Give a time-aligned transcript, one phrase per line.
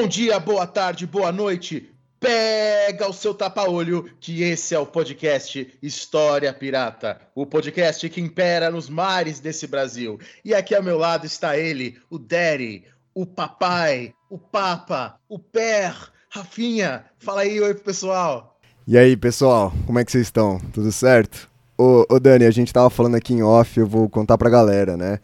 [0.00, 1.90] Bom dia, boa tarde, boa noite.
[2.18, 8.70] Pega o seu tapa-olho, que esse é o podcast História Pirata, o podcast que impera
[8.70, 10.18] nos mares desse Brasil.
[10.42, 15.94] E aqui ao meu lado está ele, o Daddy, o papai, o papa, o per,
[16.30, 17.04] Rafinha.
[17.18, 18.58] Fala aí, oi pessoal.
[18.86, 20.58] E aí, pessoal, como é que vocês estão?
[20.72, 21.46] Tudo certo?
[21.76, 24.96] Ô, ô Dani, a gente tava falando aqui em off, eu vou contar pra galera,
[24.96, 25.18] né?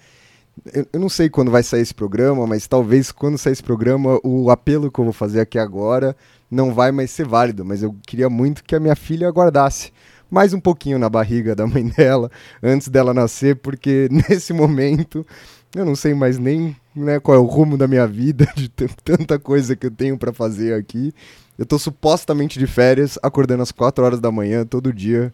[0.92, 4.50] Eu, não sei quando vai sair esse programa, mas talvez quando sair esse programa, o
[4.50, 6.16] apelo que eu vou fazer aqui agora
[6.50, 7.64] não vai mais ser válido.
[7.64, 9.92] Mas eu queria muito que a minha filha aguardasse
[10.30, 12.30] mais um pouquinho na barriga da mãe dela
[12.62, 15.26] antes dela nascer, porque nesse momento
[15.74, 19.38] eu não sei mais nem né, qual é o rumo da minha vida, de tanta
[19.38, 21.12] coisa que eu tenho pra fazer aqui.
[21.58, 25.32] Eu tô supostamente de férias, acordando às 4 horas da manhã todo dia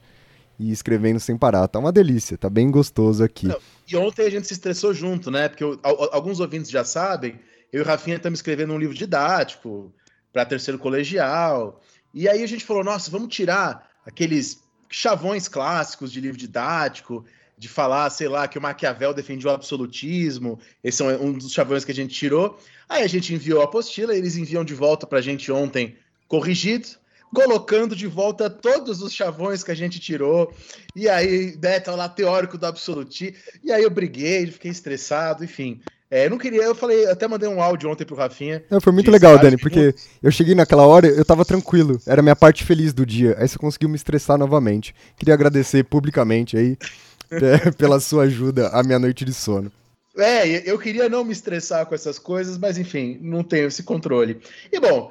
[0.59, 1.67] e escrevendo sem parar.
[1.69, 3.49] Tá uma delícia, tá bem gostoso aqui.
[3.49, 3.57] Não,
[3.93, 5.49] E ontem a gente se estressou junto, né?
[5.49, 7.39] Porque eu- al- al- alguns ouvintes já sabem,
[7.71, 9.93] eu e o Rafinha estamos escrevendo um livro didático
[10.33, 11.83] para terceiro colegial.
[12.15, 17.25] E aí a gente falou, nossa, vamos tirar aqueles chavões clássicos de livro didático,
[17.59, 20.59] de falar, sei lá, que o Maquiavel defendia o absolutismo.
[20.83, 22.59] Esse é um dos chavões que a gente tirou.
[22.89, 26.89] Aí a gente enviou a apostila, eles enviam de volta para a gente ontem corrigido,
[27.35, 30.53] colocando de volta todos os chavões que a gente tirou.
[30.95, 33.37] E aí, né, tá lá teórico do absolutismo.
[33.65, 35.81] E aí eu briguei, fiquei estressado, enfim.
[36.11, 38.63] É, eu não queria, eu falei, até mandei um áudio ontem pro Rafinha.
[38.69, 40.09] Não, foi muito legal, Dani, porque minutos.
[40.23, 43.35] eu cheguei naquela hora, eu tava tranquilo, era a minha parte feliz do dia.
[43.39, 44.95] Aí você conseguiu me estressar novamente.
[45.17, 46.77] Queria agradecer publicamente aí
[47.33, 49.73] é, pela sua ajuda à minha noite de sono.
[50.15, 54.39] É, eu queria não me estressar com essas coisas, mas enfim, não tenho esse controle.
[54.71, 55.11] E bom,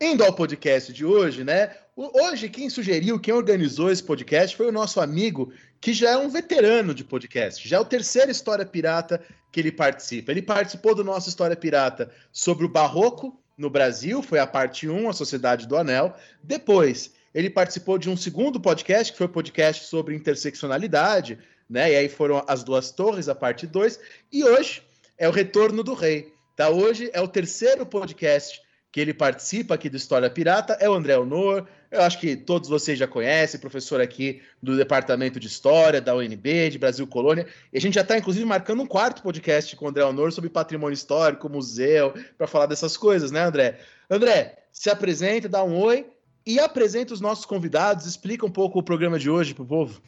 [0.00, 1.74] indo ao podcast de hoje, né?
[1.96, 6.28] Hoje quem sugeriu, quem organizou esse podcast foi o nosso amigo, que já é um
[6.28, 10.30] veterano de podcast, já é o terceiro História Pirata que ele participa.
[10.30, 15.08] Ele participou do nosso História Pirata sobre o Barroco no Brasil, foi a parte 1,
[15.08, 16.14] a Sociedade do Anel.
[16.42, 21.92] Depois, ele participou de um segundo podcast, que foi o podcast sobre interseccionalidade, né?
[21.92, 23.98] E aí foram as duas torres, a parte 2.
[24.30, 24.82] E hoje
[25.16, 26.34] é o Retorno do Rei.
[26.54, 26.68] Tá?
[26.68, 28.60] Hoje é o terceiro podcast
[28.96, 31.68] que ele participa aqui do História Pirata, é o André Honor.
[31.90, 36.70] Eu acho que todos vocês já conhecem, professor aqui do Departamento de História, da UNB,
[36.70, 37.46] de Brasil Colônia.
[37.70, 40.48] E a gente já está, inclusive, marcando um quarto podcast com o André Honor sobre
[40.48, 43.80] patrimônio histórico, museu, para falar dessas coisas, né, André?
[44.08, 46.06] André, se apresenta, dá um oi
[46.46, 50.00] e apresenta os nossos convidados, explica um pouco o programa de hoje para o povo.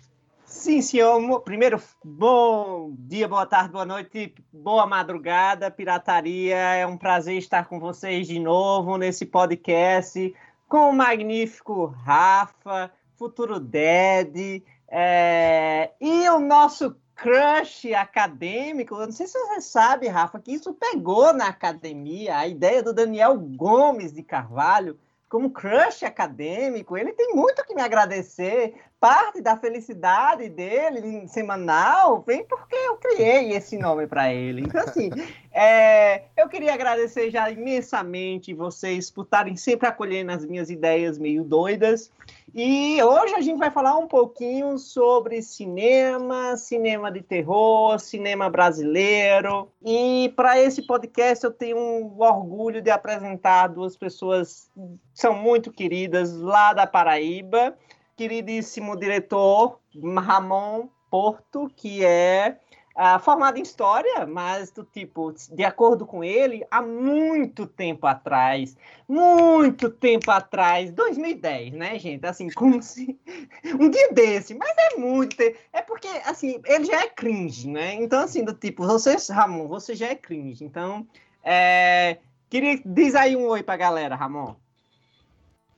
[0.48, 1.41] Sim, senhor.
[1.42, 6.56] Primeiro, bom dia, boa tarde, boa noite, boa madrugada, pirataria.
[6.56, 10.34] É um prazer estar com vocês de novo nesse podcast
[10.66, 18.94] com o magnífico Rafa, futuro Ded, é, e o nosso crush acadêmico.
[18.94, 22.38] Eu não sei se você sabe, Rafa, que isso pegou na academia.
[22.38, 24.98] A ideia do Daniel Gomes de Carvalho
[25.28, 28.75] como crush acadêmico, ele tem muito que me agradecer.
[29.00, 34.62] Parte da felicidade dele em semanal vem porque eu criei esse nome para ele.
[34.62, 35.10] Então, assim,
[35.53, 41.44] é, eu queria agradecer já imensamente vocês por estarem sempre acolhendo as minhas ideias meio
[41.44, 42.10] doidas.
[42.53, 49.70] E hoje a gente vai falar um pouquinho sobre cinema, cinema de terror, cinema brasileiro.
[49.84, 55.71] E para esse podcast eu tenho um orgulho de apresentar duas pessoas que são muito
[55.71, 57.77] queridas lá da Paraíba.
[58.18, 62.59] Queridíssimo diretor Ramon Porto, que é
[62.97, 68.76] ah, formado em história, mas do tipo, de acordo com ele, há muito tempo atrás,
[69.09, 72.26] muito tempo atrás, 2010, né, gente?
[72.26, 73.16] Assim, como se
[73.80, 75.41] um dia desse, mas é muito,
[75.72, 77.94] é porque assim, ele já é cringe, né?
[77.94, 80.65] Então assim, do tipo, você, Ramon, você já é cringe.
[80.65, 81.06] Então,
[81.44, 82.18] é,
[82.50, 84.56] queria diz aí um oi pra galera, Ramon.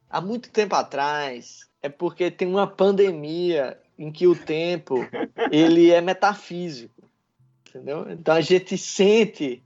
[0.09, 4.97] há muito tempo atrás é porque tem uma pandemia em que o tempo
[5.51, 7.03] ele é metafísico,
[7.69, 8.11] entendeu?
[8.11, 9.63] Então a gente sente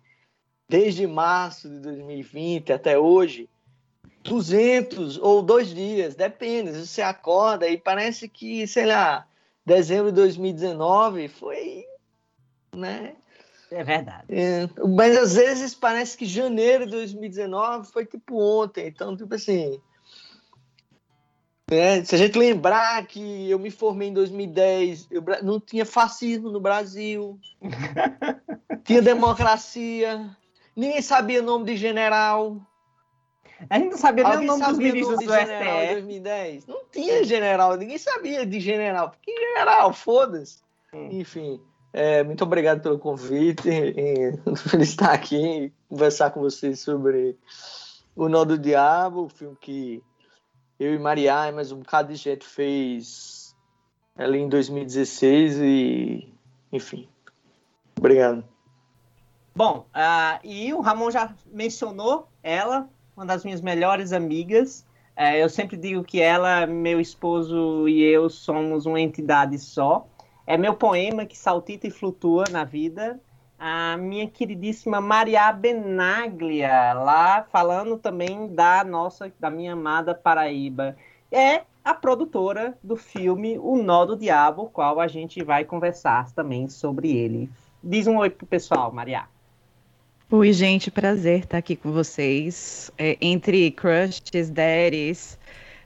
[0.68, 3.48] desde março de 2020 até hoje
[4.24, 6.72] 200 ou dois dias, depende.
[6.72, 9.26] Você acorda e parece que, sei lá,
[9.64, 11.84] dezembro de 2019 foi,
[12.74, 13.14] né?
[13.70, 14.24] É verdade.
[14.28, 18.86] É, mas às vezes parece que janeiro de 2019 foi tipo ontem.
[18.86, 19.80] Então, tipo assim.
[21.70, 26.50] Né, se a gente lembrar que eu me formei em 2010, eu, não tinha fascismo
[26.50, 27.38] no Brasil,
[28.84, 30.30] tinha democracia,
[30.76, 32.60] ninguém sabia o nome de general.
[33.70, 35.46] A gente não sabia nem o Alguém nome dos sabia o ministros nome do em
[35.46, 35.92] STF.
[35.94, 36.66] 2010?
[36.66, 39.12] Não tinha general, ninguém sabia de general.
[39.22, 40.58] Que general, foda-se.
[40.92, 41.08] Hum.
[41.12, 41.60] Enfim,
[41.94, 44.36] é, muito obrigado pelo convite, e,
[44.70, 47.38] por estar aqui e conversar com vocês sobre
[48.14, 50.02] O Nó do Diabo, o filme que
[50.78, 53.54] eu e Maria e mais um bocado de gente fez
[54.16, 56.32] ali em 2016 e,
[56.72, 57.08] enfim,
[57.98, 58.44] obrigado.
[59.54, 64.84] Bom, ah, e o Ramon já mencionou ela, uma das minhas melhores amigas.
[65.16, 70.08] É, eu sempre digo que ela, meu esposo e eu somos uma entidade só.
[70.44, 73.20] É meu poema que saltita e flutua na vida.
[73.66, 80.94] A minha queridíssima Maria Benaglia, lá falando também da nossa, da minha amada Paraíba.
[81.32, 86.68] É a produtora do filme O Nó do Diabo, qual a gente vai conversar também
[86.68, 87.48] sobre ele.
[87.82, 89.24] Diz um oi pro pessoal, Maria.
[90.30, 92.92] Oi, gente, prazer estar aqui com vocês.
[92.98, 95.38] É, entre crushes, daddies,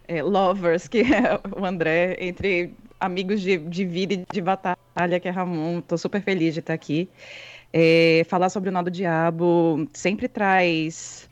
[0.09, 5.29] é, lovers, que é o André, entre amigos de, de vida e de batalha, que
[5.29, 5.79] é Ramon.
[5.79, 7.09] Estou super feliz de estar aqui.
[7.73, 11.29] É, falar sobre o Nó do Diabo sempre traz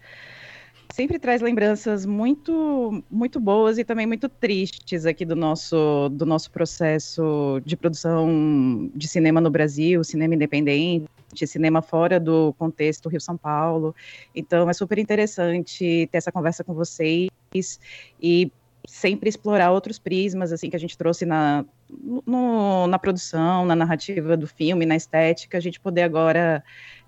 [0.92, 6.50] sempre traz lembranças muito muito boas e também muito tristes aqui do nosso do nosso
[6.50, 11.06] processo de produção de cinema no Brasil, cinema independente,
[11.46, 13.94] cinema fora do contexto Rio São Paulo.
[14.34, 17.30] Então é super interessante ter essa conversa com vocês
[18.22, 18.50] e
[18.86, 21.64] sempre explorar outros prismas assim que a gente trouxe na
[22.26, 26.62] no, na produção, na narrativa do filme, na estética, a gente poder agora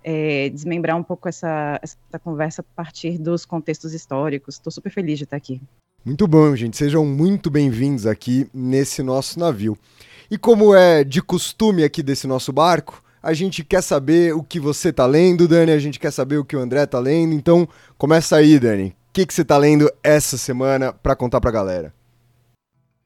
[0.05, 4.57] é, desmembrar um pouco essa, essa conversa a partir dos contextos históricos.
[4.57, 5.61] Estou super feliz de estar aqui.
[6.05, 6.77] Muito bom, gente.
[6.77, 9.77] Sejam muito bem-vindos aqui nesse nosso navio.
[10.31, 14.61] E como é de costume aqui desse nosso barco, a gente quer saber o que
[14.61, 17.35] você tá lendo, Dani, a gente quer saber o que o André tá lendo.
[17.35, 18.95] Então, começa aí, Dani.
[19.13, 21.95] Que, que você tá lendo essa semana para contar pra galera?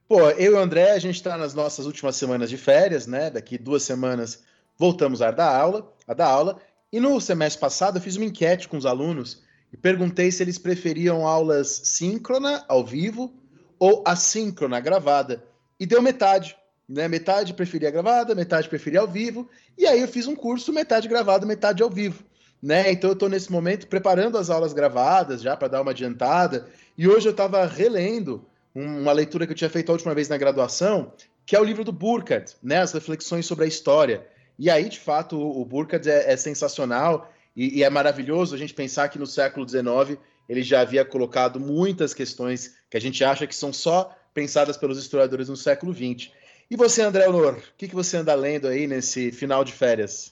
[0.09, 3.31] Pô, eu e o André, a gente está nas nossas últimas semanas de férias, né?
[3.31, 4.43] Daqui duas semanas
[4.77, 6.61] voltamos a dar aula, a dar aula.
[6.93, 10.59] E no semestre passado eu fiz uma enquete com os alunos e perguntei se eles
[10.59, 13.33] preferiam aulas síncrona, ao vivo,
[13.79, 15.43] ou assíncrona, gravada.
[15.81, 16.55] E deu metade,
[16.87, 17.09] né?
[17.09, 19.49] Metade preferia gravada, metade preferia ao vivo.
[19.79, 22.23] E aí eu fiz um curso metade gravado, metade ao vivo.
[22.63, 22.93] Né?
[22.93, 26.69] Então eu estou nesse momento preparando as aulas gravadas já para dar uma adiantada.
[26.97, 30.37] E hoje eu estava relendo uma leitura que eu tinha feito a última vez na
[30.37, 31.13] graduação,
[31.45, 32.79] que é o livro do Burkhardt, né?
[32.79, 34.27] As reflexões sobre a história.
[34.59, 38.73] E aí, de fato, o Burkhardt é, é sensacional e, e, é maravilhoso a gente
[38.73, 40.19] pensar que no século XIX
[40.49, 44.99] ele já havia colocado muitas questões que a gente acha que são só pensadas pelos
[44.99, 46.31] historiadores no século XX.
[46.71, 50.32] E você, André Honor, o que, que você anda lendo aí nesse final de férias?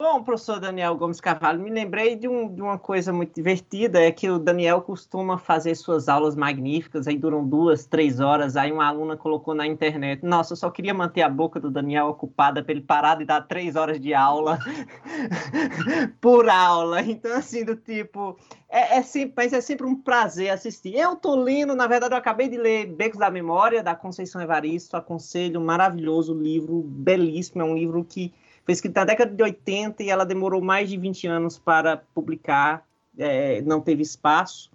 [0.00, 4.10] Bom, professor Daniel Gomes Carvalho, me lembrei de, um, de, uma coisa muito divertida, é
[4.10, 8.86] que o Daniel costuma fazer suas aulas magníficas, aí duram duas, três horas, aí uma
[8.86, 12.72] aluna colocou na internet, nossa, eu só queria manter a boca do Daniel ocupada para
[12.72, 14.58] ele parar de dar três horas de aula
[16.18, 18.38] por aula, então assim, do tipo,
[18.70, 20.94] é, é, sempre, mas é sempre um prazer assistir.
[20.94, 24.96] Eu tô lendo, na verdade eu acabei de ler Becos da Memória, da Conceição Evaristo,
[24.96, 28.32] aconselho, maravilhoso livro, belíssimo, é um livro que
[28.70, 32.86] foi escrita na década de 80 e ela demorou mais de 20 anos para publicar,
[33.18, 34.70] é, não teve espaço.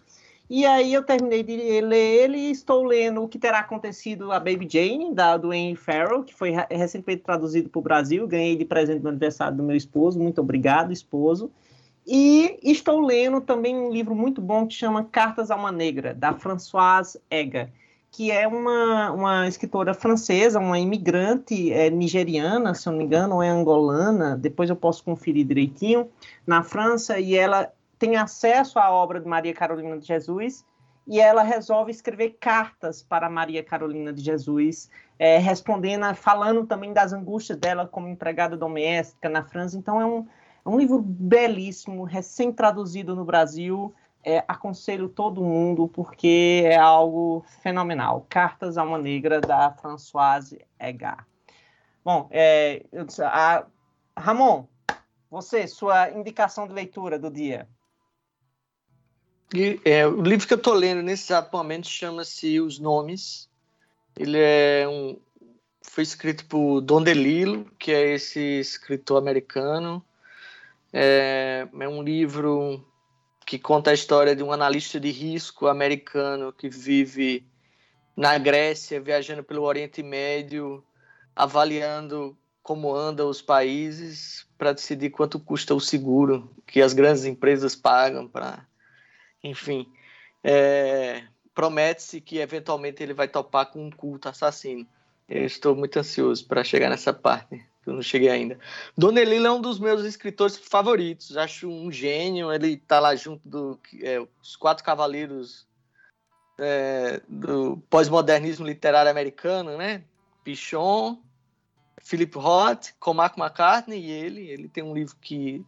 [0.49, 4.39] E aí eu terminei de ler ele e estou lendo o que terá acontecido a
[4.39, 8.65] Baby Jane, da do Wayne Farrell, que foi recentemente traduzido para o Brasil, ganhei de
[8.65, 11.49] presente no aniversário do meu esposo, muito obrigado, esposo.
[12.05, 16.33] E estou lendo também um livro muito bom que chama Cartas a uma Negra, da
[16.33, 17.71] Françoise Ega
[18.15, 23.35] que é uma, uma escritora francesa, uma imigrante é, nigeriana, se eu não me engano,
[23.35, 26.09] ou é angolana, depois eu posso conferir direitinho,
[26.47, 30.65] na França, e ela tem acesso à obra de Maria Carolina de Jesus,
[31.05, 37.11] e ela resolve escrever cartas para Maria Carolina de Jesus, é, respondendo, falando também das
[37.11, 39.77] angústias dela como empregada doméstica na França.
[39.77, 40.25] Então é um,
[40.65, 43.93] é um livro belíssimo, recém-traduzido no Brasil,
[44.25, 48.25] é, aconselho todo mundo porque é algo fenomenal.
[48.27, 51.27] Cartas a uma Negra, da Françoise Egar.
[52.03, 52.83] Bom, é,
[53.21, 53.65] a,
[54.17, 54.67] Ramon,
[55.29, 57.69] você, sua indicação de leitura do dia.
[59.85, 63.47] É, o livro que eu estou lendo nesse exato momento chama-se Os Nomes.
[64.17, 65.19] Ele é um,
[65.83, 70.03] foi escrito por Don DeLillo, que é esse escritor americano.
[70.91, 72.83] É, é um livro
[73.45, 77.45] que conta a história de um analista de risco americano que vive
[78.15, 80.83] na Grécia, viajando pelo Oriente Médio,
[81.35, 87.75] avaliando como andam os países para decidir quanto custa o seguro que as grandes empresas
[87.75, 88.65] pagam para,
[89.43, 89.87] enfim,
[90.43, 91.23] é,
[91.53, 94.87] promete-se que eventualmente ele vai topar com um culto assassino.
[95.29, 98.57] Eu estou muito ansioso para chegar nessa parte eu não cheguei ainda.
[98.97, 101.37] Donnelly é um dos meus escritores favoritos.
[101.37, 102.51] Acho um gênio.
[102.51, 104.25] Ele está lá junto dos é,
[104.59, 105.67] quatro cavaleiros
[106.59, 110.03] é, do pós-modernismo literário americano, né?
[110.43, 111.21] Pichon,
[112.01, 114.49] Philip Roth, Cormac McCartney e ele.
[114.49, 115.63] Ele tem um livro que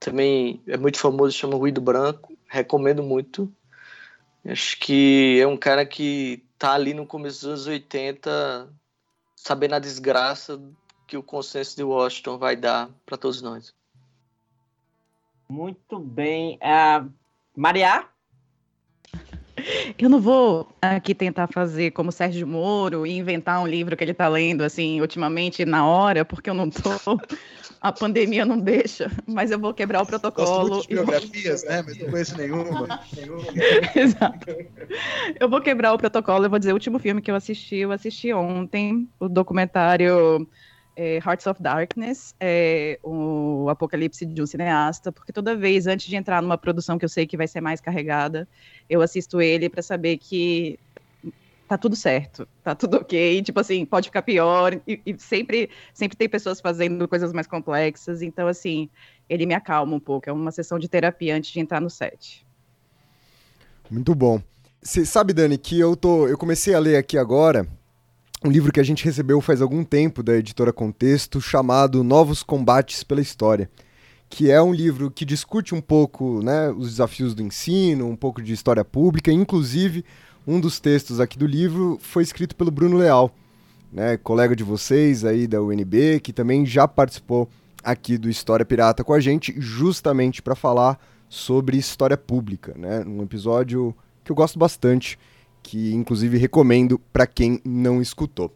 [0.00, 2.36] também é muito famoso, chama Ruído Branco.
[2.48, 3.52] Recomendo muito.
[4.44, 8.68] Acho que é um cara que tá ali no começo dos anos 80,
[9.36, 10.60] sabendo a desgraça
[11.06, 13.74] que o consenso de Washington vai dar para todos nós.
[15.48, 16.58] Muito bem.
[16.62, 17.10] Uh,
[17.56, 18.06] Maria?
[19.98, 24.10] Eu não vou aqui tentar fazer como Sérgio Moro e inventar um livro que ele
[24.10, 26.90] está lendo assim ultimamente na hora, porque eu não tô.
[27.80, 30.70] A pandemia não deixa, mas eu vou quebrar o protocolo.
[30.70, 31.70] Gosto de biografias, vou...
[31.70, 31.82] né?
[31.82, 33.00] Mas não conheço nenhuma.
[33.14, 33.44] nenhuma.
[33.94, 34.46] Exato.
[35.38, 37.92] Eu vou quebrar o protocolo, eu vou dizer o último filme que eu assisti, eu
[37.92, 40.48] assisti ontem, o documentário
[40.96, 46.16] é, Hearts of Darkness, é, o Apocalipse de um cineasta, porque toda vez antes de
[46.16, 48.48] entrar numa produção que eu sei que vai ser mais carregada,
[48.88, 50.78] eu assisto ele para saber que
[51.66, 56.16] tá tudo certo, tá tudo ok, tipo assim, pode ficar pior, e, e, sempre, sempre
[56.16, 58.88] tem pessoas fazendo coisas mais complexas, então assim,
[59.28, 62.46] ele me acalma um pouco, é uma sessão de terapia antes de entrar no set.
[63.90, 64.40] Muito bom.
[64.82, 67.66] Você sabe, Dani, que eu tô, eu comecei a ler aqui agora
[68.44, 73.02] um livro que a gente recebeu faz algum tempo da editora Contexto, chamado Novos Combates
[73.02, 73.70] pela História,
[74.28, 78.42] que é um livro que discute um pouco né, os desafios do ensino, um pouco
[78.42, 80.04] de história pública, inclusive
[80.46, 83.34] um dos textos aqui do livro foi escrito pelo Bruno Leal,
[83.90, 87.48] né, colega de vocês aí da UNB, que também já participou
[87.82, 93.22] aqui do História Pirata com a gente, justamente para falar sobre história pública, né, um
[93.22, 95.18] episódio que eu gosto bastante
[95.64, 98.54] que inclusive recomendo para quem não escutou.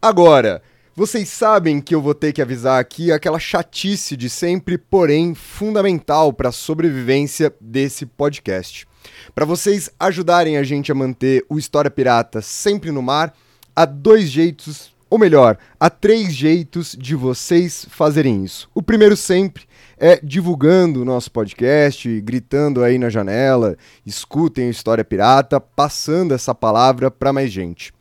[0.00, 0.62] Agora,
[0.94, 6.32] vocês sabem que eu vou ter que avisar aqui aquela chatice de sempre, porém fundamental
[6.32, 8.86] para a sobrevivência desse podcast.
[9.34, 13.34] Para vocês ajudarem a gente a manter o História Pirata sempre no mar,
[13.74, 18.70] há dois jeitos, ou melhor, há três jeitos de vocês fazerem isso.
[18.74, 19.64] O primeiro sempre
[20.00, 26.54] é divulgando o nosso podcast, gritando aí na janela, escutem a História Pirata, passando essa
[26.54, 27.92] palavra para mais gente.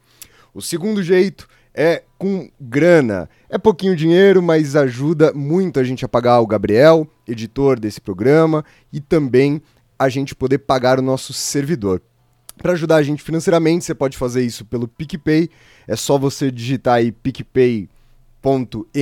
[0.53, 3.29] O segundo jeito é com grana.
[3.49, 8.63] É pouquinho dinheiro, mas ajuda muito a gente a pagar o Gabriel, editor desse programa,
[8.93, 9.61] e também
[9.97, 12.01] a gente poder pagar o nosso servidor.
[12.55, 15.49] Para ajudar a gente financeiramente, você pode fazer isso pelo PicPay.
[15.85, 17.89] É só você digitar aí PicPay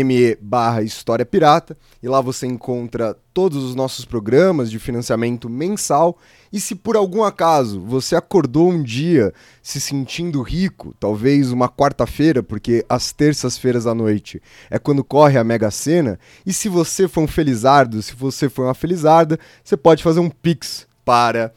[0.04, 1.78] me barra História Pirata.
[2.02, 6.18] E lá você encontra todos os nossos programas de financiamento mensal.
[6.52, 12.42] E se por algum acaso você acordou um dia se sentindo rico, talvez uma quarta-feira,
[12.42, 17.22] porque às terças-feiras à noite é quando corre a Mega Sena, e se você for
[17.22, 21.54] um felizardo, se você for uma felizarda, você pode fazer um pix para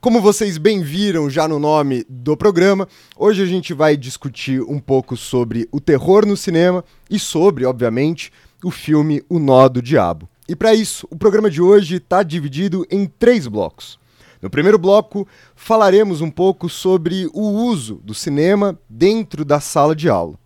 [0.00, 4.78] como vocês bem viram já no nome do programa, hoje a gente vai discutir um
[4.78, 8.30] pouco sobre o terror no cinema e sobre, obviamente,
[8.62, 10.28] o filme O Nó do Diabo.
[10.48, 13.98] E para isso, o programa de hoje está dividido em três blocos.
[14.40, 20.08] No primeiro bloco, falaremos um pouco sobre o uso do cinema dentro da sala de
[20.08, 20.38] aula.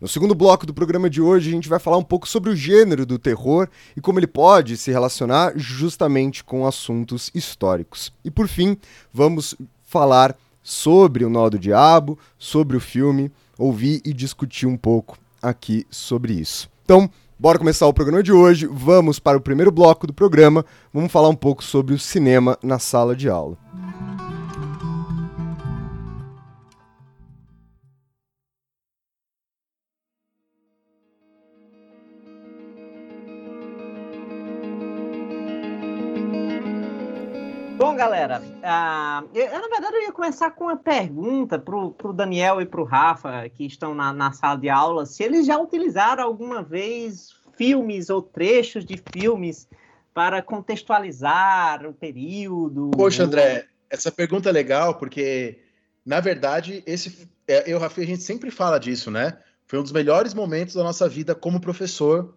[0.00, 2.56] No segundo bloco do programa de hoje, a gente vai falar um pouco sobre o
[2.56, 8.10] gênero do terror e como ele pode se relacionar justamente com assuntos históricos.
[8.24, 8.78] E por fim,
[9.12, 9.54] vamos
[9.84, 15.86] falar sobre o Nó do Diabo, sobre o filme, ouvir e discutir um pouco aqui
[15.90, 16.70] sobre isso.
[16.82, 18.66] Então, bora começar o programa de hoje.
[18.66, 20.64] Vamos para o primeiro bloco do programa.
[20.94, 23.58] Vamos falar um pouco sobre o cinema na sala de aula.
[38.00, 42.64] Galera, uh, eu, na verdade eu ia começar com uma pergunta para o Daniel e
[42.64, 46.62] para o Rafa, que estão na, na, sala de aula, se eles já utilizaram alguma
[46.62, 49.68] vez filmes ou trechos de filmes
[50.14, 52.90] para contextualizar o período.
[52.92, 55.58] Poxa, André, essa pergunta é legal, porque,
[56.04, 59.36] na verdade, esse, é, eu Rafa, a gente sempre fala disso, né?
[59.66, 62.34] foi um dos melhores momentos da nossa vida como professor.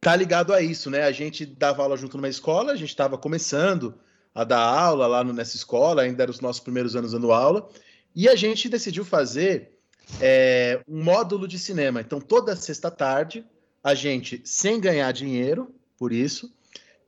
[0.00, 1.02] Tá ligado a isso, né?
[1.02, 3.94] A gente dava aula junto numa escola, a gente estava começando
[4.36, 7.70] a dar aula lá no, nessa escola, ainda eram os nossos primeiros anos dando aula,
[8.14, 9.70] e a gente decidiu fazer
[10.20, 12.02] é, um módulo de cinema.
[12.02, 13.42] Então, toda sexta tarde,
[13.82, 16.52] a gente, sem ganhar dinheiro por isso,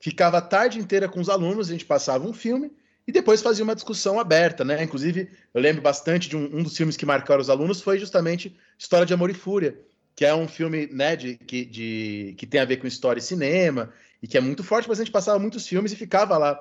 [0.01, 2.73] ficava a tarde inteira com os alunos, a gente passava um filme
[3.07, 4.83] e depois fazia uma discussão aberta, né?
[4.83, 8.57] Inclusive, eu lembro bastante de um, um dos filmes que marcaram os alunos foi justamente
[8.79, 9.79] História de Amor e Fúria,
[10.17, 13.23] que é um filme né, de, que, de, que tem a ver com história e
[13.23, 13.93] cinema,
[14.23, 16.59] e que é muito forte, mas a gente passava muitos filmes e ficava lá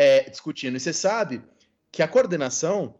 [0.00, 0.76] é, discutindo.
[0.76, 1.42] E você sabe
[1.92, 2.94] que a coordenação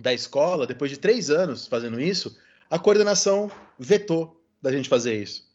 [0.00, 2.38] da escola, depois de três anos fazendo isso,
[2.70, 5.48] a coordenação vetou da gente fazer isso.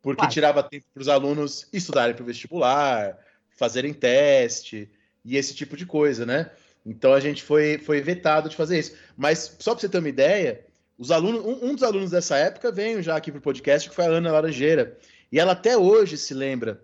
[0.00, 3.18] Porque tirava tempo para os alunos estudarem para o vestibular,
[3.50, 4.90] fazerem teste
[5.22, 6.50] e esse tipo de coisa, né?
[6.84, 8.96] Então a gente foi, foi vetado de fazer isso.
[9.14, 10.64] Mas só para você ter uma ideia,
[10.96, 13.94] os alunos, um, um dos alunos dessa época veio já aqui para o podcast, que
[13.94, 14.96] foi a Ana Laranjeira.
[15.30, 16.82] E ela até hoje se lembra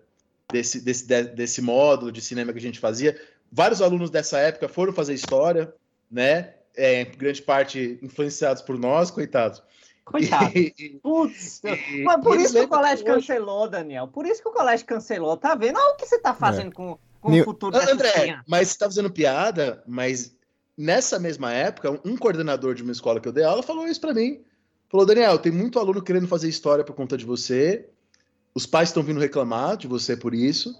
[0.51, 3.19] desse, desse, desse módulo de cinema que a gente fazia.
[3.51, 5.73] Vários alunos dessa época foram fazer história,
[6.09, 6.53] né?
[6.75, 9.61] É, em grande parte influenciados por nós, coitados.
[10.05, 10.51] Coitado.
[11.03, 13.15] Putz, e, mas por isso que o colégio hoje...
[13.27, 14.07] cancelou, Daniel.
[14.07, 15.37] Por isso que o colégio cancelou.
[15.37, 15.77] Tá vendo?
[15.77, 16.71] Olha o que você tá fazendo é.
[16.71, 20.35] com, com o futuro da André, mas você tá fazendo piada, mas
[20.77, 24.13] nessa mesma época, um coordenador de uma escola que eu dei aula falou isso para
[24.13, 24.41] mim.
[24.89, 27.87] Falou, Daniel, tem muito aluno querendo fazer história por conta de você.
[28.55, 30.75] Os pais estão vindo reclamar de você por isso.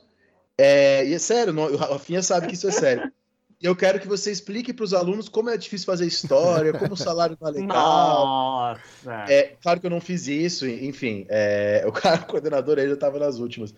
[0.62, 3.10] É, e é sério, não, a Rafinha sabe que isso é sério.
[3.62, 6.94] E eu quero que você explique para os alunos como é difícil fazer história, como
[6.94, 8.26] o salário não é legal.
[8.26, 9.26] Nossa!
[9.30, 12.94] É, claro que eu não fiz isso, enfim, é, o cara, o coordenador aí já
[12.94, 13.74] estava nas últimas.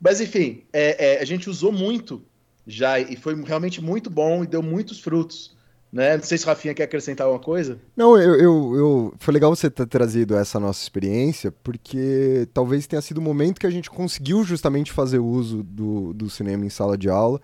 [0.00, 2.24] Mas, enfim, é, é, a gente usou muito
[2.66, 5.56] já e foi realmente muito bom e deu muitos frutos.
[5.92, 6.16] Né?
[6.16, 7.78] Não sei se o Rafinha quer acrescentar alguma coisa.
[7.94, 13.02] Não, eu, eu, eu, foi legal você ter trazido essa nossa experiência, porque talvez tenha
[13.02, 16.96] sido o momento que a gente conseguiu justamente fazer uso do, do cinema em sala
[16.96, 17.40] de aula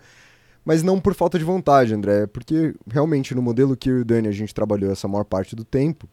[0.69, 4.05] mas não por falta de vontade, André, porque realmente no modelo que eu e o
[4.05, 6.07] Dani a gente trabalhou essa maior parte do tempo,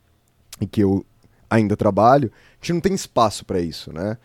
[0.59, 1.05] e que eu
[1.51, 4.17] ainda trabalho, a gente não tem espaço para isso, né?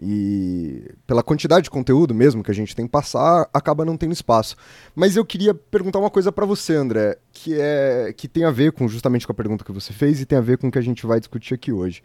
[0.00, 4.12] E pela quantidade de conteúdo mesmo que a gente tem que passar, acaba não tendo
[4.12, 4.54] espaço.
[4.94, 8.72] Mas eu queria perguntar uma coisa para você, André, que é que tem a ver
[8.72, 10.78] com justamente com a pergunta que você fez e tem a ver com o que
[10.78, 12.02] a gente vai discutir aqui hoje.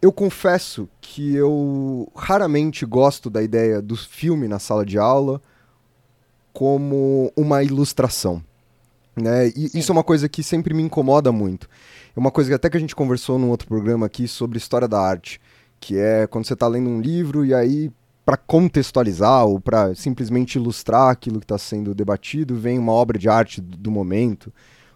[0.00, 5.40] Eu confesso que eu raramente gosto da ideia do filme na sala de aula
[6.52, 8.42] como uma ilustração.
[9.14, 9.48] Né?
[9.48, 9.78] E Sim.
[9.78, 11.68] isso é uma coisa que sempre me incomoda muito.
[12.16, 14.88] É uma coisa que até que a gente conversou num outro programa aqui sobre história
[14.88, 15.40] da arte,
[15.82, 17.90] que é quando você está lendo um livro e aí
[18.24, 23.28] para contextualizar ou para simplesmente ilustrar aquilo que está sendo debatido, vem uma obra de
[23.28, 24.52] arte do momento,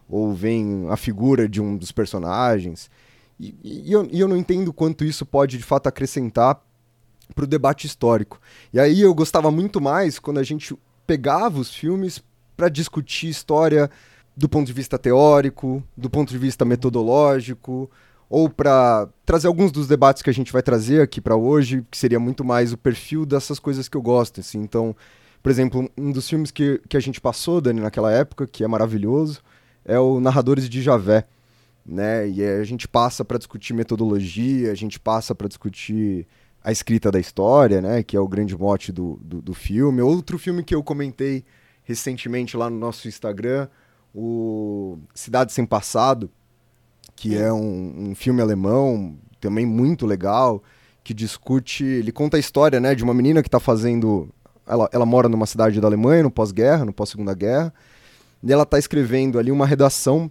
[0.08, 2.88] ou vem a figura de um dos personagens.
[3.38, 6.60] E, e, eu, e eu não entendo quanto isso pode de fato acrescentar
[7.34, 8.40] para o debate histórico.
[8.72, 12.22] E aí eu gostava muito mais quando a gente pegava os filmes
[12.56, 13.90] para discutir história
[14.36, 17.90] do ponto de vista teórico, do ponto de vista metodológico,
[18.28, 21.96] ou para trazer alguns dos debates que a gente vai trazer aqui para hoje, que
[21.96, 24.40] seria muito mais o perfil dessas coisas que eu gosto.
[24.40, 24.58] Assim.
[24.58, 24.94] Então,
[25.42, 28.68] por exemplo, um dos filmes que, que a gente passou, Dani, naquela época, que é
[28.68, 29.40] maravilhoso,
[29.84, 31.26] é o Narradores de Javé.
[31.84, 32.28] Né?
[32.28, 36.26] E a gente passa para discutir metodologia, a gente passa para discutir
[36.66, 38.02] a escrita da história, né?
[38.02, 40.02] Que é o grande mote do, do, do, filme.
[40.02, 41.44] Outro filme que eu comentei
[41.84, 43.68] recentemente lá no nosso Instagram,
[44.12, 46.28] o Cidade Sem Passado,
[47.16, 50.62] que é um, um filme alemão também muito legal,
[51.02, 54.28] que discute, ele conta a história, né, de uma menina que está fazendo,
[54.66, 57.72] ela, ela mora numa cidade da Alemanha no pós-guerra, no pós-segunda guerra,
[58.42, 60.30] e ela está escrevendo ali uma redação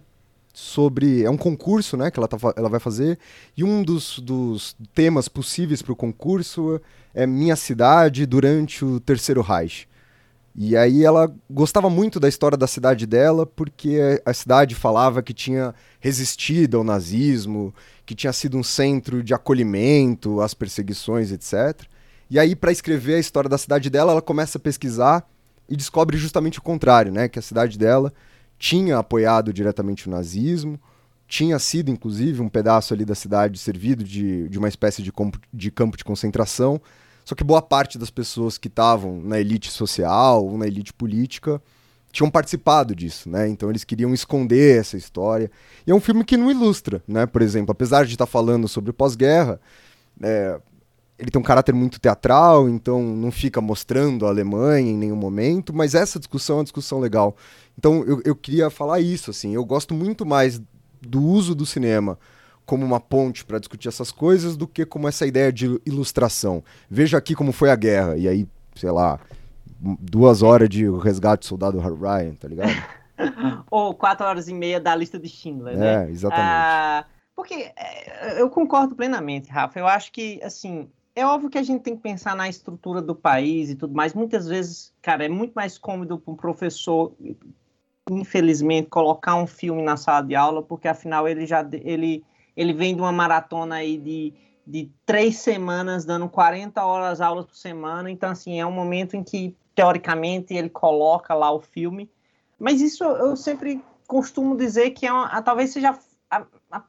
[0.56, 1.22] sobre.
[1.22, 3.18] É um concurso né, que ela, tá, ela vai fazer.
[3.56, 6.80] E um dos, dos temas possíveis para o concurso
[7.14, 9.86] é Minha Cidade durante o Terceiro Reich.
[10.58, 15.34] E aí ela gostava muito da história da cidade dela, porque a cidade falava que
[15.34, 17.74] tinha resistido ao nazismo,
[18.06, 21.82] que tinha sido um centro de acolhimento às perseguições, etc.
[22.30, 25.28] E aí, para escrever a história da cidade dela, ela começa a pesquisar
[25.68, 27.28] e descobre justamente o contrário, né?
[27.28, 28.10] Que a cidade dela
[28.58, 30.80] tinha apoiado diretamente o nazismo,
[31.28, 35.12] tinha sido, inclusive, um pedaço ali da cidade servido de, de uma espécie de,
[35.52, 36.80] de campo de concentração,
[37.26, 41.60] só que boa parte das pessoas que estavam na elite social ou na elite política
[42.12, 43.48] tinham participado disso, né?
[43.48, 45.50] Então eles queriam esconder essa história.
[45.84, 47.26] E é um filme que não ilustra, né?
[47.26, 49.60] Por exemplo, apesar de estar falando sobre pós-guerra,
[50.22, 50.60] é,
[51.18, 55.74] ele tem um caráter muito teatral, então não fica mostrando a Alemanha em nenhum momento,
[55.74, 57.36] mas essa discussão é uma discussão legal.
[57.76, 60.62] Então eu, eu queria falar isso, assim, eu gosto muito mais
[61.02, 62.16] do uso do cinema
[62.66, 66.62] como uma ponte para discutir essas coisas do que como essa ideia de ilustração.
[66.90, 69.18] Veja aqui como foi a guerra, e aí, sei lá,
[69.80, 72.72] duas horas de resgate do soldado Ryan, tá ligado?
[73.70, 76.10] Ou quatro horas e meia da lista de Schindler, É, né?
[76.10, 76.46] exatamente.
[76.46, 79.78] Ah, porque é, eu concordo plenamente, Rafa.
[79.78, 83.14] Eu acho que, assim, é óbvio que a gente tem que pensar na estrutura do
[83.14, 84.12] país e tudo mais.
[84.12, 87.14] Muitas vezes, cara, é muito mais cômodo para um professor,
[88.10, 92.22] infelizmente, colocar um filme na sala de aula, porque afinal ele já ele,
[92.56, 94.32] ele vem de uma maratona aí de,
[94.66, 98.10] de três semanas, dando 40 horas aulas por semana.
[98.10, 102.10] Então, assim, é um momento em que, teoricamente, ele coloca lá o filme.
[102.58, 105.98] Mas isso eu sempre costumo dizer que é uma, talvez seja
[106.30, 106.82] a, a,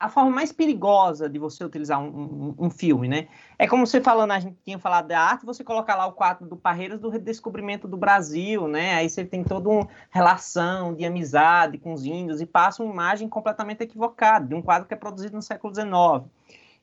[0.00, 3.28] a, forma mais perigosa de você utilizar um, um, um, filme, né?
[3.58, 6.48] É como você falando, a gente tinha falado da arte, você colocar lá o quadro
[6.48, 8.94] do Parreiras do redescobrimento do Brasil, né?
[8.94, 13.28] Aí você tem toda uma relação de amizade com os índios e passa uma imagem
[13.28, 16.28] completamente equivocada de um quadro que é produzido no século XIX.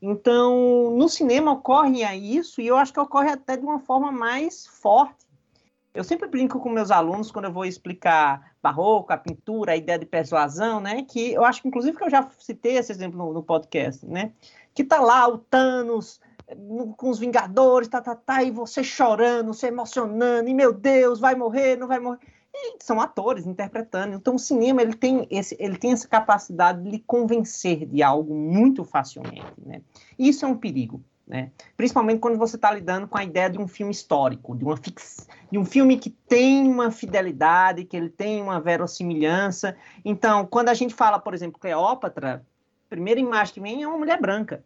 [0.02, 4.68] Então, no cinema ocorre isso e eu acho que ocorre até de uma forma mais
[4.68, 5.27] forte
[5.98, 9.98] eu sempre brinco com meus alunos quando eu vou explicar barroco, a pintura, a ideia
[9.98, 11.02] de persuasão, né?
[11.02, 14.32] Que eu acho que, inclusive, que eu já citei esse exemplo no, no podcast, né?
[14.76, 16.22] Que tá lá o Thanos
[16.96, 21.34] com os Vingadores, tá, tá, tá, e você chorando, se emocionando, e meu Deus, vai
[21.34, 22.20] morrer, não vai morrer.
[22.54, 24.16] E são atores interpretando.
[24.16, 28.36] Então, o cinema ele tem, esse, ele tem essa capacidade de lhe convencer de algo
[28.36, 29.82] muito facilmente, né?
[30.18, 31.04] Isso é um perigo.
[31.28, 31.52] Né?
[31.76, 35.28] Principalmente quando você está lidando com a ideia de um filme histórico, de, uma fix...
[35.52, 39.76] de um filme que tem uma fidelidade, que ele tem uma verossimilhança.
[40.06, 42.46] Então, quando a gente fala, por exemplo, Cleópatra,
[42.86, 44.64] a primeira imagem que vem é uma mulher branca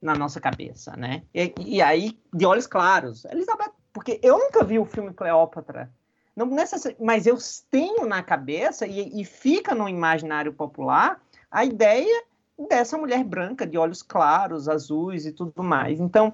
[0.00, 1.22] na nossa cabeça, né?
[1.32, 3.24] E, e aí, de olhos claros.
[3.26, 5.88] Elizabeth, porque eu nunca vi o filme Cleópatra,
[6.34, 6.50] não
[6.98, 7.36] mas eu
[7.70, 12.24] tenho na cabeça e, e fica no imaginário popular a ideia
[12.68, 16.00] dessa mulher branca, de olhos claros, azuis e tudo mais.
[16.00, 16.32] Então,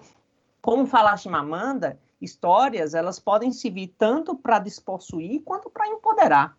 [0.61, 6.57] como falaste, Mamanda, histórias elas podem servir tanto para despossuir quanto para empoderar.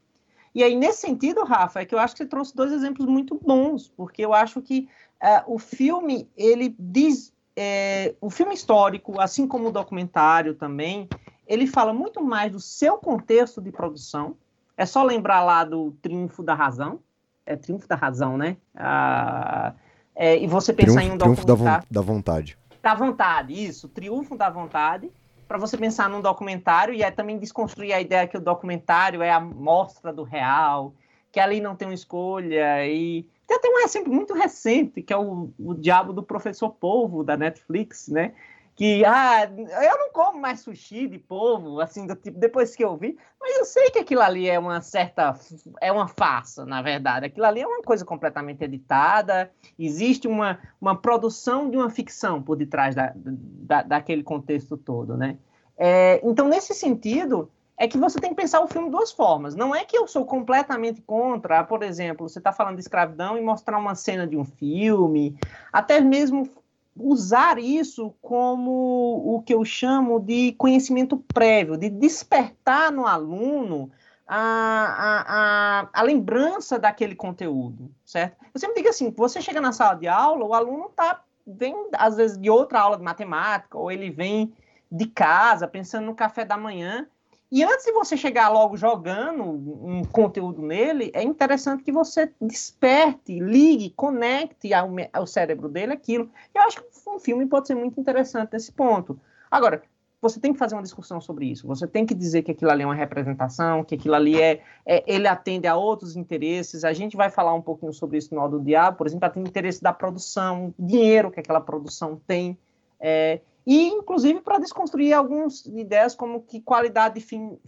[0.54, 3.36] E aí, nesse sentido, Rafa, é que eu acho que você trouxe dois exemplos muito
[3.36, 4.90] bons, porque eu acho que
[5.22, 7.34] uh, o filme, ele diz.
[7.62, 11.10] É, o filme histórico, assim como o documentário também,
[11.46, 14.38] ele fala muito mais do seu contexto de produção.
[14.78, 17.02] É só lembrar lá do Triunfo da Razão,
[17.50, 18.56] é Triunfo da Razão, né?
[18.76, 19.74] Ah,
[20.16, 21.88] é, e você pensar triunfo, em um triunfo documentário...
[21.90, 22.58] da, vontade.
[22.82, 23.90] Da vontade, isso.
[23.90, 25.12] Triunfo da vontade.
[25.48, 29.32] Para você pensar num documentário e é também desconstruir a ideia que o documentário é
[29.32, 30.94] a mostra do real,
[31.32, 35.18] que ali não tem uma escolha e tem até um exemplo muito recente que é
[35.18, 38.34] o, o Diabo do Professor Polvo da Netflix, né?
[38.80, 42.96] Que ah, eu não como mais sushi de povo, assim, do tipo, depois que eu
[42.96, 45.38] vi, mas eu sei que aquilo ali é uma certa,
[45.82, 50.96] é uma farsa, na verdade, aquilo ali é uma coisa completamente editada, existe uma, uma
[50.96, 55.38] produção de uma ficção por detrás da, da, daquele contexto todo, né?
[55.78, 59.56] É, então, nesse sentido, é que você tem que pensar o filme de duas formas.
[59.56, 63.42] Não é que eu sou completamente contra, por exemplo, você está falando de escravidão e
[63.42, 65.38] mostrar uma cena de um filme,
[65.74, 66.50] até mesmo
[66.96, 73.92] usar isso como o que eu chamo de conhecimento prévio, de despertar no aluno
[74.28, 78.38] a, a, a, a, lembrança daquele conteúdo, certo?
[78.54, 82.18] Eu sempre digo assim, você chega na sala de aula, o aluno tá, vem, às
[82.18, 84.54] vezes, de outra aula de matemática, ou ele vem
[84.92, 87.08] de casa, pensando no café da manhã,
[87.52, 93.40] e antes de você chegar logo jogando um conteúdo nele, é interessante que você desperte,
[93.40, 96.30] ligue, conecte ao, ao cérebro dele aquilo.
[96.54, 99.20] Eu acho que um filme pode ser muito interessante nesse ponto.
[99.50, 99.82] Agora,
[100.22, 101.66] você tem que fazer uma discussão sobre isso.
[101.66, 105.04] Você tem que dizer que aquilo ali é uma representação, que aquilo ali é, é
[105.08, 106.84] ele atende a outros interesses.
[106.84, 109.50] A gente vai falar um pouquinho sobre isso no Nó do Diabo, por exemplo, atende
[109.50, 112.58] interesse da produção, dinheiro que aquela produção tem.
[113.00, 113.40] É,
[113.72, 117.60] e inclusive para desconstruir algumas ideias como que qualidade de filme,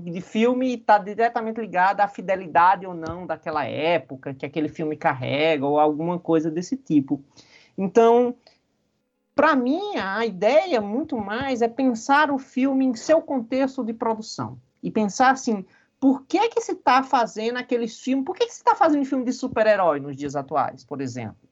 [0.00, 5.66] de filme está diretamente ligada à fidelidade ou não daquela época que aquele filme carrega
[5.66, 7.22] ou alguma coisa desse tipo.
[7.76, 8.36] Então,
[9.34, 14.58] para mim, a ideia muito mais é pensar o filme em seu contexto de produção
[14.82, 15.62] e pensar assim,
[16.00, 18.24] por que que se está fazendo aqueles filmes?
[18.24, 21.47] Por que que se está fazendo filme de super-herói nos dias atuais, por exemplo?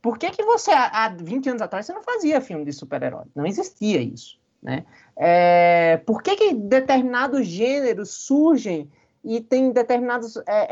[0.00, 3.24] Por que, que você, há 20 anos atrás, você não fazia filme de super-herói?
[3.34, 4.38] Não existia isso.
[4.62, 4.84] Né?
[5.16, 8.90] É, por que, que determinados gêneros surgem
[9.24, 10.68] e tem determinados, é, é,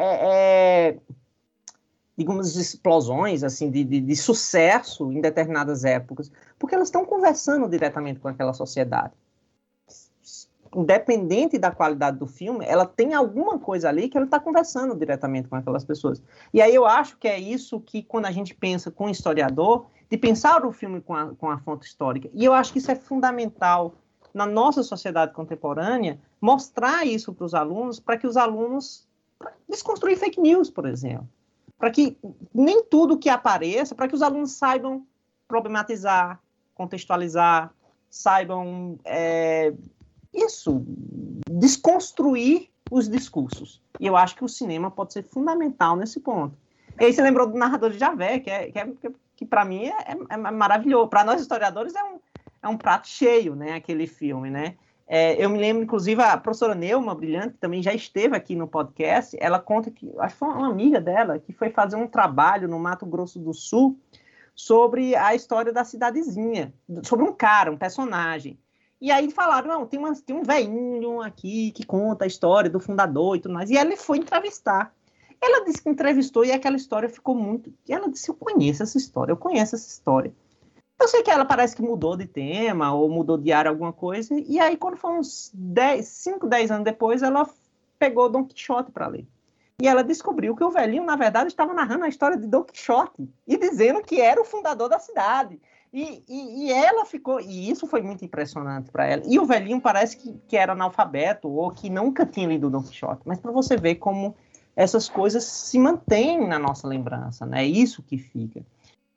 [0.88, 0.98] é,
[2.16, 6.30] digamos, explosões assim de, de, de, sucesso em determinadas épocas?
[6.58, 9.12] Porque elas estão conversando diretamente com aquela sociedade.
[10.76, 15.48] Independente da qualidade do filme, ela tem alguma coisa ali que ela está conversando diretamente
[15.48, 16.22] com aquelas pessoas.
[16.52, 19.86] E aí eu acho que é isso que, quando a gente pensa com o historiador,
[20.10, 22.28] de pensar o filme com a, com a fonte histórica.
[22.32, 23.94] E eu acho que isso é fundamental
[24.34, 29.08] na nossa sociedade contemporânea, mostrar isso para os alunos, para que os alunos
[29.68, 31.26] desconstruir fake news, por exemplo.
[31.78, 32.16] Para que
[32.54, 35.06] nem tudo que apareça, para que os alunos saibam
[35.48, 36.40] problematizar,
[36.74, 37.72] contextualizar,
[38.10, 39.72] saibam é,
[40.36, 40.84] isso,
[41.50, 43.82] desconstruir os discursos.
[43.98, 46.56] E eu acho que o cinema pode ser fundamental nesse ponto.
[46.98, 48.88] E aí você lembrou do narrador de Javé, que, é, que, é,
[49.34, 51.08] que para mim é, é, é maravilhoso.
[51.08, 52.18] Para nós historiadores é um,
[52.62, 53.74] é um prato cheio, né?
[53.74, 54.76] Aquele filme, né?
[55.08, 58.66] É, eu me lembro, inclusive, a professora Neuma Brilhante, que também já esteve aqui no
[58.66, 62.66] podcast, ela conta que, acho que foi uma amiga dela, que foi fazer um trabalho
[62.66, 63.96] no Mato Grosso do Sul
[64.52, 68.58] sobre a história da cidadezinha, sobre um cara, um personagem.
[69.00, 72.80] E aí falaram, não, tem, uma, tem um velhinho aqui que conta a história do
[72.80, 73.70] fundador e tudo mais.
[73.70, 74.94] E ela foi entrevistar.
[75.40, 77.72] Ela disse que entrevistou e aquela história ficou muito.
[77.86, 80.32] E ela disse: Eu conheço essa história, eu conheço essa história.
[80.98, 84.34] Eu sei que ela parece que mudou de tema ou mudou de área alguma coisa.
[84.34, 87.46] E aí, quando foi uns 10, 5, 10 anos depois, ela
[87.98, 89.26] pegou Don Quixote para ler.
[89.80, 93.28] E ela descobriu que o velhinho, na verdade, estava narrando a história de Don Quixote
[93.46, 95.60] e dizendo que era o fundador da cidade.
[95.92, 97.40] E, e, e ela ficou.
[97.40, 99.22] E isso foi muito impressionante para ela.
[99.26, 103.22] E o velhinho parece que, que era analfabeto ou que nunca tinha lido Don Quixote.
[103.24, 104.34] Mas para você ver como
[104.74, 107.62] essas coisas se mantêm na nossa lembrança, né?
[107.62, 108.62] É isso que fica.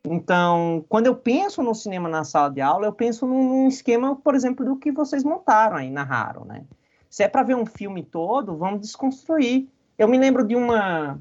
[0.05, 4.33] Então, quando eu penso no cinema na sala de aula, eu penso num esquema, por
[4.33, 6.63] exemplo, do que vocês montaram aí, narraram, né?
[7.09, 9.67] Se é para ver um filme todo, vamos desconstruir.
[9.97, 11.19] Eu me lembro de uma.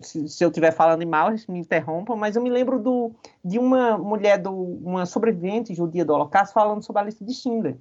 [0.00, 3.12] Se, se eu estiver falando mal, me interrompam, mas eu me lembro do,
[3.44, 7.76] de uma mulher, do, uma sobrevivente judia do Holocausto, falando sobre a lista de Schindler.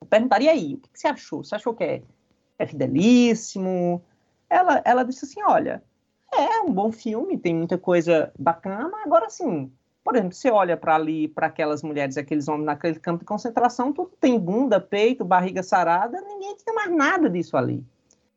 [0.00, 1.44] Eu perguntaria aí, o que, que você achou?
[1.44, 2.02] Você achou que é,
[2.58, 4.02] é fidelíssimo?
[4.50, 5.82] ela, ela disse assim: olha,
[6.34, 9.72] é um bom filme, tem muita coisa bacana, agora sim.
[10.02, 13.92] Por exemplo, você olha para ali, para aquelas mulheres aqueles homens naquele campo de concentração,
[13.92, 17.84] tudo tem bunda, peito, barriga sarada, ninguém tem mais nada disso ali.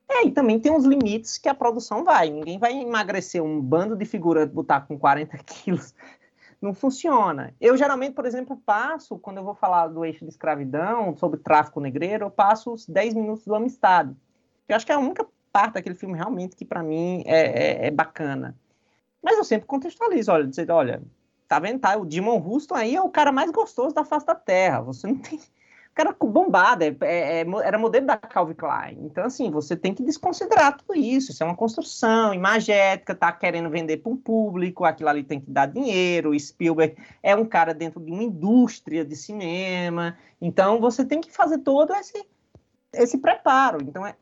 [0.09, 2.29] É, e também tem uns limites que a produção vai.
[2.29, 5.93] Ninguém vai emagrecer um bando de figurante, botar com 40 quilos.
[6.61, 7.53] Não funciona.
[7.59, 11.81] Eu geralmente, por exemplo, passo, quando eu vou falar do eixo de escravidão, sobre tráfico
[11.81, 14.13] negreiro, eu passo os 10 minutos do Amistad.
[14.67, 17.87] Eu acho que é a única parte daquele filme realmente que para mim é, é,
[17.87, 18.57] é, bacana.
[19.21, 21.01] Mas eu sempre contextualizo, olha, dizer, olha,
[21.47, 21.95] tá vendo, tá?
[21.95, 24.81] O Dimon Houston aí é o cara mais gostoso da face da Terra.
[24.81, 25.39] Você não tem.
[25.93, 28.97] Cara bombado, é, é, é era modelo da Calvin Klein.
[29.01, 31.31] Então, assim, você tem que desconsiderar tudo isso.
[31.31, 35.51] Isso é uma construção imagética, tá querendo vender para um público, aquilo ali tem que
[35.51, 36.37] dar dinheiro.
[36.39, 40.17] Spielberg é um cara dentro de uma indústria de cinema.
[40.41, 42.25] Então, você tem que fazer todo esse,
[42.91, 43.77] esse preparo.
[43.83, 44.15] Então, é,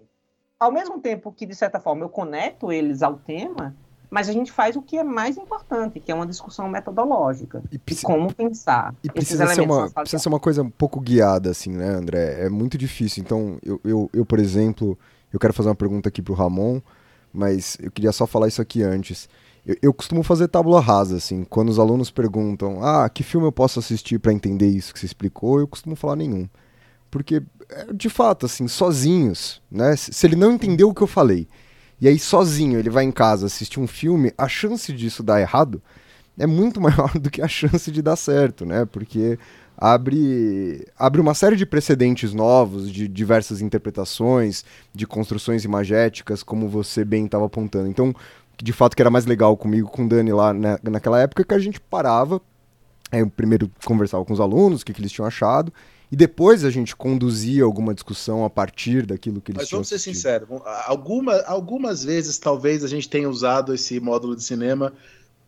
[0.60, 3.76] ao mesmo tempo que, de certa forma, eu conecto eles ao tema,
[4.12, 7.78] mas a gente faz o que é mais importante, que é uma discussão metodológica e
[7.78, 8.94] de como pensar.
[9.02, 12.44] E precisa, ser uma, precisa ser uma coisa um pouco guiada, assim, né, André?
[12.44, 13.24] É muito difícil.
[13.24, 15.00] Então, eu, eu, eu por exemplo,
[15.32, 16.82] eu quero fazer uma pergunta aqui pro Ramon,
[17.34, 19.30] mas eu queria só falar isso aqui antes.
[19.66, 23.52] Eu, eu costumo fazer tábula rasa, assim, quando os alunos perguntam, ah, que filme eu
[23.52, 26.50] posso assistir para entender isso que você explicou, eu costumo falar nenhum.
[27.10, 29.96] Porque é, de fato, assim, sozinhos, né?
[29.96, 31.48] Se ele não entendeu o que eu falei,
[32.02, 35.82] e aí sozinho ele vai em casa assistir um filme, a chance disso dar errado
[36.38, 38.86] é muito maior do que a chance de dar certo, né?
[38.86, 39.38] Porque
[39.78, 47.06] abre, abre uma série de precedentes novos, de diversas interpretações, de construções imagéticas, como você
[47.06, 47.88] bem estava apontando.
[47.88, 48.14] Então,
[48.62, 51.54] de fato, que era mais legal comigo, com o Dani lá né, naquela época, que
[51.54, 52.42] a gente parava,
[53.12, 55.74] aí, primeiro conversava com os alunos, o que, que eles tinham achado,
[56.12, 59.98] e depois a gente conduzia alguma discussão a partir daquilo que eles Mas vamos ser
[59.98, 60.50] sinceros,
[60.86, 64.92] alguma, algumas vezes talvez a gente tenha usado esse módulo de cinema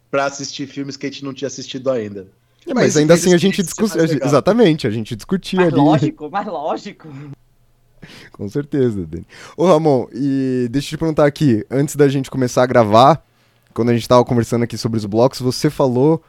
[0.09, 2.27] para assistir filmes que a gente não tinha assistido ainda.
[2.65, 4.03] É, mas, mas ainda assim a gente discutia.
[4.03, 5.81] Exatamente, a gente discutia mais ali.
[5.81, 7.09] Lógico, mais lógico.
[8.31, 9.25] Com certeza, Dani.
[9.57, 13.25] Ô, Ramon, e deixa eu te perguntar aqui, antes da gente começar a gravar,
[13.73, 16.23] quando a gente estava conversando aqui sobre os blocos, você falou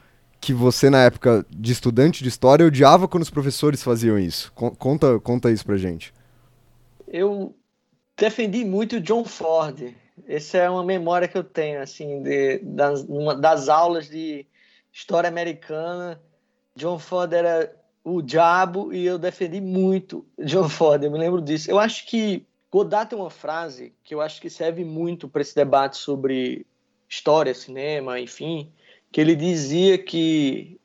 [0.45, 4.53] que você, na época de estudante de história, odiava quando os professores faziam isso.
[4.53, 6.13] Conta, conta isso pra gente.
[7.09, 7.55] Eu
[8.17, 9.95] defendi muito John Ford.
[10.29, 13.05] Essa é uma memória que eu tenho, assim, de, das,
[13.41, 14.47] das aulas de
[14.93, 16.21] história americana.
[16.77, 21.71] John Ford era o diabo e eu defendi muito John Ford, eu me lembro disso.
[21.71, 25.55] Eu acho que Godard tem uma frase que eu acho que serve muito para esse
[25.55, 26.67] debate sobre
[27.09, 28.71] história, cinema, enfim,
[29.15, 30.77] que ele dizia que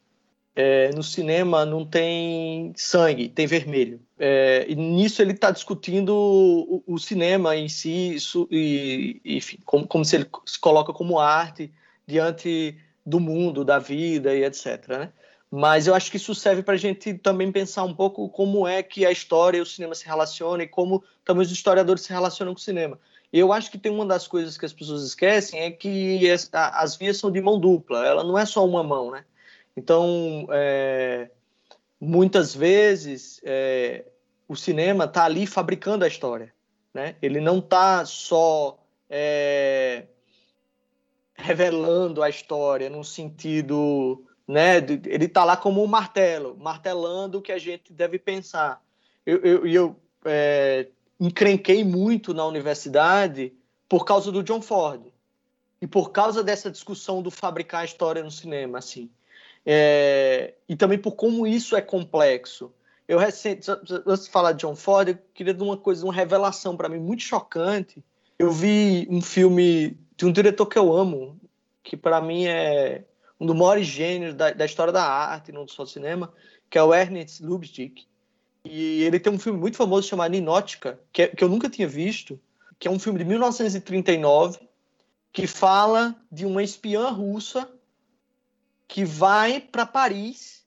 [0.55, 3.99] é, no cinema não tem sangue, tem vermelho.
[4.19, 9.87] É, e nisso ele está discutindo o, o, cinema em si, isso, e, enfim, como,
[9.87, 11.71] como se ele se coloca como arte
[12.05, 14.87] diante do mundo, da vida e etc.
[14.89, 15.11] Né?
[15.49, 18.83] Mas eu acho que isso serve para a gente também pensar um pouco como é
[18.83, 22.53] que a história e o cinema se relacionam e como também os historiadores se relacionam
[22.53, 22.99] com o cinema.
[23.31, 26.95] Eu acho que tem uma das coisas que as pessoas esquecem é que as, as
[26.95, 29.23] vias são de mão dupla, ela não é só uma mão, né?
[29.77, 31.29] Então, é,
[32.01, 34.05] muitas vezes, é,
[34.47, 36.53] o cinema está ali fabricando a história.
[36.93, 37.15] Né?
[37.21, 40.05] Ele não está só é,
[41.35, 44.25] revelando a história no sentido.
[44.47, 48.83] Né, ele está lá como um martelo, martelando o que a gente deve pensar.
[49.23, 50.87] Eu, eu, eu é,
[51.19, 53.53] encrenquei muito na universidade
[53.87, 55.01] por causa do John Ford
[55.81, 59.09] e por causa dessa discussão do fabricar a história no cinema, assim.
[59.65, 62.71] É, e também por como isso é complexo.
[63.07, 63.69] Eu recente,
[64.05, 66.99] antes de falar de John Ford, eu queria dar uma coisa, uma revelação para mim
[66.99, 68.03] muito chocante.
[68.37, 71.39] Eu vi um filme de um diretor que eu amo,
[71.83, 73.03] que para mim é
[73.39, 76.31] um dos maiores gênios da, da, história da arte, não só do cinema,
[76.69, 78.05] que é o Ernest Lubitsch.
[78.69, 81.87] E ele tem um filme muito famoso chamado Ninótica, que, é, que eu nunca tinha
[81.87, 82.39] visto,
[82.77, 84.59] que é um filme de 1939,
[85.33, 87.67] que fala de uma espiã russa
[88.87, 90.63] que vai para Paris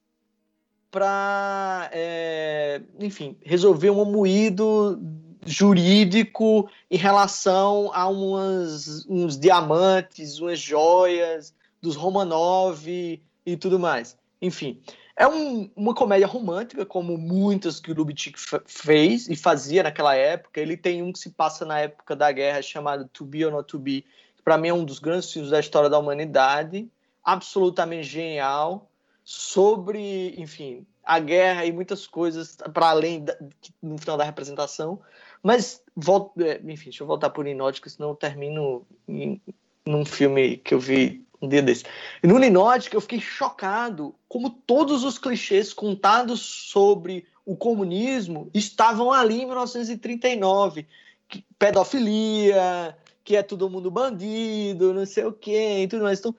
[0.90, 5.00] para, é, enfim, resolver um moído
[5.46, 14.16] jurídico em relação a umas, uns diamantes, umas joias dos Romanov e tudo mais.
[14.40, 14.80] Enfim,
[15.16, 18.32] é um, uma comédia romântica, como muitas que o Lubitsch
[18.64, 20.60] fez e fazia naquela época.
[20.60, 23.66] Ele tem um que se passa na época da guerra chamado To Be or Not
[23.68, 24.02] To Be,
[24.36, 26.88] que para mim é um dos grandes filmes da história da humanidade
[27.22, 28.90] absolutamente genial
[29.22, 33.36] sobre, enfim, a guerra e muitas coisas para além da,
[33.82, 35.00] no final da representação.
[35.42, 39.40] Mas, volto, é, enfim, deixa eu voltar por Ninótica, senão eu termino em,
[39.84, 41.84] num filme que eu vi um dia desse.
[42.22, 49.12] E no Ninótica eu fiquei chocado como todos os clichês contados sobre o comunismo estavam
[49.12, 50.86] ali em 1939.
[51.28, 56.18] Que, pedofilia, que é todo mundo bandido, não sei o quê, e tudo mais.
[56.18, 56.34] Então,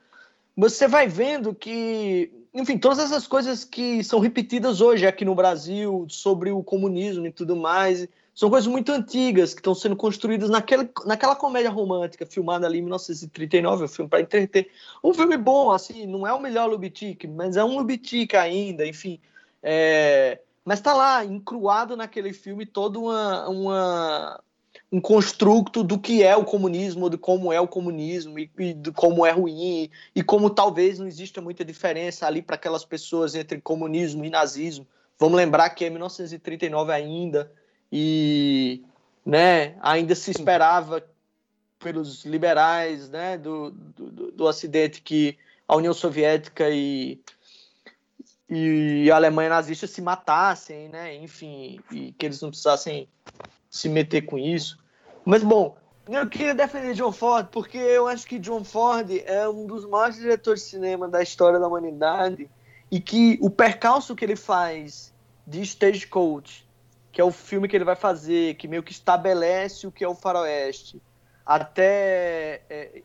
[0.56, 6.06] você vai vendo que, enfim, todas essas coisas que são repetidas hoje aqui no Brasil
[6.08, 10.88] sobre o comunismo e tudo mais, são coisas muito antigas que estão sendo construídas naquela,
[11.06, 14.70] naquela comédia romântica filmada ali em 1939, um filme para entreter.
[15.02, 19.20] Um filme bom, assim, não é o melhor Lubitic, mas é um Lubitic ainda, enfim.
[19.62, 24.42] É, mas está lá, encruado naquele filme, toda uma, uma,
[24.90, 28.90] um construto do que é o comunismo, de como é o comunismo e, e de
[28.90, 33.60] como é ruim e como talvez não exista muita diferença ali para aquelas pessoas entre
[33.60, 34.84] comunismo e nazismo.
[35.20, 37.52] Vamos lembrar que é 1939 ainda
[37.96, 38.82] e
[39.24, 41.00] né, ainda se esperava
[41.78, 47.20] pelos liberais né, do, do, do Ocidente que a União Soviética e,
[48.50, 53.08] e a Alemanha nazista se matassem, né, enfim, e que eles não precisassem
[53.70, 54.76] se meter com isso.
[55.24, 55.76] Mas, bom,
[56.08, 60.16] eu queria defender John Ford porque eu acho que John Ford é um dos maiores
[60.16, 62.50] diretores de cinema da história da humanidade
[62.90, 65.14] e que o percalço que ele faz
[65.46, 66.66] de Stagecoach,
[67.14, 70.08] que é o filme que ele vai fazer, que meio que estabelece o que é
[70.08, 71.00] o faroeste,
[71.46, 73.02] até é,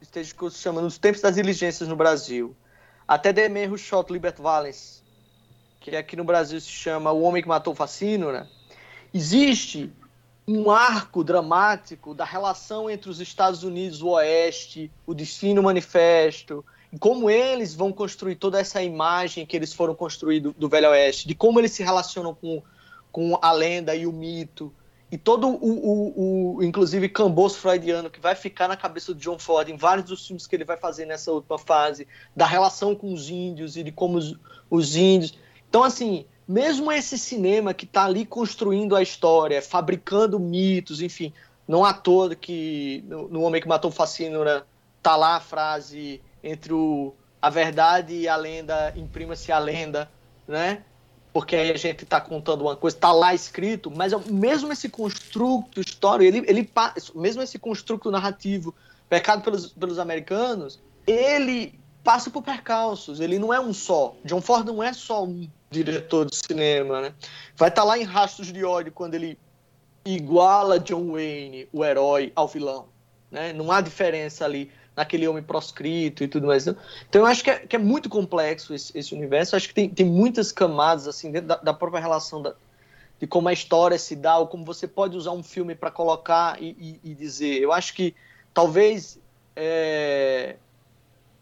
[0.00, 2.56] Stagecoach se chama Nos Tempos das Diligências no Brasil,
[3.06, 5.04] até Demer Shot Libert Valens,
[5.78, 8.48] que aqui no Brasil se chama O Homem que Matou o Facino, né?
[9.12, 9.92] Existe
[10.48, 16.98] um arco dramático da relação entre os Estados Unidos o Oeste, o Destino Manifesto, e
[16.98, 21.28] como eles vão construir toda essa imagem que eles foram construir do, do Velho Oeste,
[21.28, 22.62] de como eles se relacionam com,
[23.12, 24.74] com a lenda e o mito,
[25.12, 29.38] e todo o, o, o inclusive, camboço freudiano que vai ficar na cabeça do John
[29.38, 33.12] Ford em vários dos filmes que ele vai fazer nessa última fase, da relação com
[33.12, 34.34] os índios e de como os,
[34.70, 35.38] os índios.
[35.68, 41.30] Então, assim, mesmo esse cinema que está ali construindo a história, fabricando mitos, enfim,
[41.68, 44.66] não há todo que no, no Homem que Matou Facínora
[45.02, 50.10] tá lá a frase entre o, a verdade e a lenda, imprima-se a lenda,
[50.48, 50.84] né?
[51.32, 55.80] Porque aí a gente está contando uma coisa, está lá escrito, mas mesmo esse construto
[55.80, 56.70] histórico, ele, ele,
[57.14, 58.74] mesmo esse construto narrativo
[59.08, 64.14] pecado pelos, pelos americanos, ele passa por percalços, ele não é um só.
[64.24, 67.14] John Ford não é só um diretor de cinema, né?
[67.56, 69.38] Vai estar tá lá em Rastros de Ódio quando ele
[70.04, 72.86] iguala John Wayne, o herói, ao vilão,
[73.30, 73.52] né?
[73.52, 74.70] Não há diferença ali.
[75.02, 76.66] Naquele homem proscrito e tudo mais.
[76.66, 79.54] Então eu acho que é, que é muito complexo esse, esse, universo.
[79.54, 82.54] Eu acho que tem, tem muitas camadas assim dentro da, da própria relação da,
[83.18, 86.60] de como a história se dá, ou como você pode usar um filme para colocar
[86.62, 87.60] e, e, e, dizer.
[87.60, 88.14] Eu acho que
[88.54, 89.18] talvez
[89.56, 90.56] é,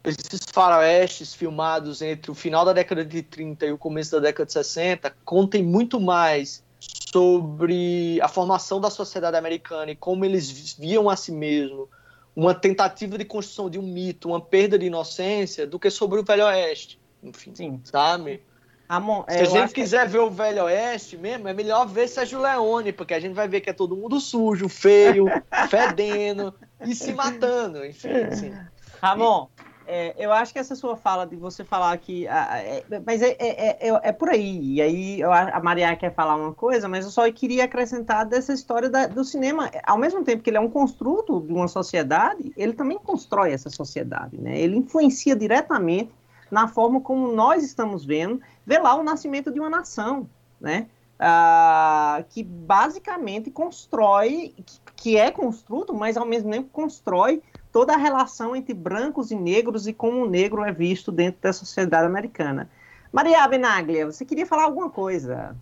[0.04, 4.46] esses faroestes filmados entre o final da década de 30 e o começo da década
[4.46, 6.64] de 60 contem muito mais
[7.12, 11.88] sobre a formação da sociedade americana e como eles viam a si mesmo
[12.35, 16.24] uma tentativa de construção de um mito, uma perda de inocência, do que sobre o
[16.24, 17.01] Velho Oeste.
[17.22, 17.81] Enfim, Sim.
[17.85, 18.43] sabe?
[18.89, 20.12] Amor, Se a gente quiser que...
[20.12, 23.61] ver o Velho Oeste mesmo, é melhor ver Sérgio Leone, porque a gente vai ver
[23.61, 25.26] que é todo mundo sujo, feio,
[25.70, 26.53] fedendo
[26.85, 28.09] e se matando, enfim.
[28.09, 28.53] Assim.
[29.01, 29.47] Ramon,
[29.91, 32.26] é, eu acho que essa sua fala de você falar que.
[32.26, 34.74] é, mas é, é, é, é, por aí.
[34.74, 38.53] E aí eu, a Maria quer falar uma coisa, mas eu só queria acrescentar dessa
[38.53, 39.68] história da, do cinema.
[39.84, 43.68] Ao mesmo tempo que ele é um construto de uma sociedade, ele também constrói essa
[43.68, 44.41] sociedade.
[44.41, 44.61] Né?
[44.61, 46.12] Ele influencia diretamente
[46.49, 50.28] na forma como nós estamos vendo, vê lá o nascimento de uma nação,
[50.61, 50.86] né?
[51.18, 57.43] Ah, que basicamente constrói, que, que é construto, mas ao mesmo tempo constrói
[57.73, 61.53] toda a relação entre brancos e negros e como o negro é visto dentro da
[61.53, 62.68] sociedade americana.
[63.12, 65.57] Maria Benaglia, você queria falar alguma coisa?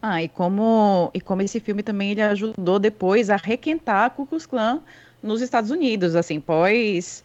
[0.00, 4.26] Ah, e como, e como esse filme também ele ajudou depois a requentar a Ku
[4.26, 4.82] Klux Klan
[5.22, 7.24] nos Estados Unidos, assim, pós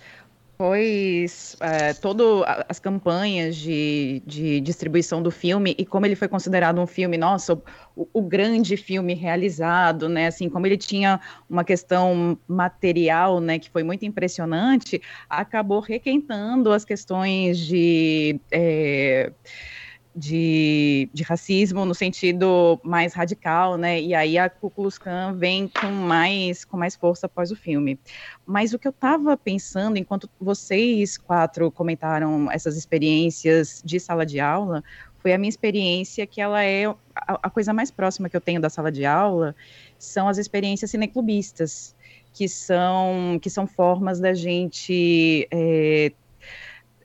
[0.60, 6.82] pois é, todas as campanhas de, de, distribuição do filme e como ele foi considerado
[6.82, 7.54] um filme, nossa,
[7.96, 13.70] o, o, grande filme realizado, né, assim, como ele tinha uma questão material, né, que
[13.70, 18.38] foi muito impressionante, acabou requentando as questões de...
[18.52, 19.32] É,
[20.20, 24.02] de, de, racismo no sentido mais radical, né?
[24.02, 27.98] E aí a Ku Klux Klan vem com mais, com mais força após o filme.
[28.46, 34.40] Mas o que eu estava pensando, enquanto vocês quatro comentaram essas experiências de sala de
[34.40, 34.84] aula,
[35.20, 38.60] foi a minha experiência que ela é a, a coisa mais próxima que eu tenho
[38.60, 39.56] da sala de aula
[39.98, 41.96] são as experiências cineclubistas,
[42.34, 46.12] que são que são formas da gente é,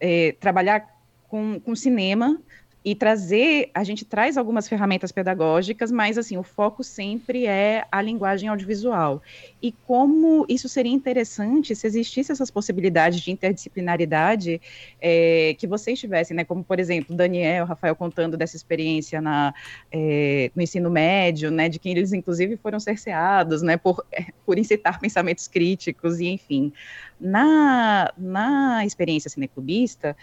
[0.01, 0.87] é, trabalhar
[1.29, 2.41] com, com cinema
[2.85, 8.03] e trazer, a gente traz algumas ferramentas pedagógicas, mas assim, o foco sempre é a
[8.03, 9.23] linguagem audiovisual.
[9.63, 14.61] E como isso seria interessante se existisse essas possibilidades de interdisciplinaridade
[15.01, 16.45] é, que vocês tivessem, né?
[16.45, 19.55] Como, por exemplo, Daniel, Rafael contando dessa experiência na,
[19.91, 21.71] é, no ensino médio, né?
[21.71, 23.79] De que eles, inclusive, foram cerceados, né?
[23.79, 26.71] Por, é, por incitar pensamentos críticos, e enfim.
[27.19, 30.15] Na, na experiência cineclubista,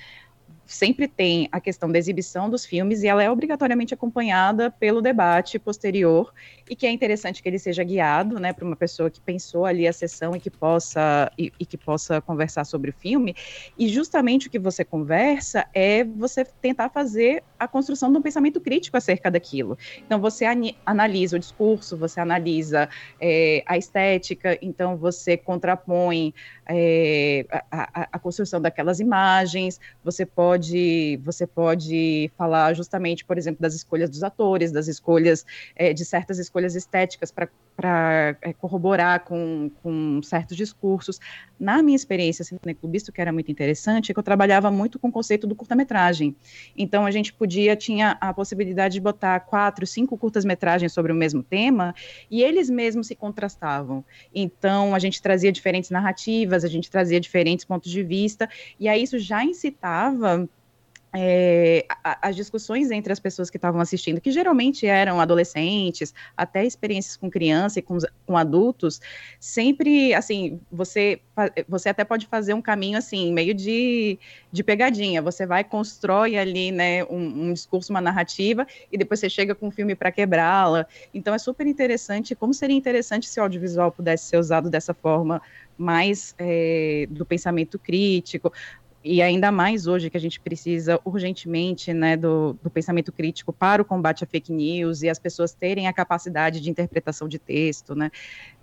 [0.72, 5.60] sempre tem a questão da exibição dos filmes e ela é obrigatoriamente acompanhada pelo debate
[5.60, 6.34] posterior
[6.70, 9.88] e que é interessante que ele seja guiado, né, para uma pessoa que pensou ali
[9.88, 13.36] a sessão e que possa e, e, que possa conversar sobre o filme.
[13.78, 18.62] E justamente o que você conversa é você tentar fazer a construção de um pensamento
[18.62, 19.78] crítico acerca daquilo.
[20.06, 20.46] Então você
[20.86, 26.34] analisa o discurso, você analisa é, a estética, então você contrapõe
[26.74, 33.62] é, a, a, a construção daquelas imagens, você pode você pode falar justamente, por exemplo,
[33.62, 35.46] das escolhas dos atores, das escolhas
[35.76, 41.20] é, de certas escolhas estéticas para é, corroborar com, com certos discursos.
[41.60, 45.10] Na minha experiência cineclubista, o que era muito interessante, é que eu trabalhava muito com
[45.10, 46.36] o conceito do curta-metragem.
[46.76, 51.44] Então, a gente podia, tinha a possibilidade de botar quatro, cinco curtas-metragens sobre o mesmo
[51.44, 51.94] tema,
[52.32, 54.04] e eles mesmos se contrastavam.
[54.34, 58.50] Então, a gente trazia diferentes narrativas, a gente trazia diferentes pontos de vista,
[58.80, 60.48] e aí isso já incitava
[61.14, 67.18] é, as discussões entre as pessoas que estavam assistindo, que geralmente eram adolescentes, até experiências
[67.18, 69.02] com criança e com, com, adultos,
[69.40, 71.20] sempre, assim, você,
[71.68, 74.18] você até pode fazer um caminho, assim, meio de,
[74.52, 79.30] de pegadinha, você vai, constrói ali, né, um, um discurso, uma narrativa, e depois você
[79.30, 83.44] chega com um filme para quebrá-la, então é super interessante, como seria interessante se o
[83.44, 85.42] audiovisual pudesse ser usado dessa forma
[85.78, 88.54] mais é, do pensamento crítico,
[89.04, 93.82] e ainda mais hoje que a gente precisa urgentemente né, do, do, pensamento crítico para
[93.82, 97.96] o combate à fake news e as pessoas terem a capacidade de interpretação de texto,
[97.96, 98.12] né?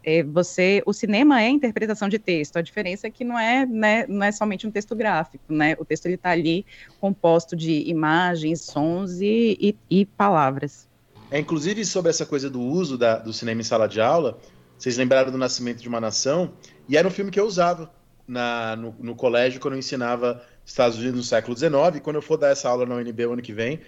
[0.05, 2.57] É, você, o cinema é interpretação de texto.
[2.57, 5.77] A diferença é que não é, né, não é somente um texto gráfico, né?
[5.79, 6.65] O texto ele está ali
[7.01, 10.89] composto de imagens, sons e, e, e, palavras.
[11.31, 14.39] É inclusive sobre essa coisa do uso da, do cinema em sala de aula.
[14.79, 16.53] Vocês lembraram do Nascimento de uma Nação?
[16.89, 17.93] E era um filme que eu usava
[18.29, 22.01] na, no, no, colégio quando eu ensinava Estados Unidos no século XIX.
[22.03, 23.81] Quando eu for dar essa aula na UNB ano que vem,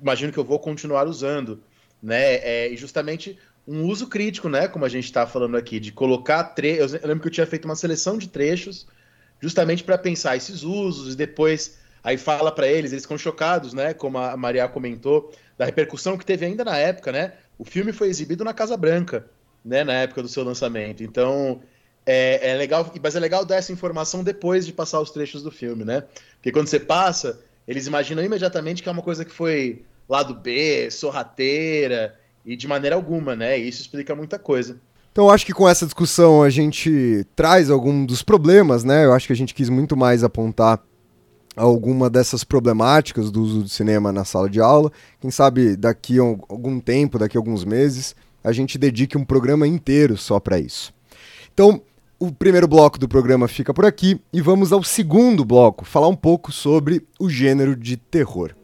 [0.00, 1.62] imagino que eu vou continuar usando,
[2.02, 2.36] né?
[2.36, 4.66] É, e justamente um uso crítico, né?
[4.66, 6.78] Como a gente está falando aqui, de colocar tre...
[6.78, 8.86] Eu lembro que eu tinha feito uma seleção de trechos
[9.40, 13.92] justamente para pensar esses usos e depois aí fala para eles, eles ficam chocados, né?
[13.92, 17.34] Como a Maria comentou, da repercussão que teve ainda na época, né?
[17.58, 19.26] O filme foi exibido na Casa Branca,
[19.64, 19.84] né?
[19.84, 21.02] Na época do seu lançamento.
[21.02, 21.62] Então
[22.06, 25.50] é, é legal, mas é legal dar essa informação depois de passar os trechos do
[25.50, 26.04] filme, né?
[26.36, 30.90] Porque quando você passa, eles imaginam imediatamente que é uma coisa que foi lado B,
[30.90, 33.58] sorrateira e de maneira alguma, né?
[33.58, 34.78] E isso explica muita coisa.
[35.12, 39.04] Então, eu acho que com essa discussão a gente traz algum dos problemas, né?
[39.04, 40.82] Eu acho que a gente quis muito mais apontar
[41.56, 44.90] alguma dessas problemáticas do uso do cinema na sala de aula.
[45.20, 49.66] Quem sabe daqui a algum tempo, daqui a alguns meses, a gente dedique um programa
[49.66, 50.92] inteiro só para isso.
[51.52, 51.80] Então,
[52.24, 56.16] o primeiro bloco do programa fica por aqui e vamos ao segundo bloco, falar um
[56.16, 58.54] pouco sobre o gênero de terror.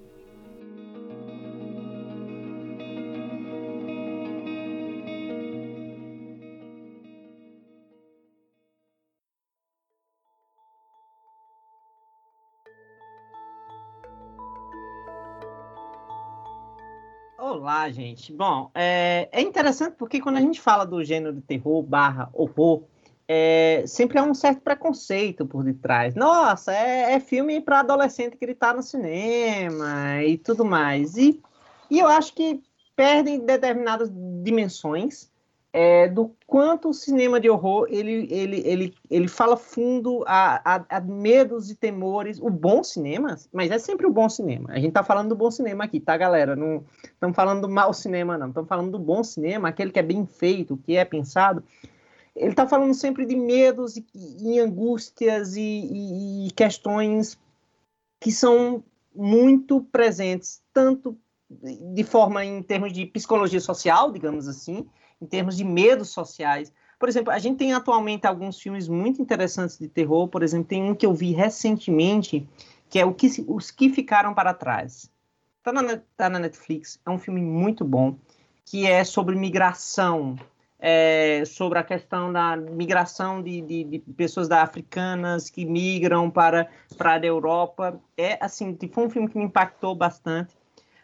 [17.38, 18.32] Olá, gente.
[18.32, 22.84] Bom, é, é, interessante porque quando a gente fala do gênero de terror barra horror,
[23.32, 26.16] é, sempre há um certo preconceito por detrás.
[26.16, 31.16] Nossa, é, é filme para adolescente gritar no cinema e tudo mais.
[31.16, 31.40] E,
[31.88, 32.60] e eu acho que
[32.96, 34.10] perdem determinadas
[34.42, 35.30] dimensões
[35.72, 40.96] é, do quanto o cinema de horror ele, ele, ele, ele fala fundo a, a,
[40.96, 44.70] a, medos e temores, o bom cinema, mas é sempre o bom cinema.
[44.72, 46.56] A gente tá falando do bom cinema aqui, tá, galera?
[46.56, 48.48] Não estamos falando do mau cinema, não.
[48.48, 51.62] Estamos falando do bom cinema, aquele que é bem feito, que é pensado.
[52.34, 57.38] Ele tá falando sempre de medos e, e angústias e, e, e questões
[58.20, 61.16] que são muito presentes, tanto
[61.50, 64.86] de forma em termos de psicologia social, digamos assim,
[65.20, 66.72] em termos de medos sociais.
[66.98, 70.28] Por exemplo, a gente tem atualmente alguns filmes muito interessantes de terror.
[70.28, 72.46] Por exemplo, tem um que eu vi recentemente,
[72.88, 75.10] que é o que, Os Que Ficaram Para Trás.
[75.58, 78.16] Está na, tá na Netflix, é um filme muito bom,
[78.64, 80.36] que é sobre migração,
[80.80, 86.68] é, sobre a questão da migração de, de, de, pessoas da africanas que migram para,
[86.96, 88.00] para a Europa.
[88.16, 90.56] É assim, foi um filme que me impactou bastante.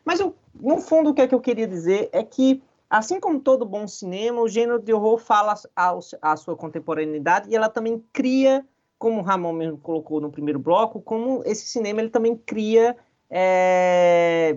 [0.04, 3.40] Mas eu, no fundo, o que, é que eu queria dizer é que Assim como
[3.40, 8.64] todo bom cinema, o gênero de horror fala à sua contemporaneidade e ela também cria,
[8.96, 12.96] como o Ramon mesmo colocou no primeiro bloco, como esse cinema ele também cria
[13.28, 14.56] é,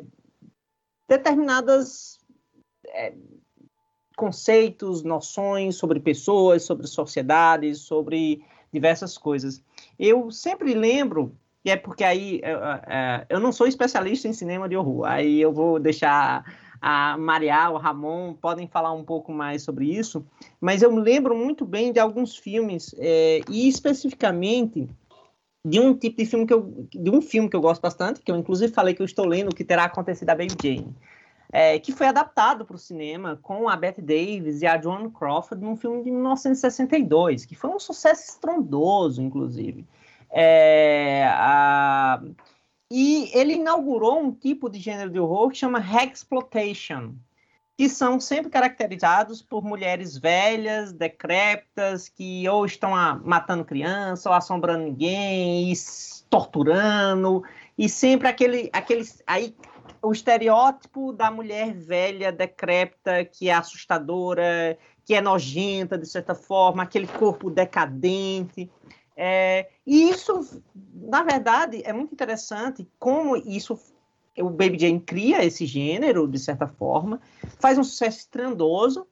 [1.08, 2.20] determinadas
[2.90, 3.14] é,
[4.20, 9.64] conceitos, noções sobre pessoas, sobre sociedades, sobre diversas coisas.
[9.98, 12.52] Eu sempre lembro, e é porque aí é,
[12.86, 16.44] é, eu não sou especialista em cinema de horror, aí eu vou deixar
[16.82, 20.26] a Maria, o Ramon podem falar um pouco mais sobre isso,
[20.60, 24.90] mas eu me lembro muito bem de alguns filmes, é, e especificamente
[25.64, 28.30] de um tipo de filme que eu, de um filme que eu gosto bastante, que
[28.30, 30.94] eu inclusive falei que eu estou lendo, que terá acontecido a Baby Jane,
[31.52, 35.64] é, que foi adaptado para o cinema com a Bette Davis e a Joan Crawford
[35.64, 39.86] num filme de 1962, que foi um sucesso estrondoso, inclusive.
[40.30, 42.22] É, a,
[42.92, 47.16] e ele inaugurou um tipo de gênero de horror que chama Hexploitation,
[47.76, 54.36] que são sempre caracterizados por mulheres velhas, decrépitas, que ou estão a, matando criança, ou
[54.36, 55.76] assombrando ninguém, e
[56.30, 57.44] torturando,
[57.78, 59.56] e sempre aquele, aquele aí
[60.02, 66.84] o estereótipo da mulher velha, decrépita, que é assustadora, que é nojenta de certa forma,
[66.84, 68.70] aquele corpo decadente.
[69.16, 73.80] É, e isso, na verdade, é muito interessante como isso
[74.38, 77.20] o Baby Jane cria esse gênero, de certa forma,
[77.60, 79.06] faz um sucesso estrondoso,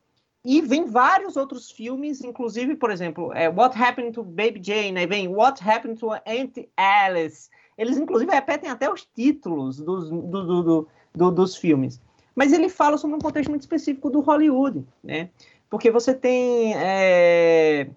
[0.46, 5.06] e vem vários outros filmes, inclusive, por exemplo, é, What Happened to Baby Jane, aí
[5.06, 7.50] vem What Happened to Aunt Alice.
[7.78, 12.02] Eles, inclusive, repetem até os títulos dos, do, do, do, dos filmes.
[12.36, 15.30] Mas ele fala sobre um contexto muito específico do Hollywood, né?
[15.70, 16.74] Porque você tem...
[16.76, 17.90] É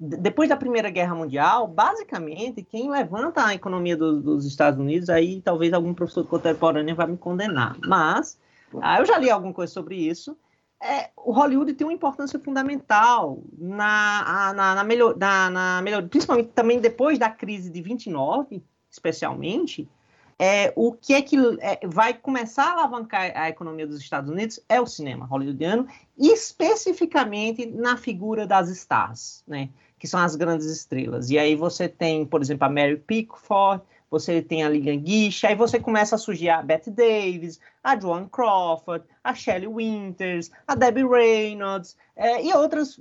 [0.00, 5.40] depois da Primeira Guerra Mundial, basicamente, quem levanta a economia do, dos Estados Unidos, aí
[5.40, 8.38] talvez algum professor contemporâneo vai me condenar, mas
[8.80, 10.36] ah, eu já li alguma coisa sobre isso.
[10.80, 16.50] É, o Hollywood tem uma importância fundamental na, na, na, melhor, na, na melhor, principalmente
[16.50, 19.88] também depois da crise de 29, especialmente,
[20.38, 24.60] é, o que é que é, vai começar a alavancar a economia dos Estados Unidos
[24.68, 29.68] é o cinema hollywoodiano, especificamente na figura das stars, né?
[29.98, 31.28] que são as grandes estrelas.
[31.30, 35.56] E aí você tem, por exemplo, a Mary Pickford, você tem a Ligan Guiche, aí
[35.56, 41.04] você começa a surgir a Bette Davis, a Joan Crawford, a Shelley Winters, a Debbie
[41.04, 43.00] Reynolds, é, e outras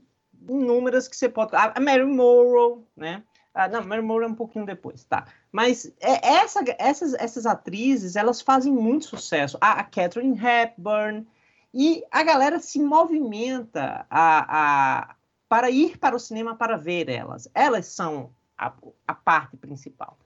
[0.50, 1.52] inúmeras que você pode...
[1.56, 3.22] A Mary Morrow, né?
[3.54, 5.26] Ah, não, Mary Moore é um pouquinho depois, tá.
[5.52, 9.58] Mas é, essa, essas, essas atrizes, elas fazem muito sucesso.
[9.60, 11.26] A, a Catherine Hepburn,
[11.74, 15.16] e a galera se movimenta a, a,
[15.48, 17.48] para ir para o cinema para ver elas.
[17.54, 18.74] Elas são a,
[19.08, 20.18] a parte principal.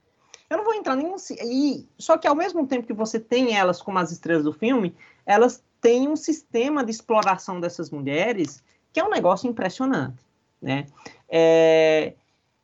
[0.48, 1.16] Eu não vou entrar nenhum.
[1.42, 4.94] E, só que ao mesmo tempo que você tem elas como as estrelas do filme,
[5.26, 8.62] elas têm um sistema de exploração dessas mulheres
[8.92, 10.22] que é um negócio impressionante.
[10.60, 10.86] Né?
[11.28, 12.14] É,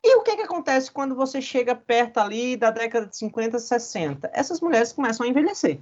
[0.09, 4.31] e o que, que acontece quando você chega perto ali da década de 50, 60?
[4.33, 5.79] Essas mulheres começam a envelhecer.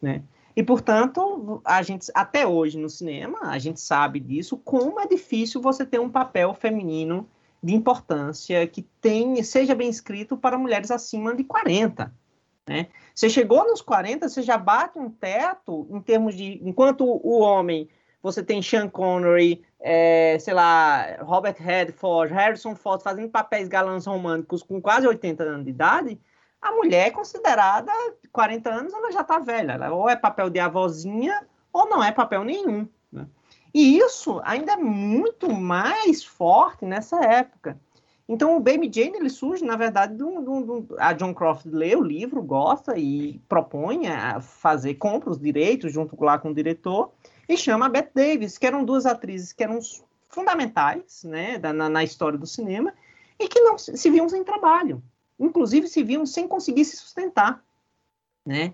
[0.00, 0.22] Né?
[0.54, 5.60] E, portanto, a gente, até hoje no cinema, a gente sabe disso, como é difícil
[5.60, 7.28] você ter um papel feminino
[7.62, 12.12] de importância que tenha, seja bem escrito para mulheres acima de 40.
[12.68, 12.88] Né?
[13.14, 16.60] Você chegou nos 40, você já bate um teto em termos de.
[16.62, 17.88] Enquanto o homem,
[18.22, 24.62] você tem Sean Connery, é, sei lá, Robert Redford, Harrison Ford fazendo papéis galãs românticos
[24.62, 26.20] com quase 80 anos de idade,
[26.60, 27.90] a mulher é considerada
[28.30, 29.72] 40 anos, ela já está velha.
[29.72, 32.88] Ela ou é papel de avózinha ou não é papel nenhum.
[33.10, 33.26] Né?
[33.74, 37.80] E isso ainda é muito mais forte nessa época.
[38.28, 42.40] Então, o Baby Jane ele surge, na verdade, do, a John Croft lê o livro,
[42.40, 47.10] gosta e propõe a fazer, compra os direitos junto lá com o diretor
[47.48, 49.78] e chama a Bette Davis, que eram duas atrizes que eram
[50.28, 52.92] fundamentais né, da, na, na, história do cinema
[53.38, 55.02] e que não se viam sem trabalho.
[55.38, 57.62] Inclusive, se viam sem conseguir se sustentar.
[58.44, 58.72] Né?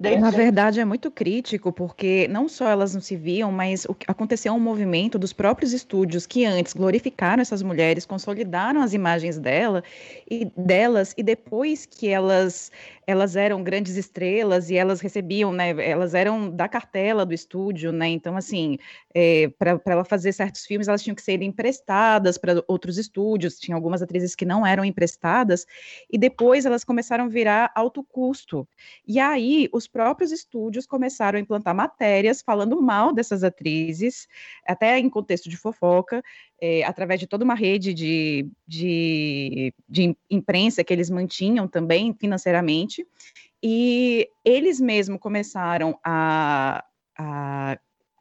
[0.00, 0.20] Davis...
[0.20, 4.52] Na verdade, é muito crítico, porque não só elas não se viam, mas o, aconteceu
[4.54, 9.82] um movimento dos próprios estúdios que antes glorificaram essas mulheres, consolidaram as imagens dela
[10.30, 12.70] e delas, e depois que elas
[13.06, 15.70] elas eram grandes estrelas e elas recebiam, né?
[15.88, 18.08] Elas eram da cartela do estúdio, né?
[18.08, 18.78] Então, assim,
[19.14, 23.58] é, para ela fazer certos filmes, elas tinham que ser emprestadas para outros estúdios.
[23.60, 25.66] Tinha algumas atrizes que não eram emprestadas
[26.10, 28.66] e depois elas começaram a virar alto custo.
[29.06, 34.26] E aí, os próprios estúdios começaram a implantar matérias falando mal dessas atrizes,
[34.66, 36.22] até em contexto de fofoca,
[36.60, 42.95] é, através de toda uma rede de, de, de imprensa que eles mantinham também financeiramente,
[43.62, 46.84] e eles mesmos começaram a,
[47.18, 47.78] a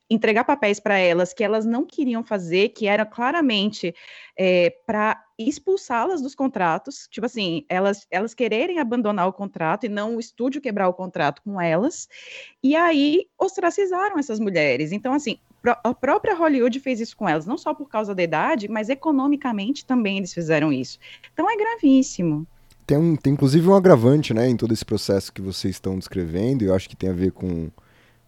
[0.09, 3.93] entregar papéis para elas que elas não queriam fazer, que era claramente
[4.37, 10.15] é, para expulsá-las dos contratos, tipo assim, elas, elas quererem abandonar o contrato e não
[10.15, 12.07] o estúdio quebrar o contrato com elas,
[12.63, 14.91] e aí ostracizaram essas mulheres.
[14.91, 15.39] Então, assim,
[15.83, 19.85] a própria Hollywood fez isso com elas, não só por causa da idade, mas economicamente
[19.85, 20.99] também eles fizeram isso.
[21.33, 22.47] Então é gravíssimo.
[22.85, 26.63] Tem, um, tem inclusive um agravante né, em todo esse processo que vocês estão descrevendo,
[26.63, 27.69] e eu acho que tem a ver com,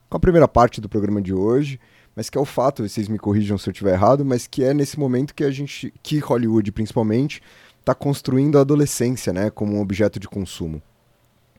[0.09, 1.79] com a primeira parte do programa de hoje,
[2.15, 4.73] mas que é o fato, vocês me corrijam se eu estiver errado, mas que é
[4.73, 7.41] nesse momento que a gente, que Hollywood principalmente,
[7.79, 10.81] está construindo a adolescência né, como um objeto de consumo.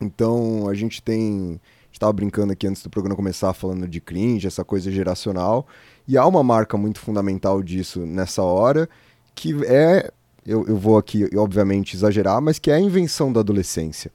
[0.00, 1.60] Então a gente tem
[1.92, 5.66] estava brincando aqui antes do programa começar falando de cringe, essa coisa geracional,
[6.06, 8.88] e há uma marca muito fundamental disso nessa hora,
[9.34, 10.12] que é,
[10.48, 14.10] eu, eu vou aqui obviamente exagerar, mas que é a invenção da adolescência,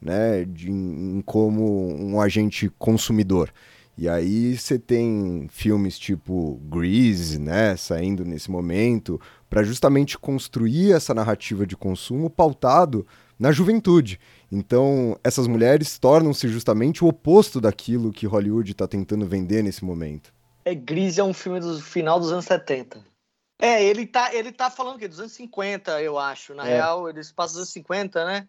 [0.00, 3.50] né, de, em, como um agente consumidor.
[3.96, 9.18] E aí você tem filmes tipo Grease, né, saindo nesse momento,
[9.48, 13.06] para justamente construir essa narrativa de consumo pautado
[13.38, 14.20] na juventude.
[14.52, 20.34] Então, essas mulheres tornam-se justamente o oposto daquilo que Hollywood está tentando vender nesse momento.
[20.66, 23.00] É, Gris é um filme do final dos anos 70.
[23.58, 25.08] É, ele tá, ele tá falando o quê?
[25.08, 26.54] Dos anos 50, eu acho.
[26.54, 26.74] Na é.
[26.74, 28.48] real, ele se passa dos anos 50, né?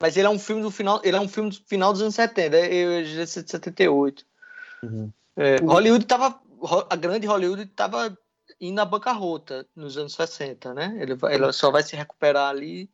[0.00, 2.14] Mas ele é um filme do final, ele é um filme do final dos anos
[2.14, 4.24] 70, é de 78.
[4.82, 5.12] Uhum.
[5.36, 6.40] É, Hollywood tava,
[6.88, 8.16] a grande Hollywood tava
[8.60, 10.96] indo à bancarrota nos anos 60, né?
[11.00, 12.90] Ele, ele só vai se recuperar ali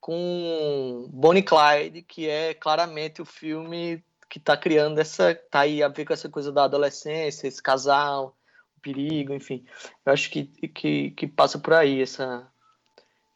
[0.00, 5.34] com Bonnie Clyde, que é claramente o filme que está criando essa.
[5.50, 8.36] tá aí a ver com essa coisa da adolescência, esse casal,
[8.84, 9.64] perigo, enfim.
[10.04, 12.46] Eu acho que, que, que passa por aí essa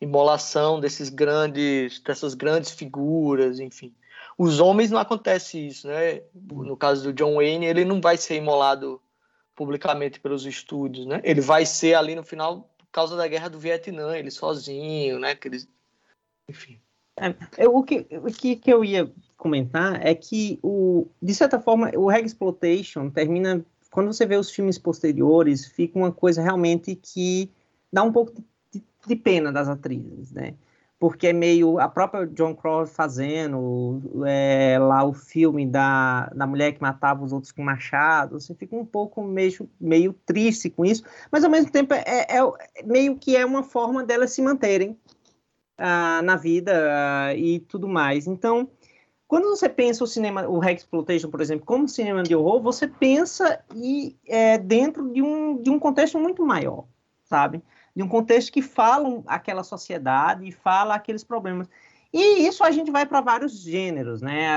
[0.01, 3.94] imolação desses grandes, dessas grandes figuras, enfim.
[4.36, 6.22] Os homens não acontece isso, né?
[6.34, 9.01] No caso do John Wayne, ele não vai ser imolado
[9.57, 11.20] publicamente pelos estúdios, né?
[11.24, 15.34] Ele vai ser ali no final por causa da guerra do Vietnã, ele sozinho, né?
[15.34, 15.68] Que eles
[16.49, 16.80] enfim.
[17.16, 21.61] É, eu, o que, o que, que eu ia comentar é que, o, de certa
[21.61, 23.64] forma, o Reg Exploitation termina.
[23.91, 27.51] Quando você vê os filmes posteriores, fica uma coisa realmente que
[27.93, 28.32] dá um pouco
[28.72, 30.55] de, de pena das atrizes, né?
[31.01, 36.72] Porque é meio a própria John Crowe fazendo é, lá o filme da, da mulher
[36.72, 41.05] que matava os outros com machado, você fica um pouco meio, meio triste com isso,
[41.30, 44.99] mas ao mesmo tempo é, é, é meio que é uma forma delas se manterem
[45.78, 48.26] uh, na vida uh, e tudo mais.
[48.26, 48.68] Então,
[49.28, 53.60] quando você pensa o cinema, o Exploitation, por exemplo, como cinema de horror, você pensa
[53.76, 56.86] e é, dentro de um, de um contexto muito maior,
[57.24, 57.62] sabe?
[57.94, 61.68] De um contexto que fala aquela sociedade e fala aqueles problemas.
[62.10, 64.48] E isso a gente vai para vários gêneros, né?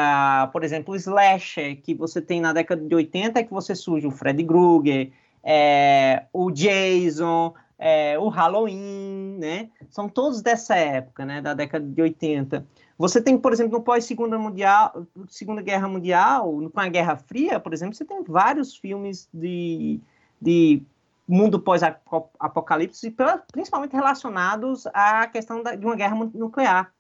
[0.54, 4.08] por exemplo, o slasher, que você tem na década de 80, é que você surge
[4.08, 5.12] o Freddy Krueger,
[5.44, 9.70] é, o Jason, é, o Halloween, né?
[9.90, 11.42] São todos dessa época, né?
[11.42, 12.66] Da década de 80.
[13.02, 17.74] Você tem, por exemplo, no pós-segunda mundial, Segunda Guerra Mundial, com a Guerra Fria, por
[17.74, 20.00] exemplo, você tem vários filmes de,
[20.40, 20.84] de
[21.28, 23.16] mundo pós-apocalipse,
[23.52, 26.94] principalmente relacionados à questão da, de uma guerra nuclear.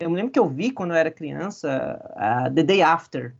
[0.00, 3.36] Eu me lembro que eu vi quando eu era criança uh, The Day After.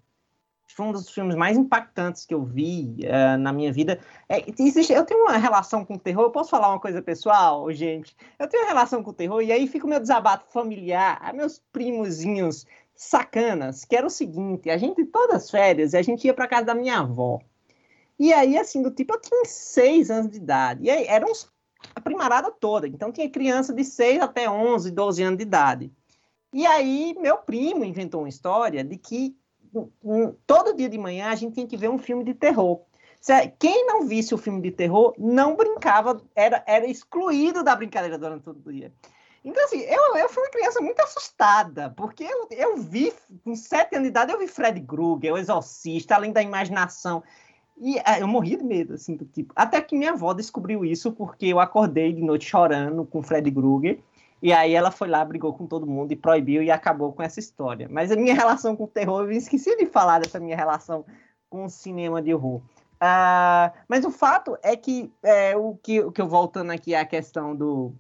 [0.75, 4.01] Foi um dos filmes mais impactantes que eu vi uh, na minha vida.
[4.29, 6.25] É, existe, eu tenho uma relação com o terror.
[6.25, 8.17] Eu posso falar uma coisa pessoal, gente?
[8.41, 11.33] Eu tenho uma relação com o terror e aí fica o meu desabato familiar.
[11.33, 16.35] Meus primozinhos sacanas, que era o seguinte: a gente, todas as férias, a gente ia
[16.35, 17.39] para casa da minha avó.
[18.19, 20.83] E aí, assim, do tipo, eu tinha seis anos de idade.
[20.85, 21.29] E aí, eram
[21.95, 22.89] a primarada toda.
[22.89, 25.93] Então, tinha criança de 6 até 11, 12 anos de idade.
[26.53, 29.37] E aí, meu primo inventou uma história de que
[30.47, 32.81] todo dia de manhã a gente tinha que ver um filme de terror.
[33.59, 38.43] Quem não visse o filme de terror não brincava, era, era excluído da brincadeira durante
[38.43, 38.93] todo o dia.
[39.45, 43.13] Então, assim, eu, eu fui uma criança muito assustada, porque eu, eu vi,
[43.45, 47.23] com sete anos de idade, eu vi Fred Krueger, o Exorcista, além da imaginação.
[47.77, 49.53] E ah, eu morri de medo, assim, do tipo.
[49.55, 53.99] Até que minha avó descobriu isso, porque eu acordei de noite chorando com Fred Krueger.
[54.45, 57.41] E aí ela foi lá, brigou com todo mundo e proibiu e acabou com essa
[57.41, 57.89] história.
[57.91, 61.03] Mas a minha relação com o terror, eu esqueci de falar dessa minha relação
[61.49, 62.61] com o cinema de horror.
[62.97, 67.07] Uh, mas o fato é que, é, o que o que eu voltando aqui à
[67.07, 67.95] questão do,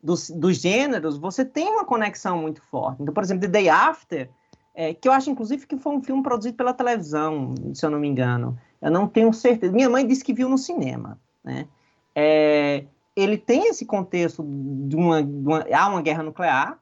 [0.00, 3.02] dos, dos gêneros, você tem uma conexão muito forte.
[3.02, 4.30] Então, por exemplo, The Day After,
[4.76, 7.98] é, que eu acho, inclusive, que foi um filme produzido pela televisão, se eu não
[7.98, 8.56] me engano.
[8.80, 9.72] Eu não tenho certeza.
[9.72, 11.66] Minha mãe disse que viu no cinema, né?
[12.14, 12.84] É,
[13.16, 16.78] ele tem esse contexto de uma, de uma, há uma guerra nuclear,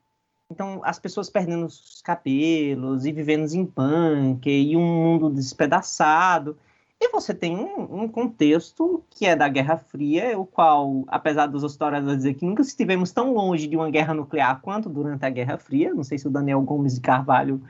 [0.51, 6.57] então as pessoas perdendo os cabelos e vivendo em punk e um mundo despedaçado.
[7.01, 11.65] E você tem um, um, contexto que é da Guerra Fria, o qual, apesar dos
[11.65, 15.59] historiadores dizer que nunca estivemos tão longe de uma guerra nuclear quanto durante a Guerra
[15.59, 17.61] Fria, não sei se o Daniel Gomes de Carvalho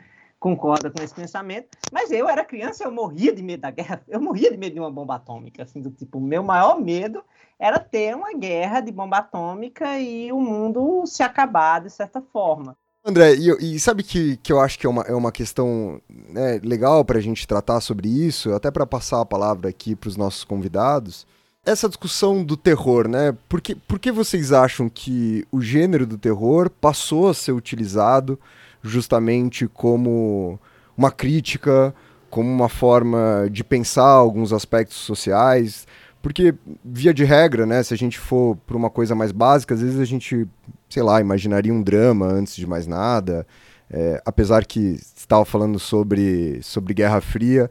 [0.43, 4.20] concorda com esse pensamento, mas eu era criança, eu morria de medo da guerra, eu
[4.20, 7.22] morria de medo de uma bomba atômica, assim, do tipo, meu maior medo
[7.61, 12.76] era ter uma guerra de bomba atômica e o mundo se acabar de certa forma.
[13.05, 16.61] André, e, e sabe que, que eu acho que é uma, é uma questão né,
[16.64, 20.16] legal para a gente tratar sobre isso, até para passar a palavra aqui para os
[20.16, 21.24] nossos convidados,
[21.64, 23.36] essa discussão do terror, né?
[23.49, 28.36] Por que, por que vocês acham que o gênero do terror passou a ser utilizado
[28.83, 30.59] justamente como
[30.97, 31.95] uma crítica,
[32.30, 35.87] como uma forma de pensar alguns aspectos sociais.
[36.22, 36.55] Porque,
[36.85, 39.99] via de regra, né, se a gente for para uma coisa mais básica, às vezes
[39.99, 40.49] a gente,
[40.89, 43.47] sei lá, imaginaria um drama antes de mais nada.
[43.91, 47.70] É, apesar que estava falando sobre, sobre Guerra Fria,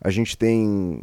[0.00, 1.02] a gente tem,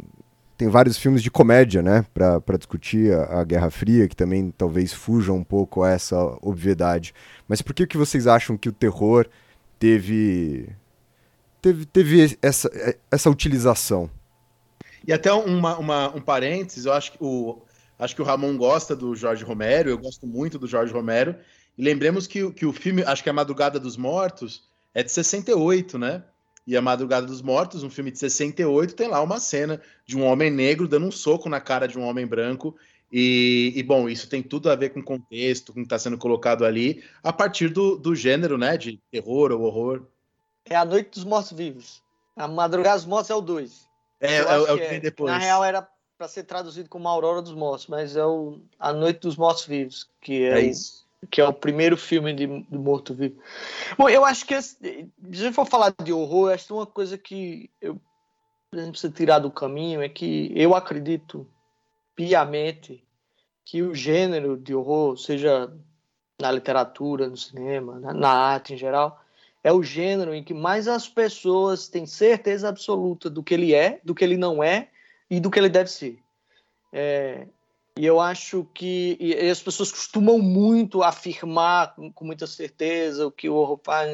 [0.58, 4.92] tem vários filmes de comédia, né, para discutir a, a, Guerra Fria, que também talvez
[4.92, 7.14] fujam um pouco a essa obviedade.
[7.46, 9.26] Mas por que, que vocês acham que o terror
[9.78, 10.68] teve
[11.60, 12.70] teve, teve essa,
[13.10, 14.10] essa utilização.
[15.06, 17.62] E até uma, uma, um parênteses, eu acho que o
[17.98, 21.34] acho que o Ramon gosta do Jorge Romero, eu gosto muito do Jorge Romero.
[21.76, 25.10] E lembremos que, que o filme, acho que é a Madrugada dos Mortos, é de
[25.10, 26.22] 68, né?
[26.66, 30.24] E a Madrugada dos Mortos, um filme de 68, tem lá uma cena de um
[30.24, 32.76] homem negro dando um soco na cara de um homem branco
[33.10, 35.98] e, e, bom, isso tem tudo a ver com o contexto, com o que está
[35.98, 38.76] sendo colocado ali, a partir do, do gênero, né?
[38.76, 40.02] De terror ou horror.
[40.64, 42.02] É a Noite dos Mortos-Vivos.
[42.36, 43.88] A Madrugada dos Mortos é o 2.
[44.20, 45.32] É, é, é, o que vem depois.
[45.32, 45.88] Na real, era
[46.18, 50.44] para ser traduzido como Aurora dos Mortos, mas é o A Noite dos Mortos-Vivos, que
[50.44, 51.06] é, é isso.
[51.30, 53.40] que é o primeiro filme de, do Morto-Vivo.
[53.96, 57.16] Bom, eu acho que, se a gente for falar de horror, acho que uma coisa
[57.16, 57.98] que eu,
[58.74, 61.48] a gente precisa tirar do caminho é que eu acredito
[62.18, 63.06] piamente
[63.64, 65.72] que o gênero de horror, seja
[66.40, 69.22] na literatura, no cinema, na, na arte em geral,
[69.62, 74.00] é o gênero em que mais as pessoas têm certeza absoluta do que ele é,
[74.02, 74.88] do que ele não é
[75.30, 76.18] e do que ele deve ser.
[76.92, 77.46] É,
[77.96, 79.16] e eu acho que
[79.48, 84.10] as pessoas costumam muito afirmar com, com, muita certeza o que o horror faz.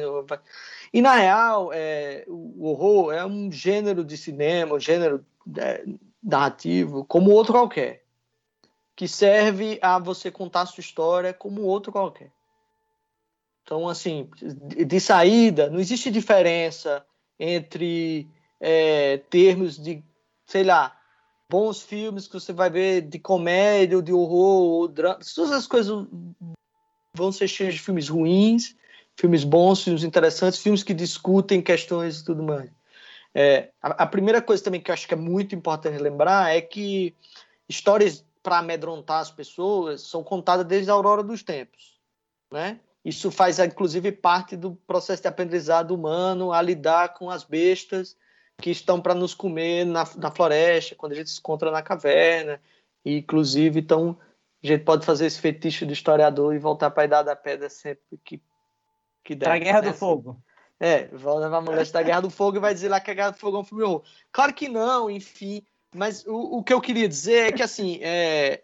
[0.93, 5.25] E na real, é, o horror é um gênero de cinema, um gênero
[5.57, 5.83] é,
[6.25, 8.03] narrativo como outro qualquer,
[8.95, 12.31] que serve a você contar a sua história como outro qualquer.
[13.63, 14.29] Então, assim,
[14.85, 17.05] de, saída, não existe diferença
[17.39, 18.27] entre
[18.59, 20.03] é, termos de,
[20.45, 20.95] sei lá,
[21.49, 25.19] bons filmes que você vai ver de comédia ou de horror ou drama.
[25.35, 26.07] Todas as coisas
[27.15, 28.75] vão ser cheias de filmes ruins,
[29.15, 32.69] filmes bons, filmes interessantes, filmes que discutem questões e tudo mais.
[33.37, 36.61] É, a, a, primeira coisa também que eu acho que é muito importante lembrar é
[36.61, 37.13] que
[37.67, 41.99] histórias para amedrontar as pessoas são contadas desde a aurora dos tempos,
[42.49, 42.79] né?
[43.03, 48.17] Isso faz, inclusive, parte do processo de aprendizado humano a lidar com as bestas
[48.57, 52.59] que estão para nos comer na, na floresta, quando a gente se encontra na caverna.
[53.03, 54.17] E, inclusive, então,
[54.63, 57.69] a gente pode fazer esse fetiche do historiador e voltar para a Idade da Pedra
[57.69, 58.41] sempre que,
[59.23, 59.45] que der.
[59.45, 59.91] Para a Guerra né?
[59.91, 60.41] do Fogo.
[60.79, 63.13] É, volta para a moleste da Guerra do Fogo e vai dizer lá que a
[63.13, 64.03] Guerra do Fogo é um filme horror.
[64.31, 65.63] Claro que não, enfim.
[65.95, 68.63] Mas o, o que eu queria dizer é que, assim, é,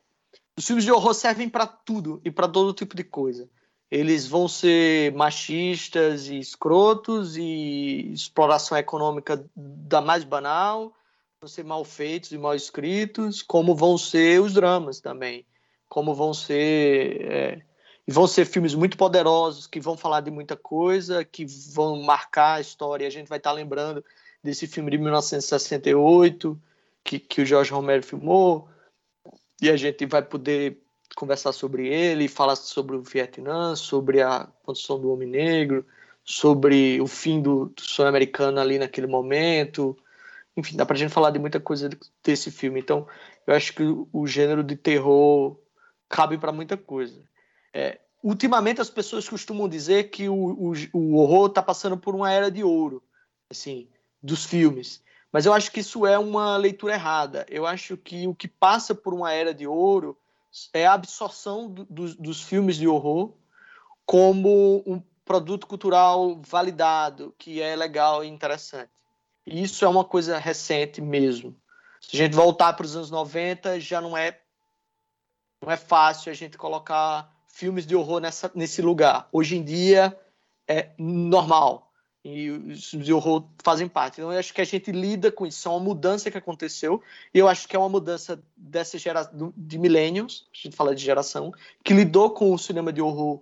[0.57, 3.49] os filmes de horror servem para tudo e para todo tipo de coisa
[3.91, 10.93] eles vão ser machistas e escrotos e exploração econômica da mais banal,
[11.41, 15.45] vão ser mal feitos e mal escritos, como vão ser os dramas também,
[15.89, 17.61] como vão ser é,
[18.11, 22.61] vão ser filmes muito poderosos que vão falar de muita coisa, que vão marcar a
[22.61, 23.07] história.
[23.07, 24.03] A gente vai estar lembrando
[24.43, 26.59] desse filme de 1968
[27.03, 28.67] que, que o Jorge Romero filmou
[29.61, 30.77] e a gente vai poder
[31.15, 35.85] conversar sobre ele, falar sobre o Vietnã, sobre a condição do homem negro,
[36.23, 39.97] sobre o fim do, do sonho americano ali naquele momento.
[40.55, 41.89] Enfim, dá pra gente falar de muita coisa
[42.23, 42.79] desse filme.
[42.79, 43.07] Então,
[43.45, 45.57] eu acho que o, o gênero de terror
[46.09, 47.21] cabe para muita coisa.
[47.73, 52.31] É, ultimamente, as pessoas costumam dizer que o, o, o horror está passando por uma
[52.31, 53.03] era de ouro,
[53.49, 53.87] assim,
[54.21, 55.03] dos filmes.
[55.31, 57.45] Mas eu acho que isso é uma leitura errada.
[57.49, 60.17] Eu acho que o que passa por uma era de ouro
[60.73, 63.33] é a absorção do, do, dos filmes de horror
[64.05, 68.91] como um produto cultural validado, que é legal e interessante.
[69.45, 71.55] E isso é uma coisa recente mesmo.
[72.01, 74.39] Se a gente voltar para os anos 90, já não é
[75.61, 79.27] não é fácil a gente colocar filmes de horror nessa, nesse lugar.
[79.31, 80.17] Hoje em dia
[80.67, 81.91] é normal
[82.23, 84.19] e os de horror fazem parte.
[84.19, 85.67] Então, eu acho que a gente lida com isso.
[85.67, 87.01] É uma mudança que aconteceu.
[87.33, 91.03] E eu acho que é uma mudança dessa geração de milênios, a gente fala de
[91.03, 91.51] geração,
[91.83, 93.41] que lidou com o cinema de horror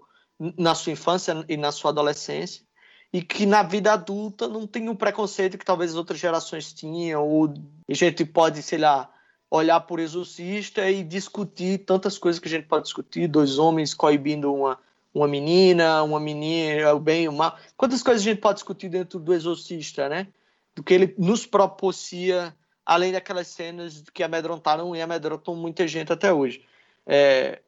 [0.58, 2.64] na sua infância e na sua adolescência.
[3.12, 7.28] E que na vida adulta não tem um preconceito que talvez outras gerações tinham.
[7.28, 7.54] Ou
[7.90, 9.12] a gente pode, sei lá,
[9.50, 13.28] olhar por exorcista e discutir tantas coisas que a gente pode discutir.
[13.28, 14.78] Dois homens coibindo uma
[15.14, 17.58] uma menina, uma menina, o bem e o mal.
[17.76, 20.28] Quantas coisas a gente pode discutir dentro do Exorcista, né?
[20.76, 26.32] Do que ele nos propicia, além daquelas cenas que amedrontaram e amedrontam muita gente até
[26.32, 26.64] hoje.
[27.06, 27.60] É...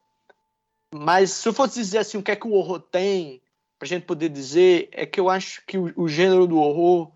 [0.93, 3.41] Mas se eu fosse dizer assim, o que é que o horror tem,
[3.79, 7.11] pra gente poder dizer, é que eu acho que o, o gênero do horror,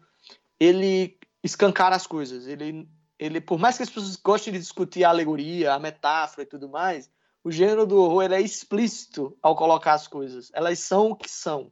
[0.59, 2.47] ele escancara as coisas.
[2.47, 2.88] Ele,
[3.18, 6.68] ele, por mais que as pessoas gostem de discutir a alegoria, a metáfora e tudo
[6.70, 7.09] mais,
[7.43, 10.51] o gênero do horror é explícito ao colocar as coisas.
[10.53, 11.72] Elas são o que são.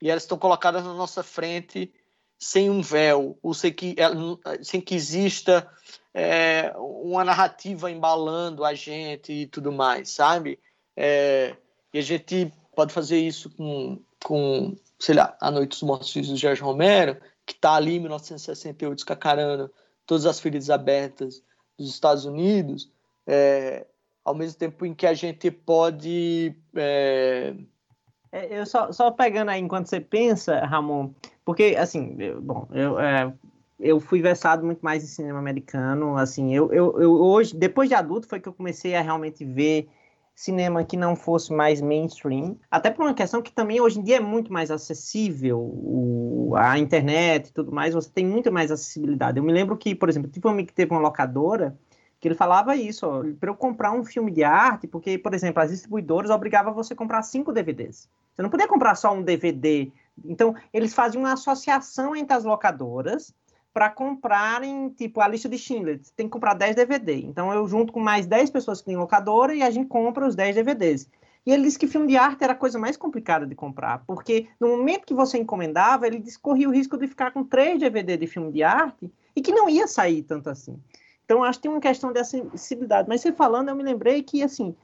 [0.00, 1.92] E elas estão colocadas na nossa frente
[2.38, 5.70] sem um véu, ou sem que, é, sem que exista
[6.14, 10.58] é, uma narrativa embalando a gente e tudo mais, sabe?
[10.96, 11.54] É,
[11.92, 16.36] e a gente pode fazer isso com, com sei lá, A Noite dos Mortos do
[16.36, 19.70] Jorge Romero, que está ali em 1968 escacarando
[20.10, 21.40] todas as feridas abertas
[21.78, 22.90] dos Estados Unidos,
[23.24, 23.86] é,
[24.24, 26.52] ao mesmo tempo em que a gente pode.
[26.74, 27.54] É...
[28.32, 31.12] É, eu só, só pegando aí enquanto você pensa, Ramon,
[31.44, 33.32] porque assim, eu, bom, eu, é,
[33.78, 37.94] eu fui versado muito mais em cinema americano, assim, eu, eu, eu hoje, depois de
[37.94, 39.88] adulto, foi que eu comecei a realmente ver
[40.40, 44.16] cinema que não fosse mais mainstream, até por uma questão que também hoje em dia
[44.16, 49.38] é muito mais acessível, o, a internet e tudo mais, você tem muito mais acessibilidade.
[49.38, 51.76] Eu me lembro que, por exemplo, tive um amigo que teve uma locadora
[52.18, 53.06] que ele falava isso,
[53.38, 56.96] para eu comprar um filme de arte, porque, por exemplo, as distribuidoras obrigavam você a
[56.96, 58.08] comprar cinco DVDs.
[58.34, 59.90] Você não podia comprar só um DVD.
[60.24, 63.34] Então, eles faziam uma associação entre as locadoras
[63.72, 66.00] para comprarem, tipo, a lista de Schindler.
[66.16, 67.14] Tem que comprar 10 DVD.
[67.14, 70.34] Então, eu junto com mais 10 pessoas que têm locadora e a gente compra os
[70.34, 71.08] 10 DVDs.
[71.46, 74.48] E ele disse que filme de arte era a coisa mais complicada de comprar, porque
[74.60, 78.26] no momento que você encomendava, ele corria o risco de ficar com três DVD de
[78.26, 80.78] filme de arte e que não ia sair tanto assim.
[81.24, 83.08] Então, acho que tem uma questão de acessibilidade.
[83.08, 84.74] Mas você falando, eu me lembrei que, assim,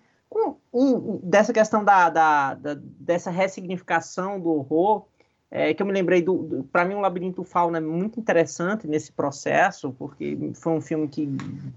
[0.72, 5.06] um, dessa questão da, da, da, dessa ressignificação do horror,
[5.50, 8.86] é, que eu me lembrei do, do para mim o Labirinto Fauna é muito interessante
[8.86, 11.28] nesse processo porque foi um filme que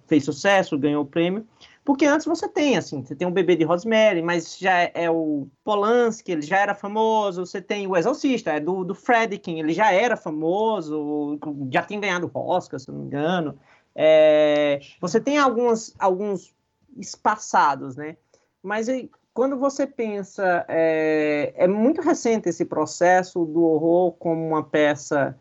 [0.08, 1.46] fez sucesso ganhou o prêmio
[1.86, 5.12] Porque antes você tem, assim, você tem o bebê de Rosemary, mas já é, é
[5.12, 9.74] o Polanski, ele já era famoso, você tem o Exorcista, é do, do Fredkin, ele
[9.74, 11.40] já era famoso,
[11.72, 13.58] já tinha ganhado Oscar, se não me engano.
[13.96, 16.54] É, você tem alguns, alguns
[16.98, 18.18] espaçados, né?
[18.62, 18.88] Mas
[19.40, 25.34] quando você pensa, é, é, muito recente esse processo do horror como uma peça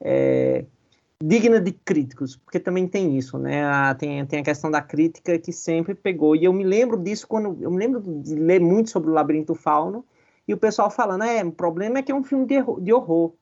[0.00, 0.64] é,
[1.22, 3.64] digna de críticos, porque também tem isso, né?
[3.64, 6.34] A, tem, tem a questão da crítica que sempre pegou.
[6.34, 9.54] E eu me lembro disso quando eu me lembro de ler muito sobre o Labirinto
[9.54, 10.04] Fauno
[10.48, 13.34] e o pessoal falando, é, o problema é que é um filme de, de horror.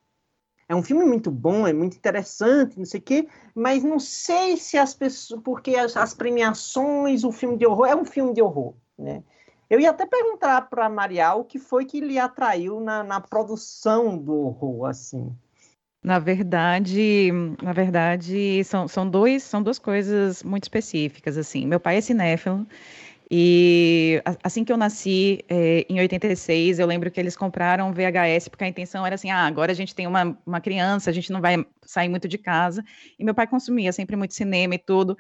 [0.68, 4.58] É um filme muito bom, é muito interessante, não sei o quê, mas não sei
[4.58, 8.42] se as pessoas, porque as, as premiações, o filme de horror é um filme de
[8.42, 9.22] horror, né?
[9.72, 14.18] Eu ia até perguntar para Marial o que foi que lhe atraiu na, na produção
[14.18, 15.34] do horror, assim.
[16.04, 17.30] Na verdade,
[17.62, 21.66] na verdade, são, são, dois, são duas coisas muito específicas, assim.
[21.66, 22.66] Meu pai é cinéfilo,
[23.30, 28.64] e assim que eu nasci, é, em 86, eu lembro que eles compraram VHS, porque
[28.64, 31.40] a intenção era assim, ah, agora a gente tem uma, uma criança, a gente não
[31.40, 32.84] vai sair muito de casa,
[33.18, 35.16] e meu pai consumia sempre muito cinema e tudo,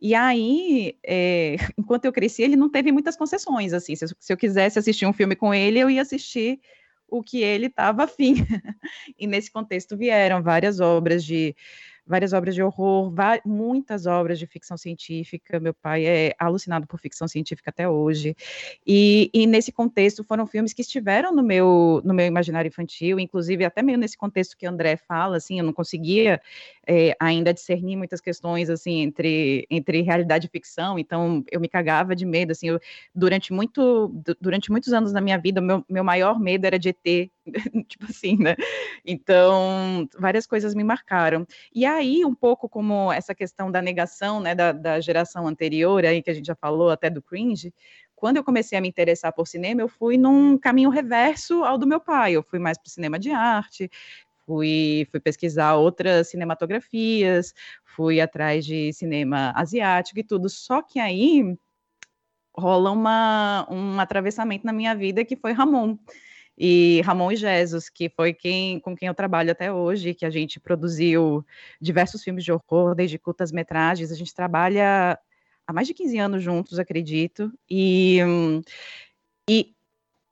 [0.00, 4.36] e aí, é, enquanto eu cresci, ele não teve muitas concessões, assim, se, se eu
[4.36, 6.60] quisesse assistir um filme com ele, eu ia assistir
[7.12, 8.34] o que ele estava afim.
[9.18, 11.54] e nesse contexto vieram várias obras de
[12.06, 13.12] várias obras de horror,
[13.44, 15.60] muitas obras de ficção científica.
[15.60, 18.36] Meu pai é alucinado por ficção científica até hoje.
[18.86, 23.64] E, e, nesse contexto foram filmes que estiveram no meu, no meu imaginário infantil, inclusive
[23.64, 26.40] até meio nesse contexto que André fala, assim, eu não conseguia
[26.86, 32.14] é, ainda discernir muitas questões assim entre, entre realidade e ficção, então eu me cagava
[32.16, 32.80] de medo, assim, eu,
[33.14, 34.08] durante, muito,
[34.40, 37.30] durante muitos anos da minha vida, meu, meu maior medo era de ET,
[37.88, 38.56] tipo assim, né?
[39.04, 41.46] Então, várias coisas me marcaram.
[41.74, 46.22] E aí, um pouco como essa questão da negação, né, da, da geração anterior, aí
[46.22, 47.72] que a gente já falou até do cringe,
[48.22, 51.88] quando eu comecei a me interessar por cinema, eu fui num caminho reverso ao do
[51.88, 52.34] meu pai.
[52.34, 53.90] Eu fui mais para o cinema de arte,
[54.46, 60.48] fui, fui pesquisar outras cinematografias, fui atrás de cinema asiático e tudo.
[60.48, 61.56] Só que aí
[62.56, 65.96] rola uma, um atravessamento na minha vida que foi Ramon.
[66.56, 70.30] E Ramon e Jesus, que foi quem com quem eu trabalho até hoje, que a
[70.30, 71.44] gente produziu
[71.80, 75.18] diversos filmes de horror, desde curtas metragens, a gente trabalha
[75.66, 77.50] há mais de 15 anos juntos, acredito.
[77.70, 78.18] E,
[79.48, 79.74] e,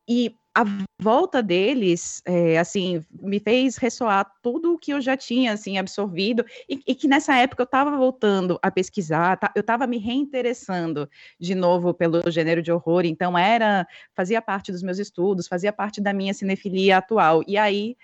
[0.07, 0.65] e a
[1.01, 6.45] volta deles, é, assim, me fez ressoar tudo o que eu já tinha, assim, absorvido,
[6.69, 11.09] e, e que nessa época eu estava voltando a pesquisar, tá, eu estava me reinteressando
[11.39, 16.01] de novo pelo gênero de horror, então era, fazia parte dos meus estudos, fazia parte
[16.01, 17.97] da minha cinefilia atual, e aí,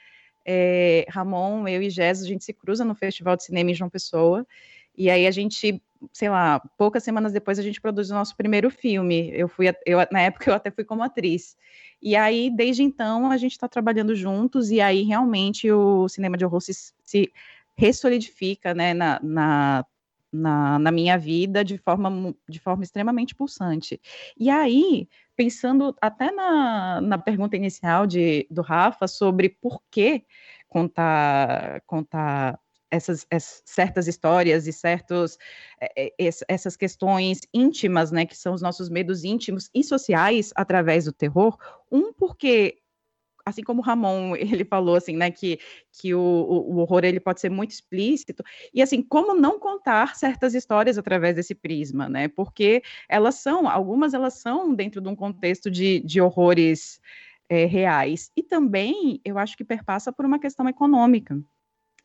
[0.44, 3.90] é, Ramon, eu e Jesus, a gente se cruza no Festival de Cinema em João
[3.90, 4.46] Pessoa,
[4.96, 5.82] e aí a gente
[6.12, 9.30] sei lá, poucas semanas depois a gente produz o nosso primeiro filme.
[9.32, 11.56] Eu fui, eu, na época eu até fui como atriz.
[12.00, 16.44] E aí, desde então, a gente está trabalhando juntos, e aí realmente o cinema de
[16.44, 16.72] horror se,
[17.04, 17.32] se
[17.76, 19.84] ressolidifica né, na, na,
[20.32, 24.00] na, na, minha vida de forma, de forma extremamente pulsante.
[24.38, 30.24] E aí, pensando até na, na pergunta inicial de, do Rafa sobre por que
[30.68, 32.58] contar, contar
[32.90, 35.38] essas, essas, certas histórias e certos
[35.80, 36.12] é,
[36.48, 41.56] essas questões íntimas, né, que são os nossos medos íntimos e sociais através do terror.
[41.90, 42.78] Um porque
[43.44, 45.58] assim como o Ramon ele falou assim, né, que,
[45.92, 48.42] que o, o, horror ele pode ser muito explícito
[48.74, 52.28] e assim como não contar certas histórias através desse prisma, né?
[52.28, 57.00] Porque elas são algumas elas são dentro de um contexto de, de horrores
[57.48, 61.40] é, reais e também eu acho que perpassa por uma questão econômica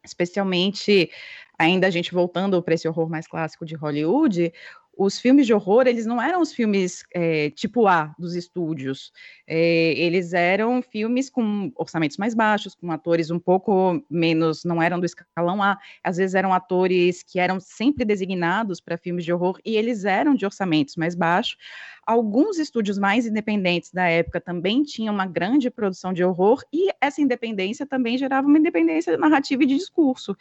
[0.04, 1.10] especialmente
[1.58, 4.52] ainda a gente voltando para esse horror mais clássico de Hollywood,
[4.98, 9.12] os filmes de horror, eles não eram os filmes é, tipo A dos estúdios,
[9.48, 15.00] é, eles eram filmes com orçamentos mais baixos, com atores um pouco menos, não eram
[15.00, 19.60] do escalão A, às vezes eram atores que eram sempre designados para filmes de horror
[19.66, 21.58] e eles eram de orçamentos mais baixos.
[22.06, 27.22] Alguns estúdios mais independentes da época também tinham uma grande produção de horror e essa
[27.22, 30.36] independência também gerava uma independência narrativa e de discurso.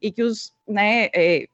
[0.00, 1.48] E que os, né, é,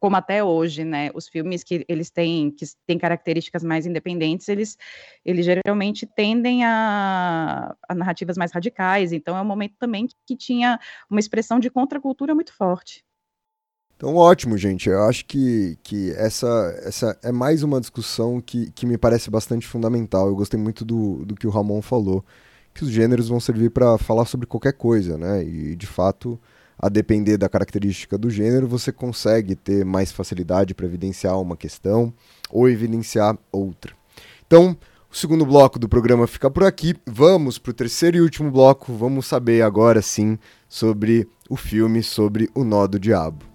[0.00, 4.76] como até hoje, né, os filmes que eles têm, que têm características mais independentes, eles,
[5.24, 10.36] eles geralmente tendem a, a narrativas mais radicais, então é um momento também que, que
[10.36, 13.04] tinha uma expressão de contracultura muito forte.
[13.94, 14.88] Então, ótimo, gente.
[14.88, 16.46] Eu acho que, que essa,
[16.82, 20.26] essa é mais uma discussão que, que me parece bastante fundamental.
[20.26, 22.24] Eu gostei muito do, do que o Ramon falou,
[22.72, 25.44] que os gêneros vão servir para falar sobre qualquer coisa, né?
[25.44, 26.40] E, de fato,
[26.80, 32.12] a depender da característica do gênero, você consegue ter mais facilidade para evidenciar uma questão,
[32.50, 33.92] ou evidenciar outra.
[34.46, 34.76] Então,
[35.12, 36.94] o segundo bloco do programa fica por aqui.
[37.06, 38.92] Vamos para o terceiro e último bloco.
[38.94, 43.49] Vamos saber agora sim sobre o filme, sobre o nó do diabo.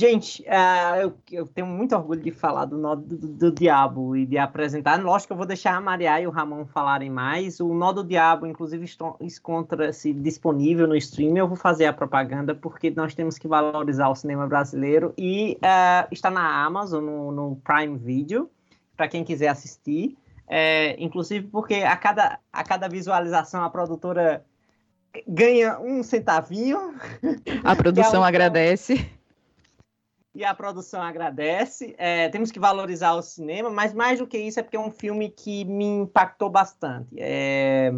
[0.00, 4.24] Gente, uh, eu, eu, tenho muito orgulho de falar do Nó do, do, Diabo e
[4.24, 4.98] de apresentar.
[4.98, 7.60] Lógico que eu vou deixar a Maria e o Ramon falarem mais.
[7.60, 8.86] O Nó do Diabo, inclusive,
[9.20, 11.36] encontra-se disponível no stream.
[11.36, 16.08] Eu vou fazer a propaganda porque nós temos que valorizar o cinema brasileiro e uh,
[16.10, 18.50] está na Amazon, no, no Prime Video,
[18.96, 20.16] para quem quiser assistir.
[20.48, 24.46] É, inclusive porque a cada, a cada visualização a produtora
[25.28, 26.94] ganha um centavinho.
[27.62, 28.24] A produção é um...
[28.24, 29.19] agradece
[30.34, 31.94] e a produção agradece.
[31.98, 34.90] É, temos que valorizar o cinema, mas mais do que isso é porque é um
[34.90, 37.08] filme que me impactou bastante.
[37.18, 37.92] É...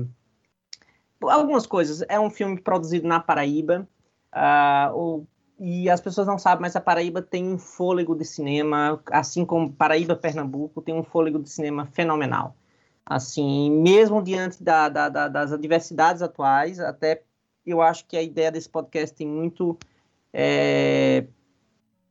[1.21, 2.03] Algumas coisas.
[2.09, 3.89] É um filme produzido na Paraíba,
[4.35, 5.27] uh,
[5.59, 9.73] e as pessoas não sabem, mas a Paraíba tem um fôlego de cinema, assim como
[9.73, 12.57] Paraíba, Pernambuco, tem um fôlego de cinema fenomenal.
[13.07, 17.23] Assim, mesmo diante da, da, da, das adversidades atuais, até
[17.65, 19.79] eu acho que a ideia desse podcast tem muito
[20.33, 21.27] é,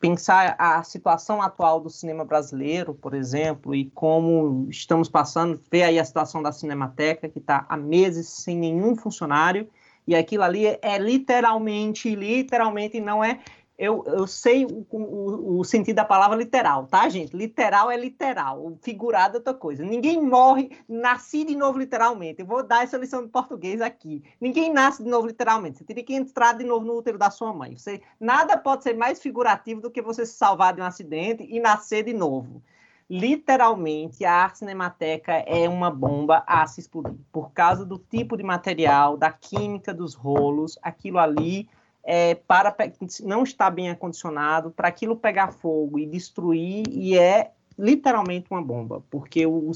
[0.01, 5.99] pensar a situação atual do cinema brasileiro, por exemplo, e como estamos passando, ver aí
[5.99, 9.69] a situação da Cinemateca, que está há meses sem nenhum funcionário,
[10.07, 13.39] e aquilo ali é literalmente, literalmente não é
[13.81, 17.35] eu, eu sei o, o, o, sentido da palavra literal, tá, gente?
[17.35, 19.83] Literal é literal, figurado é outra coisa.
[19.83, 22.41] Ninguém morre, nasce de novo literalmente.
[22.41, 24.23] Eu vou dar essa lição de português aqui.
[24.39, 25.79] Ninguém nasce de novo literalmente.
[25.79, 27.75] Você teria que entrar de novo no útero da sua mãe.
[27.75, 31.59] Você, nada pode ser mais figurativo do que você se salvar de um acidente e
[31.59, 32.61] nascer de novo.
[33.09, 37.17] Literalmente, a arte cinemateca é uma bomba a se explodir.
[37.31, 41.67] Por causa do tipo de material, da química dos rolos, aquilo ali
[42.03, 42.75] é, para
[43.23, 49.03] não estar bem acondicionado, para aquilo pegar fogo e destruir, e é literalmente uma bomba,
[49.09, 49.71] porque o,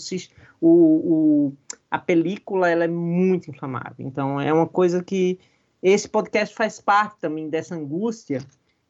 [0.61, 1.53] o, o,
[1.89, 4.05] a película ela é muito inflamável.
[4.05, 5.39] Então é uma coisa que
[5.81, 8.45] esse podcast faz parte também dessa angústia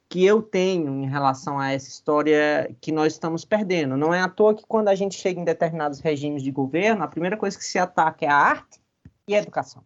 [0.08, 3.98] que eu tenho em relação a essa história que nós estamos perdendo.
[3.98, 7.08] Não é à toa que quando a gente chega em determinados regimes de governo, a
[7.08, 8.80] primeira coisa que se ataca é a arte
[9.28, 9.84] e a educação.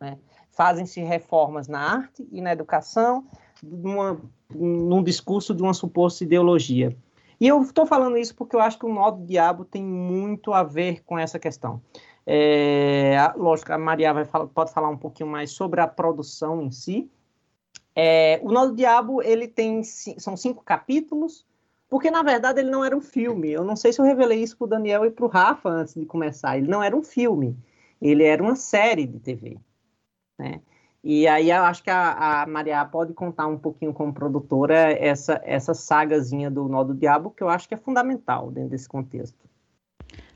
[0.00, 0.18] Né?
[0.60, 3.24] Fazem-se reformas na arte e na educação,
[3.62, 4.20] numa,
[4.54, 6.94] num discurso de uma suposta ideologia.
[7.40, 10.52] E eu estou falando isso porque eu acho que o nó do diabo tem muito
[10.52, 11.80] a ver com essa questão.
[12.26, 16.70] É, lógico, a Maria vai falar, pode falar um pouquinho mais sobre a produção em
[16.70, 17.10] si.
[17.96, 21.46] É, o Nó do Diabo ele tem são cinco capítulos,
[21.88, 23.50] porque na verdade ele não era um filme.
[23.50, 25.94] Eu não sei se eu revelei isso para o Daniel e para o Rafa antes
[25.94, 26.58] de começar.
[26.58, 27.56] Ele não era um filme,
[27.98, 29.56] ele era uma série de TV
[30.40, 30.60] né?
[31.02, 35.40] E aí eu acho que a, a Maria pode contar um pouquinho como produtora essa,
[35.44, 39.38] essa sagazinha do Nó do Diabo, que eu acho que é fundamental dentro desse contexto.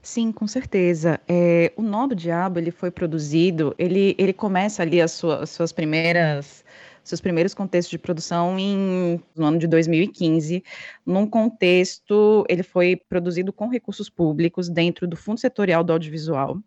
[0.00, 1.20] Sim, com certeza.
[1.28, 5.50] É, o Nó do Diabo ele foi produzido, ele, ele começa ali as, sua, as
[5.50, 6.64] suas primeiras
[7.02, 10.64] seus primeiros contextos de produção em, no ano de 2015,
[11.04, 16.58] num contexto, ele foi produzido com recursos públicos dentro do Fundo Setorial do Audiovisual,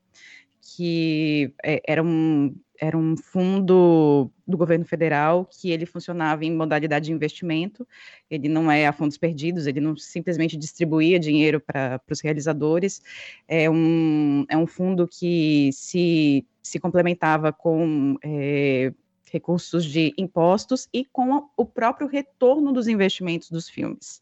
[0.62, 7.06] que é, era um era um fundo do governo federal que ele funcionava em modalidade
[7.06, 7.88] de investimento,
[8.30, 13.02] ele não é a fundos perdidos, ele não simplesmente distribuía dinheiro para os realizadores,
[13.48, 18.94] é um, é um fundo que se, se complementava com é,
[19.32, 24.22] recursos de impostos e com o próprio retorno dos investimentos dos filmes.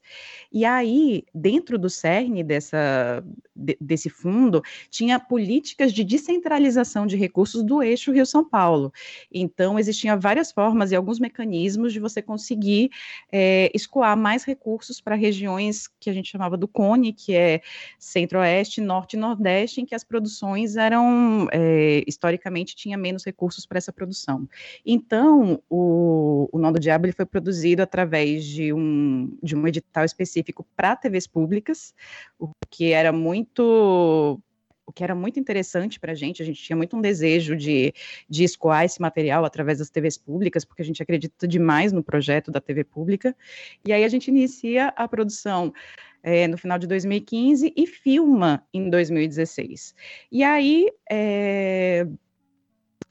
[0.52, 3.24] E aí, dentro do cerne dessa,
[3.56, 8.92] de, desse fundo, tinha políticas de descentralização de recursos do eixo Rio-São Paulo.
[9.32, 12.90] Então, existiam várias formas e alguns mecanismos de você conseguir
[13.32, 17.62] é, escoar mais recursos para regiões que a gente chamava do CONE, que é
[18.00, 23.78] Centro-Oeste, Norte e Nordeste, em que as produções eram, é, historicamente, tinha menos recursos para
[23.78, 24.48] essa produção.
[24.86, 29.68] E então, o, o Nó do Diabo ele foi produzido através de um, de um
[29.68, 31.94] edital específico para TVs públicas,
[32.40, 34.42] o que era muito
[34.88, 37.92] o que era muito interessante para a gente, a gente tinha muito um desejo de,
[38.30, 42.52] de escoar esse material através das TVs públicas, porque a gente acredita demais no projeto
[42.52, 43.36] da TV pública,
[43.86, 45.74] e aí a gente inicia a produção
[46.22, 49.96] é, no final de 2015 e filma em 2016.
[50.32, 52.08] E aí, é,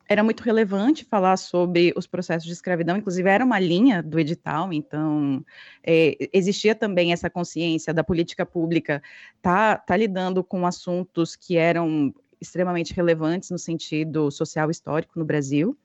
[0.09, 4.73] era muito relevante falar sobre os processos de escravidão, inclusive era uma linha do edital,
[4.73, 5.45] então
[5.83, 9.03] é, existia também essa consciência da política pública
[9.41, 15.77] tá, tá lidando com assuntos que eram extremamente relevantes no sentido social histórico no Brasil.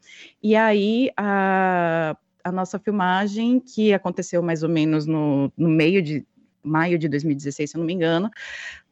[0.44, 6.26] E aí a, a nossa filmagem, que aconteceu mais ou menos no, no meio de
[6.64, 8.30] maio de 2016, se eu não me engano.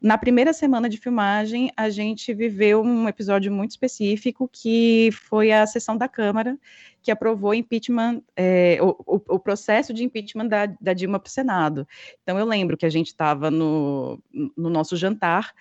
[0.02, 5.66] Na primeira semana de filmagem, a gente viveu um episódio muito específico, que foi a
[5.66, 6.58] sessão da Câmara,
[7.02, 11.32] que aprovou impeachment, é, o, o, o, processo de impeachment da, da Dilma para o
[11.32, 11.88] Senado.
[12.22, 14.20] Então, eu lembro que a gente estava no,
[14.56, 15.54] no nosso jantar,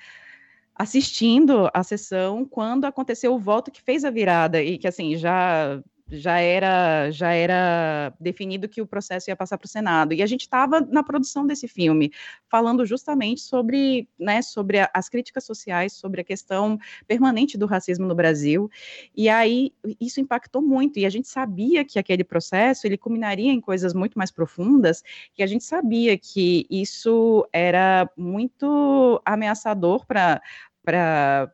[0.74, 5.82] assistindo a sessão quando aconteceu o voto que fez a virada e que assim já
[6.10, 10.14] já era já era definido que o processo ia passar para o Senado.
[10.14, 12.12] E a gente estava na produção desse filme
[12.48, 18.06] falando justamente sobre né sobre a, as críticas sociais sobre a questão permanente do racismo
[18.06, 18.70] no Brasil.
[19.16, 20.98] E aí isso impactou muito.
[20.98, 25.02] E a gente sabia que aquele processo ele culminaria em coisas muito mais profundas
[25.36, 30.40] e a gente sabia que isso era muito ameaçador para
[30.84, 31.52] para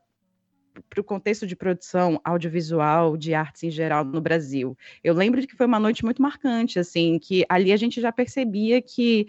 [0.88, 4.76] para o contexto de produção audiovisual, de artes em geral no Brasil.
[5.02, 8.12] Eu lembro de que foi uma noite muito marcante, assim, que ali a gente já
[8.12, 9.26] percebia que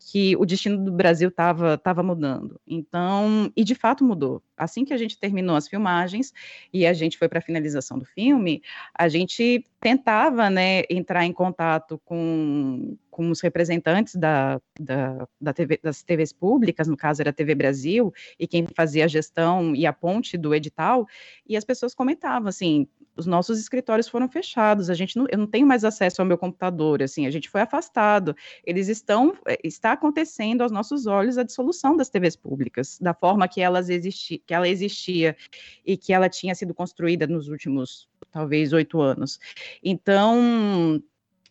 [0.00, 2.58] que o destino do Brasil estava tava mudando.
[2.66, 4.42] Então, e de fato mudou.
[4.56, 6.32] Assim que a gente terminou as filmagens
[6.72, 8.62] e a gente foi para a finalização do filme,
[8.94, 15.78] a gente tentava né, entrar em contato com, com os representantes da, da, da TV,
[15.82, 19.86] das TVs públicas, no caso era a TV Brasil, e quem fazia a gestão e
[19.86, 21.06] a ponte do edital,
[21.46, 22.88] e as pessoas comentavam assim,
[23.20, 26.38] os nossos escritórios foram fechados, a gente não, eu não tenho mais acesso ao meu
[26.38, 28.34] computador, assim, a gente foi afastado.
[28.64, 33.46] Eles estão, eh, está acontecendo aos nossos olhos a dissolução das TVs públicas, da forma
[33.46, 35.36] que elas existi, que ela existia
[35.84, 39.38] e que ela tinha sido construída nos últimos, talvez, oito anos.
[39.84, 41.02] Então,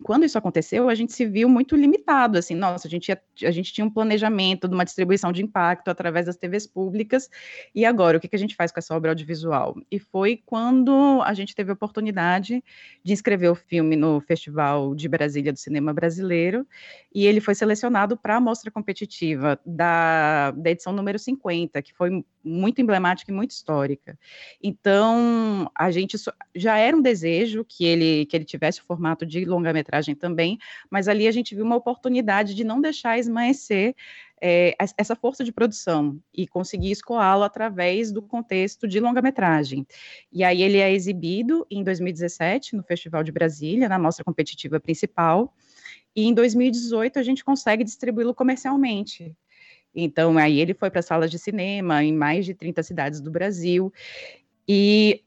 [0.01, 3.51] quando isso aconteceu, a gente se viu muito limitado, assim, nossa, a gente, ia, a
[3.51, 7.29] gente tinha um planejamento de uma distribuição de impacto através das TVs públicas,
[7.75, 9.75] e agora, o que, que a gente faz com essa obra audiovisual?
[9.91, 12.63] E foi quando a gente teve a oportunidade
[13.03, 16.65] de inscrever o filme no Festival de Brasília do Cinema Brasileiro,
[17.13, 22.23] e ele foi selecionado para a mostra competitiva da, da edição número 50, que foi
[22.41, 24.17] muito emblemática e muito histórica.
[24.63, 26.15] Então, a gente
[26.55, 30.57] já era um desejo que ele, que ele tivesse o formato de longa-metragem também,
[30.89, 33.95] mas ali a gente viu uma oportunidade de não deixar esmaecer
[34.41, 39.85] é, essa força de produção e conseguir escoá-lo através do contexto de longa-metragem.
[40.31, 45.53] E aí ele é exibido em 2017 no Festival de Brasília, na mostra competitiva principal,
[46.15, 49.35] e em 2018 a gente consegue distribuí-lo comercialmente.
[49.93, 53.91] Então, aí ele foi para salas de cinema em mais de 30 cidades do Brasil.
[54.67, 55.23] E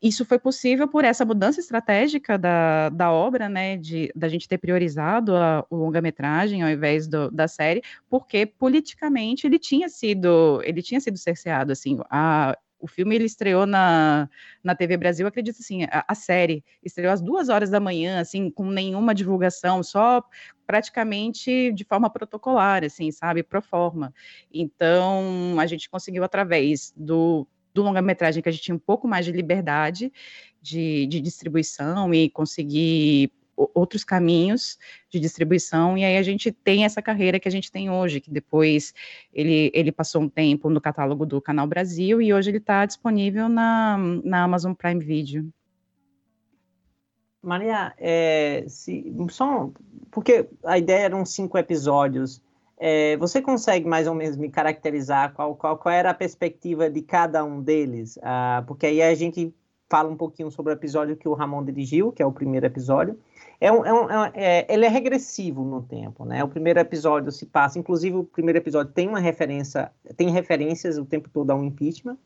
[0.00, 4.58] isso foi possível por essa mudança estratégica da, da obra, né, de da gente ter
[4.58, 10.82] priorizado a, o longa-metragem ao invés do, da série, porque politicamente ele tinha sido ele
[10.82, 14.28] tinha sido cerceado, assim, a, o filme ele estreou na,
[14.62, 18.50] na TV Brasil, acredito assim, a, a, série estreou às duas horas da manhã, assim,
[18.50, 20.20] com nenhuma divulgação, só
[20.66, 24.12] praticamente de forma protocolar, assim, sabe, pro forma.
[24.52, 29.24] Então, a gente conseguiu através do, do longa-metragem que a gente tinha um pouco mais
[29.24, 30.12] de liberdade
[30.60, 33.32] de, de distribuição e conseguir
[33.74, 34.78] outros caminhos
[35.10, 38.30] de distribuição, e aí a gente tem essa carreira que a gente tem hoje, que
[38.30, 38.94] depois
[39.32, 43.48] ele, ele passou um tempo no catálogo do Canal Brasil, e hoje ele está disponível
[43.48, 45.48] na, na Amazon Prime Video.
[47.42, 49.70] Maria, é, se, só,
[50.10, 52.40] porque a ideia eram cinco episódios,
[52.84, 57.00] é, você consegue mais ou menos me caracterizar qual, qual, qual era a perspectiva de
[57.00, 58.18] cada um deles?
[58.20, 59.54] Ah, porque aí a gente
[59.88, 63.16] fala um pouquinho sobre o episódio que o Ramon dirigiu, que é o primeiro episódio,
[63.60, 66.42] é um, é um, é, ele é regressivo no tempo, né?
[66.42, 71.04] O primeiro episódio se passa, inclusive o primeiro episódio tem uma referência, tem referências o
[71.04, 72.18] tempo todo ao impeachment,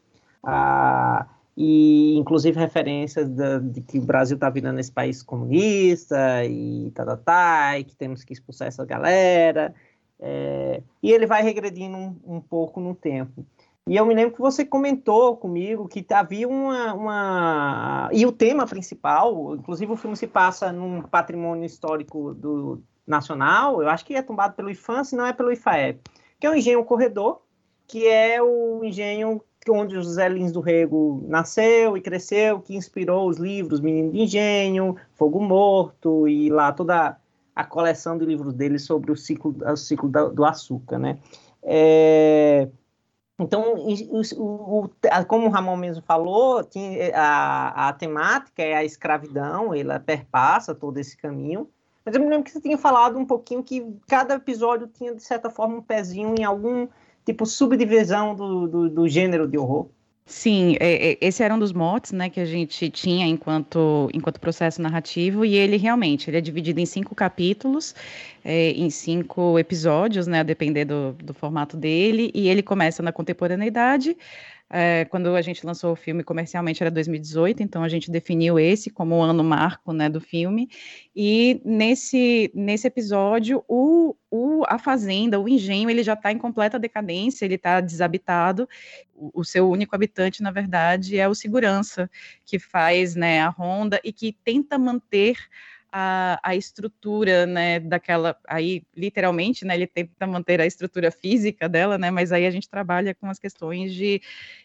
[0.42, 6.90] ah, e inclusive referências de, de que o Brasil está virando esse país comunista e
[6.94, 9.74] tá, tá, tá, e que temos que expulsar essa galera.
[10.18, 13.44] É, e ele vai regredindo um, um pouco no tempo.
[13.88, 18.10] E eu me lembro que você comentou comigo que havia uma, uma.
[18.12, 23.88] E o tema principal, inclusive o filme se passa num patrimônio histórico do nacional, eu
[23.88, 26.00] acho que é tombado pelo IFAM, se não é pelo IFAEP,
[26.40, 27.40] que é o Engenho Corredor,
[27.86, 33.28] que é o engenho onde o José Lins do Rego nasceu e cresceu, que inspirou
[33.28, 37.16] os livros Menino de Engenho, Fogo Morto e lá toda
[37.56, 41.18] a coleção de livros dele sobre o ciclo, o ciclo do açúcar, né?
[41.62, 42.68] É,
[43.38, 44.90] então, o, o,
[45.26, 46.66] como o Ramon mesmo falou,
[47.14, 51.68] a, a temática é a escravidão, ela perpassa todo esse caminho.
[52.04, 55.22] Mas eu me lembro que você tinha falado um pouquinho que cada episódio tinha, de
[55.22, 56.86] certa forma, um pezinho em algum
[57.24, 59.88] tipo subdivisão do, do, do gênero de horror.
[60.28, 64.40] Sim, é, é, esse era um dos motes, né, que a gente tinha enquanto, enquanto
[64.40, 67.94] processo narrativo, e ele realmente, ele é dividido em cinco capítulos,
[68.42, 73.12] é, em cinco episódios, né, a depender do, do formato dele, e ele começa na
[73.12, 74.16] contemporaneidade,
[74.68, 78.90] é, quando a gente lançou o filme comercialmente era 2018, então a gente definiu esse
[78.90, 80.68] como o ano marco né, do filme.
[81.14, 86.78] E nesse, nesse episódio, o, o, a fazenda, o engenho, ele já está em completa
[86.78, 88.68] decadência, ele está desabitado.
[89.14, 92.10] O, o, seu único habitante, na verdade, é o segurança,
[92.44, 95.36] que faz né, a ronda e que tenta manter
[95.98, 101.96] a, a estrutura, né, daquela, aí, literalmente, né, ele tenta manter a estrutura física dela,
[101.96, 104.20] né, mas aí a gente trabalha com as questões de,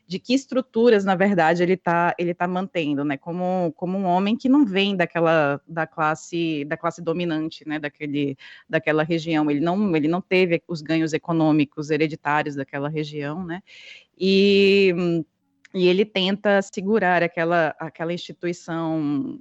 [0.05, 4.35] de que estruturas, na verdade, ele está ele tá mantendo, né, como, como um homem
[4.35, 8.35] que não vem daquela, da classe, da classe dominante, né, daquele,
[8.67, 13.63] daquela região, ele não, ele não teve os ganhos econômicos hereditários daquela região, né,
[14.19, 15.23] e
[15.73, 19.39] e ele tenta segurar aquela, aquela instituição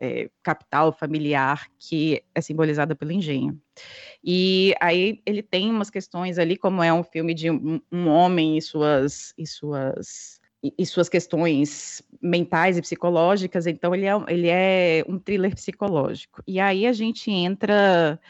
[0.00, 3.60] é, capital familiar que é simbolizada pelo engenho.
[4.22, 8.56] E aí ele tem umas questões ali, como é um filme de um, um homem
[8.56, 15.04] e suas, e suas e suas questões mentais e psicológicas, então ele é, ele é
[15.08, 16.42] um thriller psicológico.
[16.46, 18.20] E aí a gente entra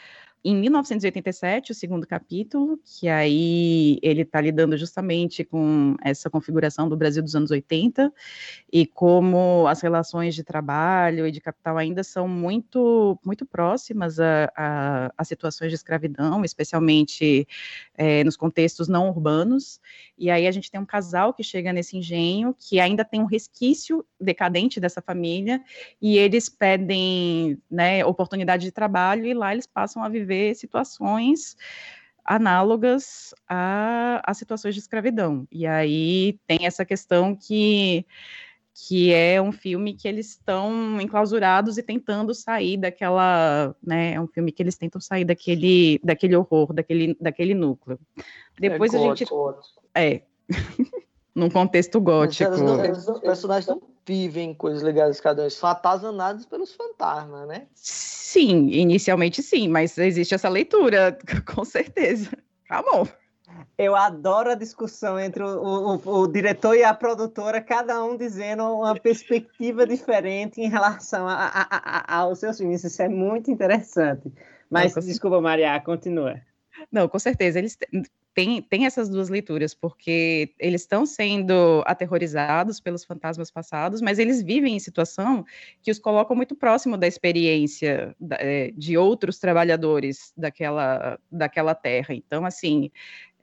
[0.41, 6.95] em 1987, o segundo capítulo, que aí ele está lidando justamente com essa configuração do
[6.95, 8.11] Brasil dos anos 80
[8.71, 14.49] e como as relações de trabalho e de capital ainda são muito, muito próximas a,
[14.55, 17.45] a, a situações de escravidão, especialmente
[17.97, 19.81] é, nos contextos não urbanos.
[20.17, 23.25] E aí a gente tem um casal que chega nesse engenho que ainda tem um
[23.25, 25.61] resquício decadente dessa família
[26.01, 31.57] e eles pedem né, oportunidade de trabalho e lá eles passam a viver viver situações
[32.23, 35.47] análogas a, a situações de escravidão.
[35.51, 38.05] E aí tem essa questão que
[38.87, 44.27] que é um filme que eles estão enclausurados e tentando sair daquela, né, é um
[44.27, 47.99] filme que eles tentam sair daquele, daquele horror, daquele, daquele núcleo.
[48.57, 49.25] Depois é a gente
[49.93, 50.21] é
[51.35, 52.49] num contexto gótico.
[52.53, 57.67] Os personagens não vivem coisas legais cada vez, são atazanados pelos fantasmas, né?
[57.75, 61.15] Sim, inicialmente sim, mas existe essa leitura,
[61.45, 62.31] com certeza.
[62.67, 63.07] Acabou.
[63.77, 68.63] Eu adoro a discussão entre o, o, o, diretor e a produtora, cada um dizendo
[68.63, 72.83] uma perspectiva diferente em relação a, a, a, aos seus filmes.
[72.83, 74.31] Isso é muito interessante.
[74.71, 76.41] Mas, Não, desculpa, Maria, continua.
[76.91, 77.59] Não, com certeza.
[77.59, 77.77] Eles
[78.39, 84.41] tem, tem essas duas leituras, porque eles estão sendo aterrorizados pelos fantasmas passados, mas eles
[84.41, 85.45] vivem em situação
[85.81, 92.13] que os colocam muito próximo da experiência é, de outros trabalhadores daquela, daquela terra.
[92.13, 92.89] Então, assim,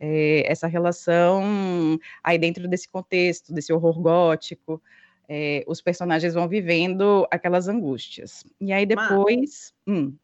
[0.01, 4.83] é, essa relação aí dentro desse contexto, desse horror gótico,
[5.29, 8.45] é, os personagens vão vivendo aquelas angústias.
[8.59, 9.75] E aí depois.
[9.87, 9.95] Mas...
[9.95, 10.17] Hum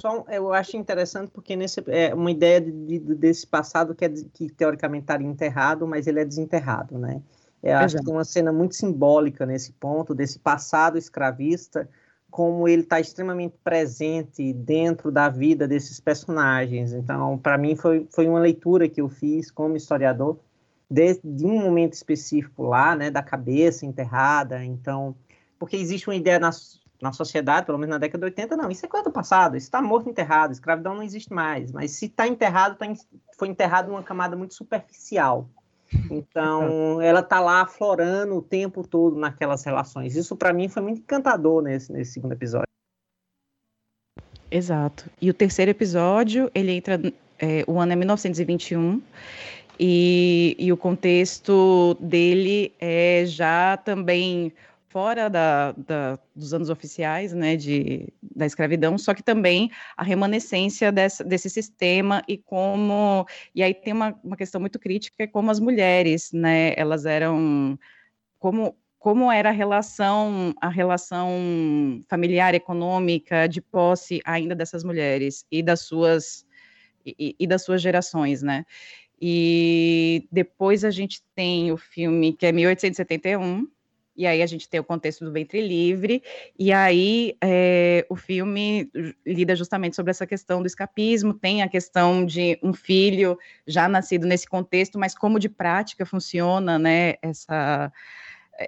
[0.00, 4.08] só eu acho interessante porque nesse é uma ideia de, de, desse passado que, é,
[4.08, 7.22] que teoricamente estaria enterrado, mas ele é desenterrado, né?
[7.62, 11.86] Eu acho que tem uma cena muito simbólica nesse ponto desse passado escravista,
[12.30, 16.92] como ele está extremamente presente dentro da vida desses personagens.
[16.92, 20.38] Então, para mim foi, foi uma leitura que eu fiz como historiador
[20.88, 24.64] de, de um momento específico lá, né, da cabeça enterrada.
[24.64, 25.14] Então,
[25.58, 26.50] porque existe uma ideia na,
[27.00, 29.66] na sociedade, pelo menos na década de 80, não, isso é coisa do passado, isso
[29.66, 32.86] está morto enterrado, escravidão não existe mais, mas se está enterrado, tá,
[33.38, 35.48] foi enterrado numa camada muito superficial.
[36.10, 40.14] Então, ela está lá aflorando o tempo todo naquelas relações.
[40.14, 42.68] Isso, para mim, foi muito encantador nesse, nesse segundo episódio.
[44.50, 45.08] Exato.
[45.20, 47.00] E o terceiro episódio, ele entra.
[47.38, 49.00] É, o ano é 1921.
[49.82, 54.52] E, e o contexto dele é já também
[54.90, 60.92] fora da, da, dos anos oficiais né, de, da escravidão, só que também a remanescência
[60.92, 63.24] desse sistema e como.
[63.54, 67.78] E aí tem uma, uma questão muito crítica, como as mulheres, né, elas eram.
[68.38, 71.30] Como, como era a relação, a relação
[72.08, 76.44] familiar, econômica, de posse ainda dessas mulheres e das suas,
[77.06, 78.64] e, e das suas gerações, né?
[79.22, 83.68] E depois a gente tem o filme que é 1871,
[84.20, 86.22] e aí a gente tem o contexto do ventre livre,
[86.58, 88.90] e aí é, o filme
[89.26, 94.26] lida justamente sobre essa questão do escapismo, tem a questão de um filho já nascido
[94.26, 97.90] nesse contexto, mas como de prática funciona, né, essa,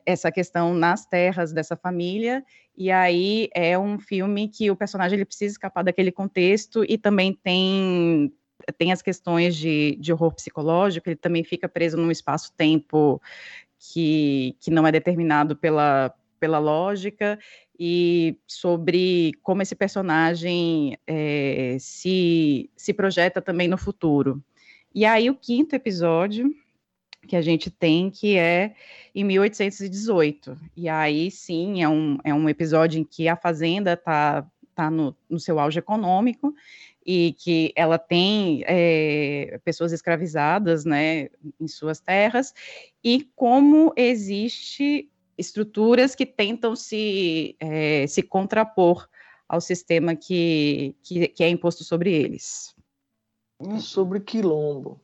[0.07, 2.43] essa questão nas terras dessa família,
[2.74, 7.39] e aí é um filme que o personagem ele precisa escapar daquele contexto, e também
[7.45, 8.33] tem
[8.79, 13.20] tem as questões de, de horror psicológico, ele também fica preso num espaço-tempo
[13.91, 17.39] que, que não é determinado pela, pela lógica
[17.79, 24.43] e sobre como esse personagem é, se, se projeta também no futuro.
[24.95, 26.55] E aí o quinto episódio
[27.27, 28.75] que a gente tem, que é
[29.15, 30.57] em 1818.
[30.77, 35.17] E aí, sim, é um, é um episódio em que a Fazenda está tá no,
[35.29, 36.55] no seu auge econômico
[37.05, 41.29] e que ela tem é, pessoas escravizadas, né,
[41.61, 42.55] em suas terras,
[43.03, 49.09] e como existe estruturas que tentam se, é, se contrapor
[49.49, 52.74] ao sistema que, que, que é imposto sobre eles.
[53.81, 55.01] Sobre quilombo.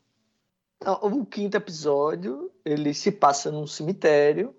[0.76, 4.54] Então, o quinto episódio, ele se passa num cemitério,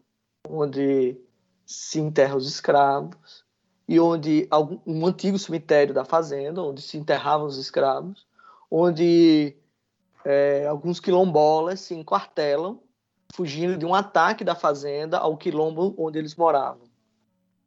[0.48, 1.18] onde
[1.66, 3.46] se enterra os escravos,
[3.90, 4.48] e onde
[4.86, 8.24] um antigo cemitério da fazenda, onde se enterravam os escravos,
[8.70, 9.56] onde
[10.24, 12.80] é, alguns quilombolas se enquartelam,
[13.34, 16.84] fugindo de um ataque da fazenda ao quilombo onde eles moravam.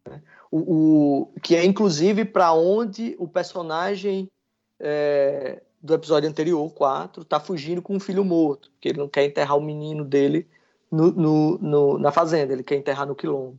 [0.08, 0.22] Né?
[0.48, 4.30] O, o que é inclusive para onde o personagem
[4.78, 9.24] é, do episódio anterior, 4, está fugindo com um filho morto, porque ele não quer
[9.24, 10.46] enterrar o menino dele
[10.88, 13.58] no, no, no, na fazenda, ele quer enterrar no quilombo.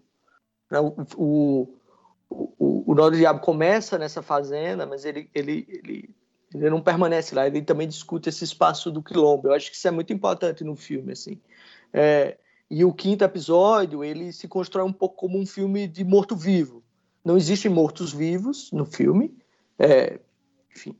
[0.71, 0.79] Né?
[1.17, 1.67] O,
[2.29, 6.15] o, o, o Diabo começa nessa fazenda, mas ele, ele, ele,
[6.53, 9.47] ele não permanece lá, ele também discute esse espaço do quilombo.
[9.47, 11.39] Eu acho que isso é muito importante no filme, assim.
[11.91, 12.37] É,
[12.69, 16.83] e o quinto episódio, ele se constrói um pouco como um filme de morto-vivo.
[17.23, 19.37] Não existem mortos-vivos no filme,
[19.77, 20.19] é,
[20.75, 20.97] enfim.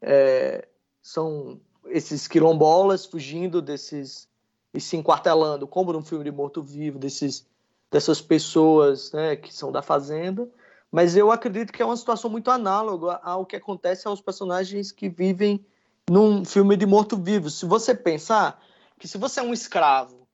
[0.00, 0.68] É,
[1.02, 4.28] são esses quilombolas fugindo desses
[4.72, 7.46] e se enquartelando, como num filme de morto-vivo, desses
[7.90, 10.48] dessas pessoas né, que são da fazenda,
[10.90, 15.08] mas eu acredito que é uma situação muito análoga ao que acontece aos personagens que
[15.08, 15.64] vivem
[16.08, 17.50] num filme de morto-vivo.
[17.50, 18.62] Se você pensar
[18.98, 20.26] que se você é um escravo,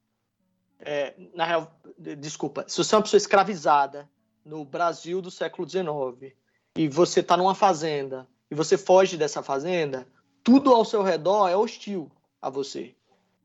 [0.78, 4.08] é, na real, desculpa, se você é uma pessoa escravizada
[4.44, 6.34] no Brasil do século XIX
[6.76, 10.06] e você está numa fazenda e você foge dessa fazenda,
[10.42, 12.10] tudo ao seu redor é hostil
[12.40, 12.94] a você.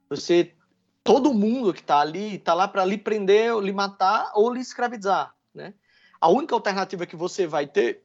[0.10, 0.54] Você
[1.10, 5.34] todo mundo que está ali está lá para lhe prender, lhe matar ou lhe escravizar,
[5.52, 5.74] né?
[6.22, 8.04] A única alternativa que você vai ter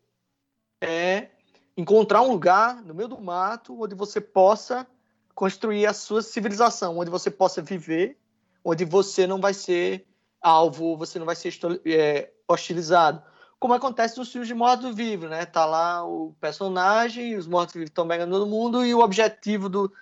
[0.82, 1.28] é
[1.76, 4.86] encontrar um lugar no meio do mato onde você possa
[5.34, 8.16] construir a sua civilização, onde você possa viver,
[8.64, 10.06] onde você não vai ser
[10.40, 11.52] alvo, você não vai ser
[11.84, 13.22] é, hostilizado.
[13.60, 15.44] Como acontece nos filmes de morto-vivo, né?
[15.44, 19.92] Tá lá o personagem, os mortos-vivos estão pegando todo mundo e o objetivo do,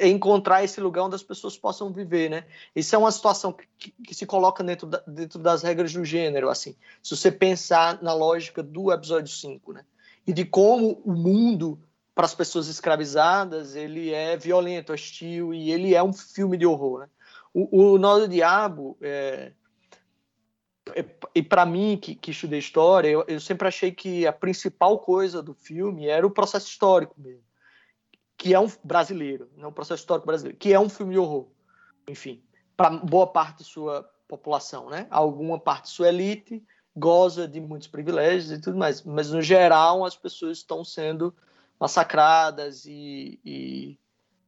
[0.00, 2.44] encontrar esse lugar onde as pessoas possam viver, né?
[2.74, 6.04] Isso é uma situação que, que, que se coloca dentro, da, dentro das regras do
[6.04, 6.74] gênero, assim.
[7.00, 9.84] Se você pensar na lógica do episódio 5, né?
[10.26, 11.78] E de como o mundo
[12.14, 17.00] para as pessoas escravizadas, ele é violento, hostil e ele é um filme de horror,
[17.00, 17.08] né?
[17.54, 19.52] O, o Nó do Diabo, é,
[20.94, 21.04] é,
[21.34, 25.40] e para mim, que, que estudei história, eu, eu sempre achei que a principal coisa
[25.40, 27.45] do filme era o processo histórico mesmo
[28.36, 31.48] que é um brasileiro, não um processo histórico brasileiro, que é um filme de horror.
[32.08, 32.42] Enfim,
[32.76, 35.06] para boa parte de sua população, né?
[35.10, 36.62] Alguma parte de sua elite
[36.96, 41.34] goza de muitos privilégios e tudo mais, mas no geral as pessoas estão sendo
[41.78, 43.98] massacradas e, e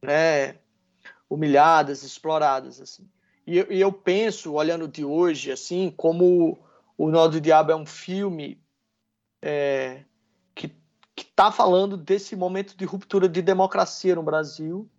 [0.01, 0.57] né,
[1.29, 3.07] humilhadas, exploradas assim.
[3.45, 6.57] E, e, eu penso, olhando de hoje, assim, como
[6.97, 8.61] o Nó do Diabo é um filme
[9.41, 10.03] é,
[11.19, 14.89] que está falando desse momento de ruptura de democracia no Brasil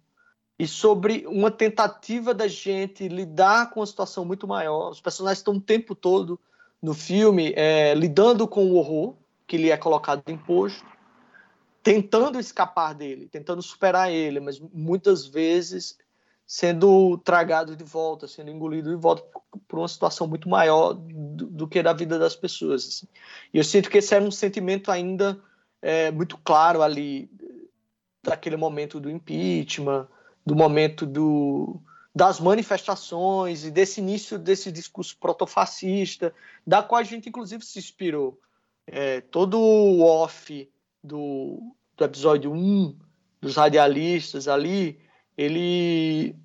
[0.58, 4.90] e sobre uma tentativa da gente lidar com uma situação muito maior.
[4.90, 6.38] Os personagens estão o tempo todo
[6.82, 9.14] no filme é, lidando com o horror
[9.46, 10.84] que lhe é colocado imposto,
[11.82, 15.96] tentando escapar dele, tentando superar ele, mas muitas vezes
[16.46, 19.24] sendo tragado de volta, sendo engolido de volta
[19.66, 22.86] por uma situação muito maior do, do que da vida das pessoas.
[22.86, 23.08] Assim.
[23.54, 25.40] E eu sinto que esse era um sentimento ainda
[25.82, 27.30] é, muito claro ali
[28.22, 30.06] daquele momento do impeachment,
[30.44, 31.80] do momento do,
[32.14, 36.34] das manifestações e desse início desse discurso protofascista,
[36.66, 38.38] da qual a gente inclusive se inspirou.
[38.86, 40.68] É, todo o off
[41.02, 42.98] do, do episódio 1
[43.40, 45.00] dos radialistas ali,
[45.36, 46.36] ele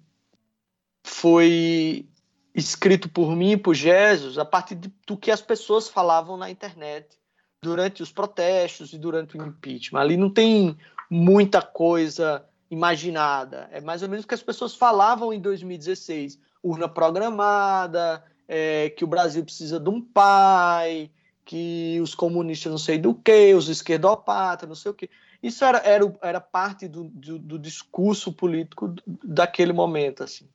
[1.03, 2.07] foi
[2.53, 7.19] escrito por mim e por Jesus a partir do que as pessoas falavam na internet
[7.61, 9.99] durante os protestos e durante o impeachment.
[9.99, 10.77] Ali não tem
[11.09, 13.69] muita coisa imaginada.
[13.71, 16.39] É mais ou menos o que as pessoas falavam em 2016.
[16.63, 21.09] Urna programada, é, que o Brasil precisa de um pai,
[21.43, 25.09] que os comunistas não sei do que, os esquerdopatas, não sei o que.
[25.41, 30.23] Isso era, era, era parte do, do, do discurso político daquele momento.
[30.23, 30.47] assim.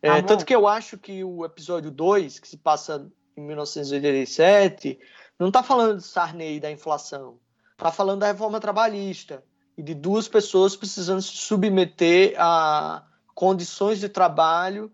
[0.00, 4.98] É, tanto que eu acho que o episódio 2, que se passa em 1987,
[5.38, 7.38] não está falando de Sarney da inflação.
[7.72, 9.44] Está falando da reforma trabalhista
[9.76, 13.04] e de duas pessoas precisando se submeter a
[13.34, 14.90] condições de trabalho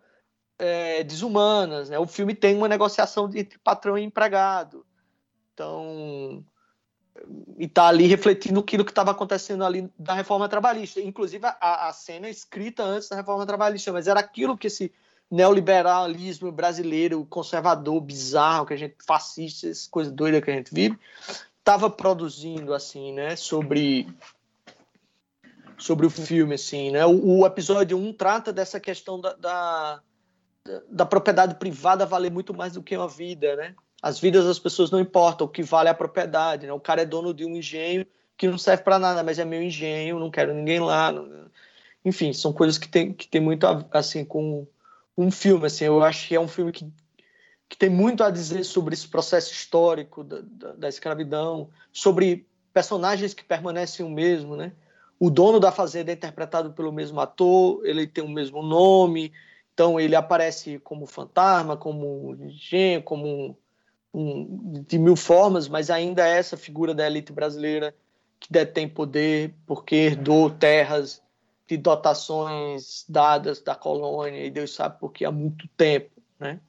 [0.59, 1.91] é, desumanas.
[1.91, 1.99] Né?
[1.99, 4.85] O filme tem uma negociação entre patrão e empregado.
[5.55, 6.45] Então,
[7.59, 11.01] e está ali refletindo aquilo que estava acontecendo ali da reforma trabalhista.
[11.01, 14.93] Inclusive, a, a cena é escrita antes da reforma trabalhista, mas era aquilo que esse
[15.33, 20.99] neoliberalismo brasileiro conservador, bizarro, que a gente fascista, essa coisa doida que a gente vive,
[21.59, 24.07] estava produzindo assim, né, sobre
[25.79, 27.05] sobre o filme assim, né?
[27.07, 30.01] O, o episódio 1 trata dessa questão da, da,
[30.89, 33.75] da propriedade privada valer muito mais do que uma vida, né?
[34.01, 36.73] As vidas das pessoas não importam, o que vale é a propriedade, né?
[36.73, 38.07] O cara é dono de um engenho
[38.37, 41.11] que não serve para nada, mas é meu engenho, não quero ninguém lá.
[41.11, 41.51] não-
[42.05, 44.67] Enfim, são coisas que tem, que tem muito a, assim com
[45.17, 46.87] um filme, assim, eu acho que é um filme que,
[47.69, 53.35] que tem muito a dizer sobre esse processo histórico da, da, da escravidão, sobre personagens
[53.35, 54.73] que permanecem o mesmo, né?
[55.19, 59.33] O dono da fazenda é interpretado pelo mesmo ator, ele tem o mesmo nome,
[59.73, 63.57] então ele aparece como fantasma, como engenho, como
[64.13, 67.95] um, um- de mil formas, mas ainda é essa figura da elite brasileira
[68.41, 71.22] que detém poder porque herdou terras
[71.73, 76.61] de dotações dadas da colônia e Deus sabe por que há muito tempo, né?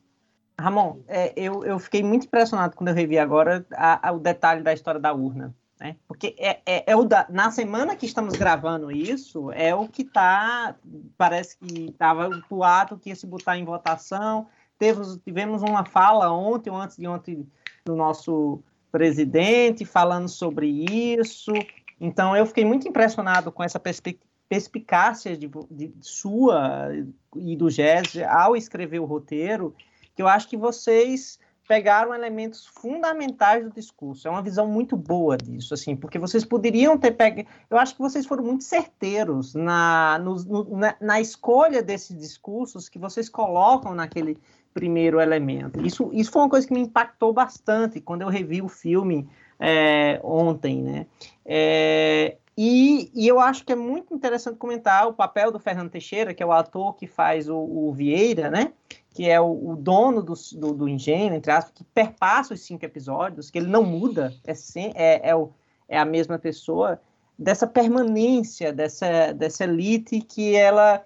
[0.57, 4.61] Ramon, é, eu, eu fiquei muito impressionado quando eu revi agora a- a- o detalhe
[4.61, 5.53] da história da urna.
[5.80, 5.97] Né?
[6.07, 10.03] Porque é, é, é o da, na semana que estamos gravando isso, é o que
[10.03, 10.75] está.
[11.17, 14.47] Parece que estava o ato que ia se botar em votação.
[14.77, 17.45] Teve, tivemos uma fala ontem ou antes de ontem
[17.84, 21.51] do nosso presidente falando sobre isso.
[21.99, 24.19] Então eu fiquei muito impressionado com essa perspe-
[24.53, 26.89] perspicácia de, de sua
[27.35, 29.73] e do Jazz ao escrever o roteiro,
[30.15, 34.27] que eu acho que vocês pegaram elementos fundamentais do discurso.
[34.27, 37.49] É uma visão muito boa disso, assim, porque vocês poderiam ter pego.
[37.67, 42.88] Eu acho que vocês foram muito certeiros na, no, no, na, na, escolha desses discursos
[42.88, 44.38] que vocês colocam naquele
[44.71, 45.84] primeiro elemento.
[45.84, 49.27] Isso, isso foi uma coisa que me impactou bastante quando eu revi o filme
[49.59, 51.07] é, ontem, né?
[51.43, 56.34] É, e, e, eu acho que é muito interessante comentar o papel do Fernando Teixeira,
[56.34, 58.73] que é o ator que faz o, o Vieira, né?
[59.11, 62.85] Que é o, o dono do, do, do, engenho, entre aspas, que perpassa os cinco
[62.85, 65.51] episódios, que ele não muda, é, sem, é, é, o,
[65.89, 67.01] é a mesma pessoa,
[67.38, 71.03] dessa permanência, dessa, dessa elite que ela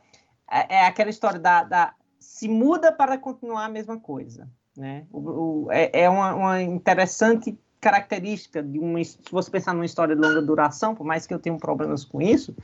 [0.51, 5.05] é, é aquela história da, da, se muda para continuar a mesma coisa, né?
[5.11, 10.21] O, é, é uma, uma interessante característica de uma, se você pensar numa história de
[10.21, 12.55] longa duração, por mais que eu tenha problemas com isso,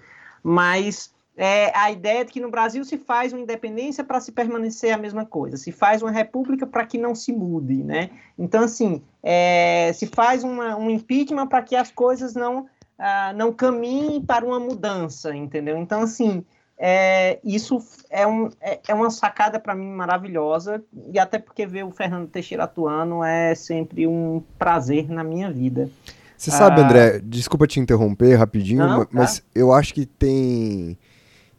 [0.42, 4.94] mas é a ideia de que no Brasil se faz uma independência para se permanecer
[4.94, 8.12] a mesma coisa, se faz uma república para que não se mude, né?
[8.38, 12.68] Então, assim, é, se faz uma, um impeachment para que as coisas não,
[13.00, 15.78] ah, não caminhem para uma mudança, entendeu?
[15.78, 16.46] Então, assim,
[16.78, 17.80] é, isso
[18.10, 22.28] é, um, é, é uma sacada para mim maravilhosa, e até porque ver o Fernando
[22.28, 25.90] Teixeira atuando é sempre um prazer na minha vida.
[26.38, 29.46] Você ah, sabe, André, desculpa te interromper rapidinho, não, mas tá.
[29.56, 30.98] eu acho que tem,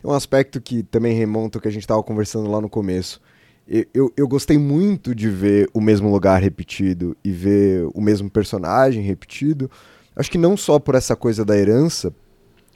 [0.01, 3.21] tem um aspecto que também remonta ao que a gente estava conversando lá no começo.
[3.67, 8.29] Eu, eu, eu, gostei muito de ver o mesmo lugar repetido e ver o mesmo
[8.29, 9.71] personagem repetido.
[10.15, 12.15] Acho que não só por essa coisa da herança,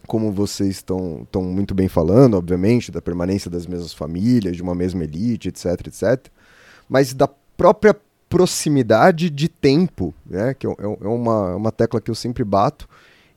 [0.08, 5.04] como vocês estão muito bem falando, obviamente, da permanência das mesmas famílias, de uma mesma
[5.04, 6.26] elite, etc, etc,
[6.88, 7.94] mas da própria
[8.28, 12.88] proximidade de tempo, né, que é, é uma, uma tecla que eu sempre bato,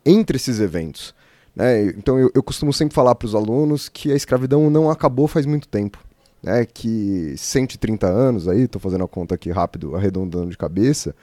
[0.06, 1.14] entre esses eventos.
[1.54, 1.88] Né?
[1.88, 5.46] Então eu, eu costumo sempre falar para os alunos que a escravidão não acabou faz
[5.46, 6.00] muito tempo.
[6.42, 11.14] Né, que 130 anos, aí, estou fazendo a conta aqui rápido, arredondando de cabeça,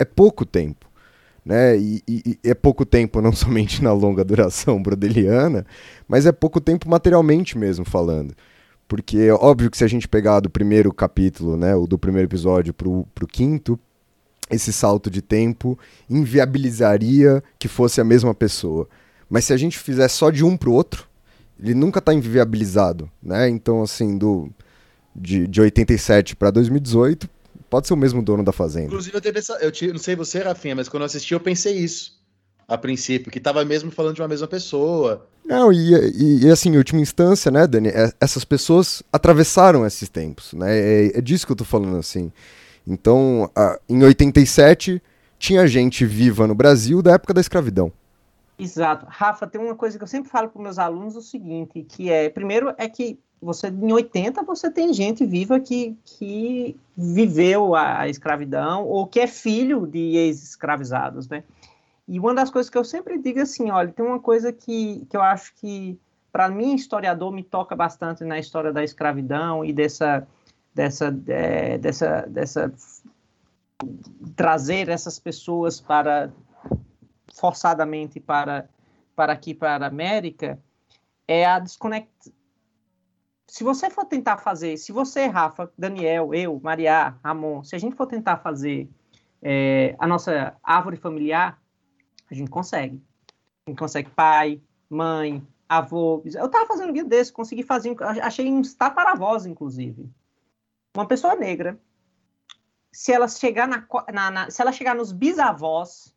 [0.00, 0.86] é pouco tempo
[1.44, 1.76] né?
[1.76, 5.66] E, e, e, é pouco tempo não somente na longa duração brodeliana,
[6.08, 8.34] mas é pouco tempo materialmente mesmo falando.
[8.86, 12.28] Porque é óbvio que se a gente pegar do primeiro capítulo, né, o do primeiro
[12.28, 13.78] episódio pro, pro quinto,
[14.50, 18.86] esse salto de tempo inviabilizaria que fosse a mesma pessoa.
[19.28, 21.08] Mas se a gente fizer só de um pro outro,
[21.58, 23.48] ele nunca está inviabilizado, né?
[23.48, 24.50] Então, assim, do
[25.14, 27.28] de, de 87 para 2018,
[27.74, 28.86] pode ser o mesmo dono da fazenda.
[28.86, 31.40] Inclusive, eu, teve essa, eu te, não sei você, Rafinha, mas quando eu assisti, eu
[31.40, 32.22] pensei isso.
[32.68, 35.26] A princípio, que tava mesmo falando de uma mesma pessoa.
[35.44, 40.08] Não, e, e, e assim, em última instância, né, Dani, é, essas pessoas atravessaram esses
[40.08, 40.78] tempos, né?
[40.78, 42.32] É, é, disso que eu tô falando, assim.
[42.86, 45.02] Então, a, em 87,
[45.36, 47.92] tinha gente viva no Brasil da época da escravidão.
[48.56, 49.04] Exato.
[49.08, 52.30] Rafa, tem uma coisa que eu sempre falo para meus alunos o seguinte, que é,
[52.30, 58.08] primeiro, é que você em 80 você tem gente viva que, que viveu a, a
[58.08, 61.44] escravidão ou que é filho de ex-escravizados, né?
[62.08, 65.16] E uma das coisas que eu sempre digo assim, olha, tem uma coisa que, que
[65.16, 65.98] eu acho que
[66.32, 70.26] para mim historiador me toca bastante na história da escravidão e dessa
[70.74, 72.72] dessa é, dessa dessa
[74.34, 76.32] trazer essas pessoas para
[77.32, 78.68] forçadamente para
[79.14, 80.58] para aqui para a América
[81.28, 82.10] é a desconect
[83.54, 87.94] se você for tentar fazer, se você, Rafa, Daniel, eu, Maria, Ramon, se a gente
[87.94, 88.90] for tentar fazer
[89.40, 91.62] é, a nossa árvore familiar,
[92.28, 93.00] a gente consegue.
[93.64, 94.60] A gente consegue pai,
[94.90, 96.20] mãe, avô.
[96.34, 97.94] Eu estava fazendo um vídeo desse, consegui fazer,
[98.24, 100.10] achei um taparavós, inclusive.
[100.92, 101.78] Uma pessoa negra,
[102.90, 106.12] se ela chegar na, na, na, se ela chegar nos bisavós,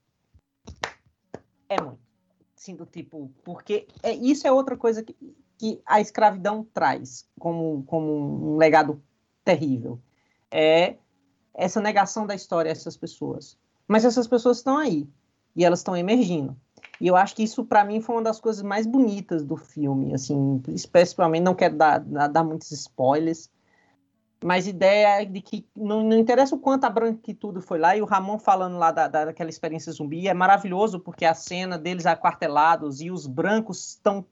[1.69, 1.99] é muito.
[2.57, 5.15] Assim, do tipo, porque é, isso é outra coisa que
[5.57, 9.01] que a escravidão traz como, como um legado
[9.43, 9.99] terrível.
[10.51, 10.95] É
[11.53, 13.57] essa negação da história a essas pessoas.
[13.87, 15.07] Mas essas pessoas estão aí
[15.55, 16.55] e elas estão emergindo.
[17.01, 20.13] E eu acho que isso, para mim, foi uma das coisas mais bonitas do filme.
[20.13, 23.49] Assim, especialmente, não quero dar, dar, muitos spoilers,
[24.43, 28.01] mas ideia é de que não, não, interessa o quanto a branquitude foi lá, e
[28.01, 33.01] o Ramon falando lá da, daquela experiência zumbi é maravilhoso, porque a cena deles aquartelados
[33.01, 34.25] e os brancos estão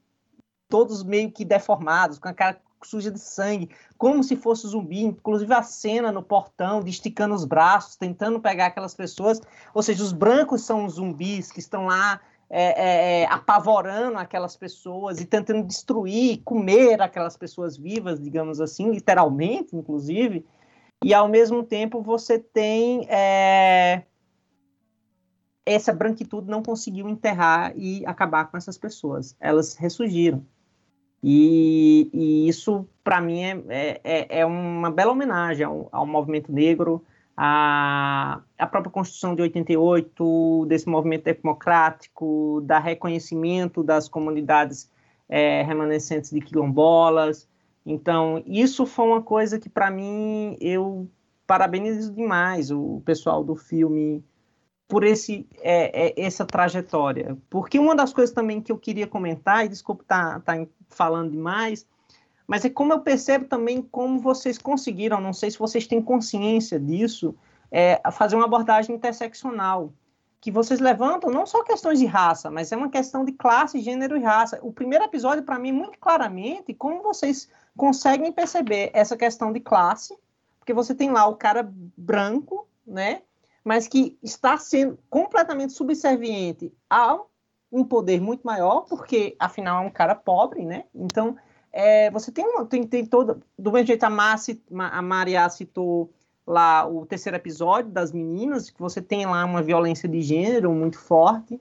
[0.68, 5.52] todos meio que deformados, com a cara suja de sangue, como se fosse zumbi, inclusive
[5.52, 9.40] a cena no portão, de esticando os braços, tentando pegar aquelas pessoas,
[9.74, 14.56] ou seja, os brancos são os zumbis que estão lá é, é, é apavorando aquelas
[14.56, 20.46] pessoas e tentando destruir, comer aquelas pessoas vivas, digamos assim, literalmente, inclusive,
[21.04, 24.04] e ao mesmo tempo você tem é,
[25.64, 30.46] essa branquitude não conseguiu enterrar e acabar com essas pessoas, elas ressurgiram.
[31.28, 36.52] E, e isso, para mim, é, é, é, é, uma bela homenagem ao, ao movimento
[36.52, 37.04] negro,
[37.36, 44.88] à, à própria Constituição de 88, desse movimento democrático, da reconhecimento das comunidades
[45.28, 47.48] é, remanescentes de quilombolas.
[47.84, 51.10] Então, isso foi uma coisa que, para mim, eu
[51.44, 54.24] parabenizo demais o pessoal do filme
[54.88, 57.36] por esse, é, é, essa trajetória.
[57.50, 61.30] Porque uma das coisas também que eu queria comentar, e desculpe estar tá, tá falando
[61.30, 61.86] demais,
[62.46, 66.78] mas é como eu percebo também como vocês conseguiram, não sei se vocês têm consciência
[66.78, 67.34] disso,
[67.70, 69.92] é, fazer uma abordagem interseccional,
[70.40, 74.16] que vocês levantam não só questões de raça, mas é uma questão de classe, gênero
[74.16, 74.60] e raça.
[74.62, 80.16] O primeiro episódio, para mim, muito claramente, como vocês conseguem perceber essa questão de classe,
[80.60, 83.22] porque você tem lá o cara branco, né,
[83.66, 87.18] mas que está sendo completamente subserviente a
[87.72, 90.84] um poder muito maior, porque afinal é um cara pobre, né?
[90.94, 91.36] Então
[91.72, 96.12] é, você tem tem, tem toda, do mesmo jeito a, Massi, a Maria citou
[96.46, 101.00] lá o terceiro episódio das meninas, que você tem lá uma violência de gênero muito
[101.00, 101.60] forte,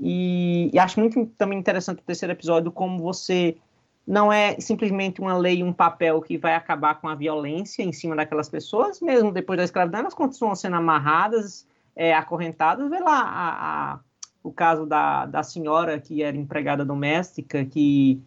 [0.00, 3.58] e, e acho muito também interessante o terceiro episódio como você
[4.06, 8.16] não é simplesmente uma lei, um papel que vai acabar com a violência em cima
[8.16, 12.88] daquelas pessoas, mesmo depois da escravidão, elas continuam sendo amarradas, é, acorrentadas.
[12.90, 14.00] Vê lá a, a,
[14.42, 18.20] o caso da, da senhora que era empregada doméstica, que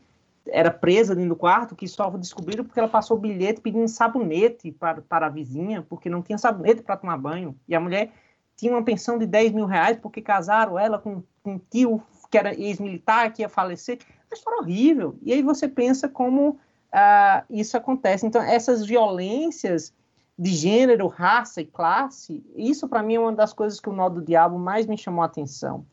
[0.47, 4.72] era presa dentro do quarto, que só descobriram porque ela passou o bilhete pedindo sabonete
[4.72, 7.56] para, para a vizinha, porque não tinha sabonete para tomar banho.
[7.68, 8.14] E a mulher
[8.56, 12.38] tinha uma pensão de 10 mil reais porque casaram ela com, com um tio que
[12.38, 13.99] era ex-militar, que ia falecer
[14.30, 15.15] uma história horrível.
[15.22, 16.60] E aí você pensa como
[16.91, 18.26] ah, isso acontece.
[18.26, 19.93] Então, essas violências
[20.38, 24.10] de gênero, raça e classe, isso para mim é uma das coisas que o Nó
[24.10, 25.85] do Diabo mais me chamou a atenção.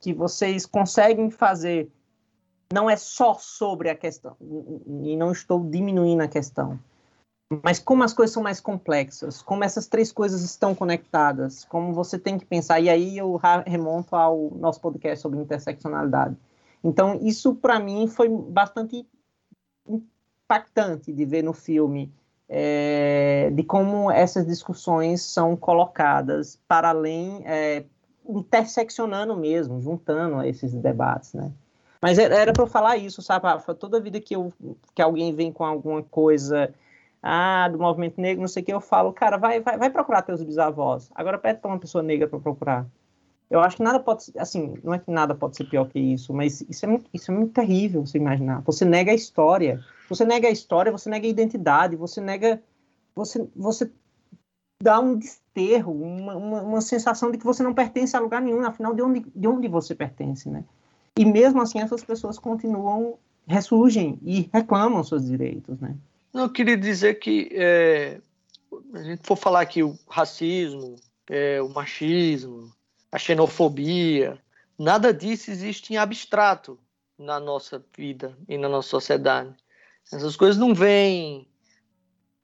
[0.00, 1.90] Que vocês conseguem fazer,
[2.72, 4.36] não é só sobre a questão,
[5.04, 6.78] e não estou diminuindo a questão,
[7.62, 12.18] mas como as coisas são mais complexas, como essas três coisas estão conectadas, como você
[12.18, 16.36] tem que pensar, e aí eu remonto ao nosso podcast sobre interseccionalidade
[16.82, 19.06] então, isso para mim foi bastante
[19.86, 22.12] impactante de ver no filme,
[22.48, 27.84] é, de como essas discussões são colocadas para além, é,
[28.28, 31.50] interseccionando mesmo, juntando esses debates, né?
[32.00, 33.46] Mas era para eu falar isso, sabe?
[33.78, 34.52] Toda vida que, eu,
[34.92, 36.74] que alguém vem com alguma coisa
[37.22, 40.22] ah, do movimento negro, não sei o que, eu falo, cara, vai, vai, vai procurar
[40.22, 41.08] teus bisavós.
[41.14, 42.86] Agora pede para uma pessoa negra para procurar.
[43.52, 46.32] Eu acho que nada pode, assim, não é que nada pode ser pior que isso,
[46.32, 48.62] mas isso é muito, isso é muito terrível você imaginar.
[48.62, 49.84] Você nega a história.
[50.08, 52.62] Você nega a história, você nega a identidade, você nega,
[53.14, 53.90] você, você
[54.82, 58.64] dá um desterro, uma, uma, uma sensação de que você não pertence a lugar nenhum,
[58.64, 60.64] afinal de onde, de onde você pertence, né?
[61.18, 65.94] E mesmo assim essas pessoas continuam ressurgem e reclamam seus direitos, né?
[66.32, 68.18] Não, eu queria dizer que é,
[68.94, 70.96] a gente for falar aqui o racismo,
[71.28, 72.72] é, o machismo,
[73.12, 74.42] a xenofobia,
[74.78, 76.78] nada disso existe em abstrato
[77.18, 79.54] na nossa vida e na nossa sociedade.
[80.10, 81.46] Essas coisas não vêm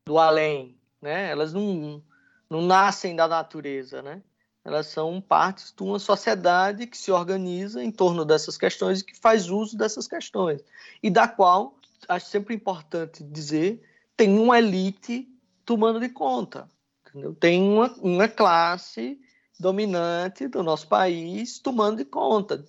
[0.06, 1.30] do além, né?
[1.30, 2.02] Elas não,
[2.50, 4.22] não nascem da natureza, né?
[4.62, 9.18] Elas são partes de uma sociedade que se organiza em torno dessas questões e que
[9.18, 10.62] faz uso dessas questões.
[11.02, 11.76] E da qual,
[12.06, 13.82] acho sempre importante dizer,
[14.14, 15.26] tem uma elite
[15.64, 16.68] tomando de conta.
[17.08, 17.34] Entendeu?
[17.34, 19.18] Tem uma, uma classe
[19.58, 22.64] dominante do nosso país tomando de conta.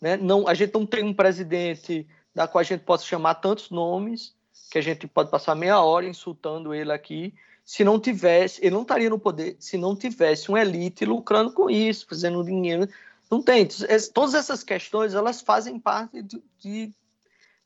[0.00, 0.16] Né?
[0.16, 4.34] Não, a gente não tem um presidente da qual a gente possa chamar tantos nomes,
[4.70, 7.34] que a gente pode passar meia hora insultando ele aqui,
[7.64, 11.68] se não tivesse, ele não estaria no poder se não tivesse uma elite lucrando com
[11.68, 12.88] isso, fazendo dinheiro.
[13.30, 13.68] Não tem.
[14.12, 16.92] Todas essas questões, elas fazem parte de, de,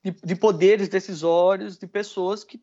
[0.03, 2.61] de poderes decisórios de pessoas que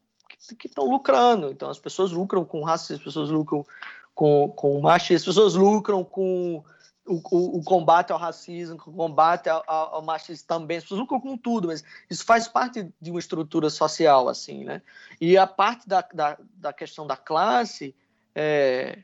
[0.58, 1.52] que estão lucrando.
[1.52, 3.66] Então, as pessoas lucram com racismo, as pessoas lucram
[4.14, 6.64] com, com machismo, as pessoas lucram com
[7.06, 11.02] o, o, o, combate ao racismo, com o combate ao, ao, machismo também, as pessoas
[11.02, 14.82] lucram com tudo, mas isso faz parte de uma estrutura social, assim, né?
[15.20, 17.96] E a parte da, da, da questão da classe,
[18.36, 19.00] é,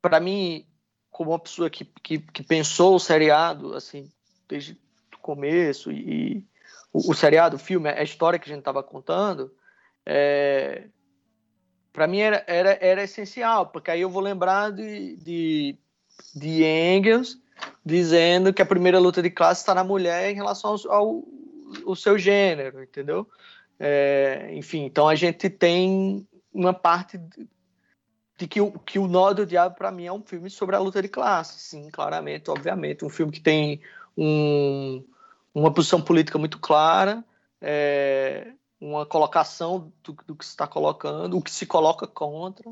[0.00, 0.66] para mim,
[1.10, 4.10] como uma pessoa que, que, que, pensou o seriado, assim,
[4.48, 4.72] desde
[5.14, 6.46] o começo, e, e
[6.92, 9.54] o, o, seriado, o filme, a história que a gente estava contando,
[10.06, 10.88] é,
[11.94, 15.78] para mim era, era, era essencial, porque aí eu vou lembrar de, de,
[16.34, 17.38] de Engels
[17.86, 21.24] dizendo que a primeira luta de classe está na mulher em relação ao, ao,
[21.86, 23.28] ao seu gênero, entendeu?
[23.78, 27.48] É, enfim, então a gente tem uma parte de,
[28.38, 30.80] de que, o, que o Nó do Diabo, para mim, é um filme sobre a
[30.80, 33.04] luta de classe, sim, claramente, obviamente.
[33.04, 33.80] Um filme que tem
[34.16, 35.04] um,
[35.54, 37.24] uma posição política muito clara,
[37.60, 38.48] é,
[38.80, 42.70] uma colocação do, do, que se está colocando, o que se coloca contra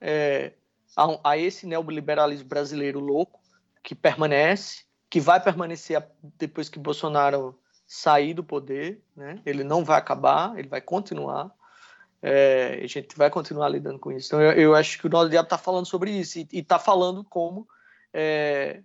[0.00, 0.52] é,
[0.96, 3.40] a, a, esse neoliberalismo brasileiro louco
[3.82, 6.04] que permanece, que vai permanecer
[6.38, 9.40] depois que Bolsonaro sair do poder, né?
[9.44, 11.50] Ele não vai acabar, ele vai continuar.
[12.22, 14.28] É, a gente vai continuar lidando com isso.
[14.28, 17.22] Então, eu, eu acho que o do Diabo está falando sobre isso e está falando
[17.24, 17.68] como
[18.12, 18.80] é,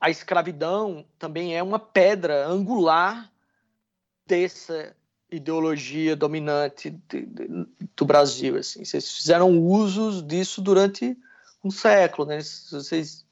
[0.00, 3.30] a escravidão também é uma pedra angular
[4.26, 4.96] dessa
[5.30, 7.66] ideologia dominante de, de,
[7.96, 8.56] do Brasil.
[8.56, 8.84] Assim.
[8.84, 11.16] Vocês fizeram usos disso durante
[11.64, 12.28] um século.
[12.28, 12.38] Né?
[12.38, 13.24] Vocês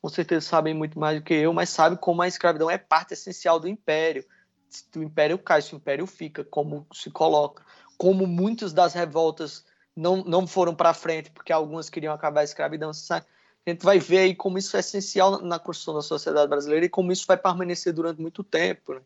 [0.00, 3.14] com certeza sabem muito mais do que eu, mas sabem como a escravidão é parte
[3.14, 4.24] essencial do império.
[4.68, 7.64] Se o império cai, se o império fica, como se coloca.
[7.96, 9.64] Como muitas das revoltas
[9.96, 12.92] não, não foram para frente, porque algumas queriam acabar a escravidão.
[12.92, 13.24] Sabe?
[13.66, 16.88] A gente vai ver aí como isso é essencial na construção da sociedade brasileira e
[16.88, 18.94] como isso vai permanecer durante muito tempo.
[18.94, 19.00] Né?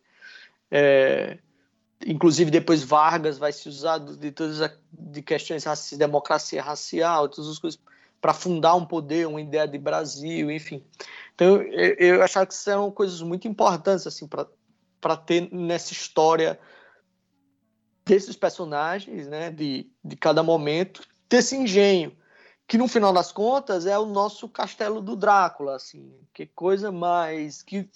[0.70, 1.38] É,
[2.06, 7.50] inclusive depois Vargas vai se usar de todas as de questões de democracia racial, todas
[7.50, 7.80] as coisas
[8.20, 10.82] para fundar um poder, uma ideia de Brasil, enfim.
[11.34, 16.58] Então eu, eu achava que são coisas muito importantes assim para ter nessa história
[18.04, 22.16] desses personagens, né, de, de cada momento, desse engenho,
[22.66, 27.62] que no final das contas é o nosso castelo do Drácula, assim, que coisa mais
[27.62, 27.86] que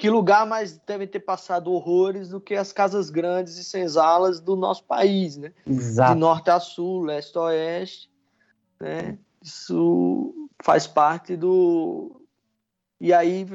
[0.00, 4.56] que lugar mais devem ter passado horrores do que as casas grandes e senzalas do
[4.56, 5.52] nosso país, né?
[5.66, 6.14] Exato.
[6.14, 8.10] De norte a sul, leste a oeste,
[8.80, 9.18] né?
[9.42, 12.18] Isso faz parte do...
[12.98, 13.46] E aí,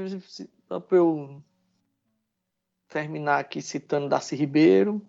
[0.70, 1.42] para eu
[2.90, 5.02] terminar aqui citando Darcy Ribeiro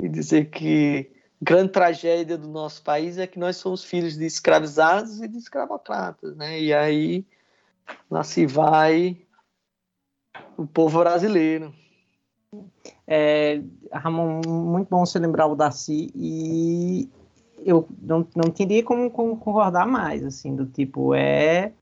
[0.00, 1.10] e dizer que
[1.42, 6.36] grande tragédia do nosso país é que nós somos filhos de escravizados e de escravocratas,
[6.36, 6.60] né?
[6.60, 7.26] E aí
[8.08, 9.25] lá se vai
[10.56, 11.72] o povo brasileiro.
[13.06, 13.60] É,
[13.92, 17.08] Ramon, muito bom você lembrar o Darcy e
[17.64, 21.72] eu não, não teria como, concordar mais, assim, do tipo, é,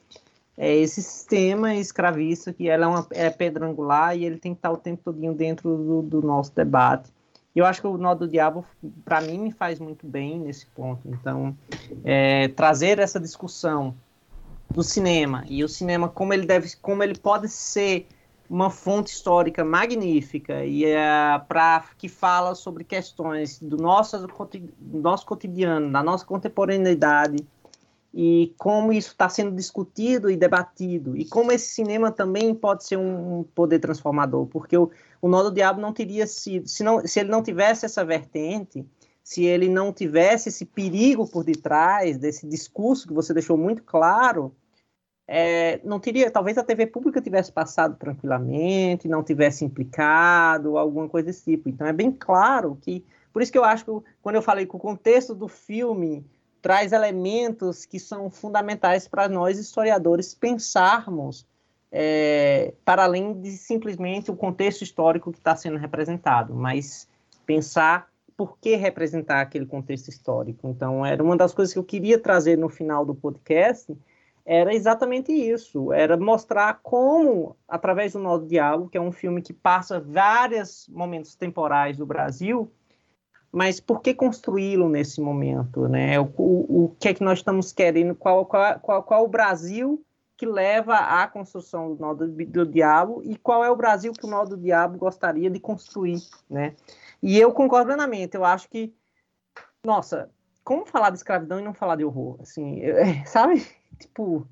[0.57, 4.59] é esse sistema escravista que ela é uma é pedra angular e ele tem que
[4.59, 7.13] estar o tempo todo dentro do, do nosso debate.
[7.55, 8.65] E eu acho que o Nó do Diabo,
[9.05, 11.07] para mim, me faz muito bem nesse ponto.
[11.07, 11.57] Então,
[12.03, 13.95] é, trazer essa discussão
[14.71, 18.09] do cinema e o cinema como ele deve, como ele pode ser
[18.55, 25.27] uma fonte histórica magnífica e é para que fala sobre questões do nosso, do nosso
[25.27, 27.45] cotidiano, da nossa contemporaneidade
[28.15, 32.97] e como isso está sendo discutido e debatido e como esse cinema também pode ser
[32.97, 34.89] um poder transformador, porque o,
[35.21, 38.87] o Nó do Diabo não teria sido, se, não, se ele não tivesse essa vertente,
[39.21, 44.55] se ele não tivesse esse perigo por detrás desse discurso que você deixou muito claro,
[45.27, 51.27] é, não teria, talvez a TV pública tivesse passado tranquilamente, não tivesse implicado, alguma coisa
[51.27, 51.69] desse tipo.
[51.69, 53.91] Então é bem claro que, por isso que eu acho que
[54.23, 56.25] quando eu falei que o contexto do filme
[56.61, 61.47] traz elementos que são fundamentais para nós historiadores pensarmos
[61.93, 67.09] é, para além de simplesmente o contexto histórico que está sendo representado, mas
[67.47, 70.69] pensar por que representar aquele contexto histórico.
[70.69, 73.97] Então, era uma das coisas que eu queria trazer no final do podcast,
[74.47, 79.41] era exatamente isso, era mostrar como, através do Nó do Diabo, que é um filme
[79.41, 82.71] que passa vários momentos temporais do Brasil,
[83.51, 86.21] mas por que construí-lo nesse momento, né?
[86.21, 90.05] O, o, o, que é que nós estamos querendo, qual, qual, qual, qual o Brasil
[90.37, 94.27] que leva à construção do Nó do, do Diabo e qual é o Brasil que
[94.27, 96.75] o Nó do Diabo gostaria de construir, né?
[97.23, 98.93] E eu concordo plenamente, eu acho que,
[99.87, 100.29] nossa,
[100.65, 102.81] como falar de escravidão e não falar de horror, assim,
[103.27, 103.65] sabe?
[103.99, 104.47] tipo,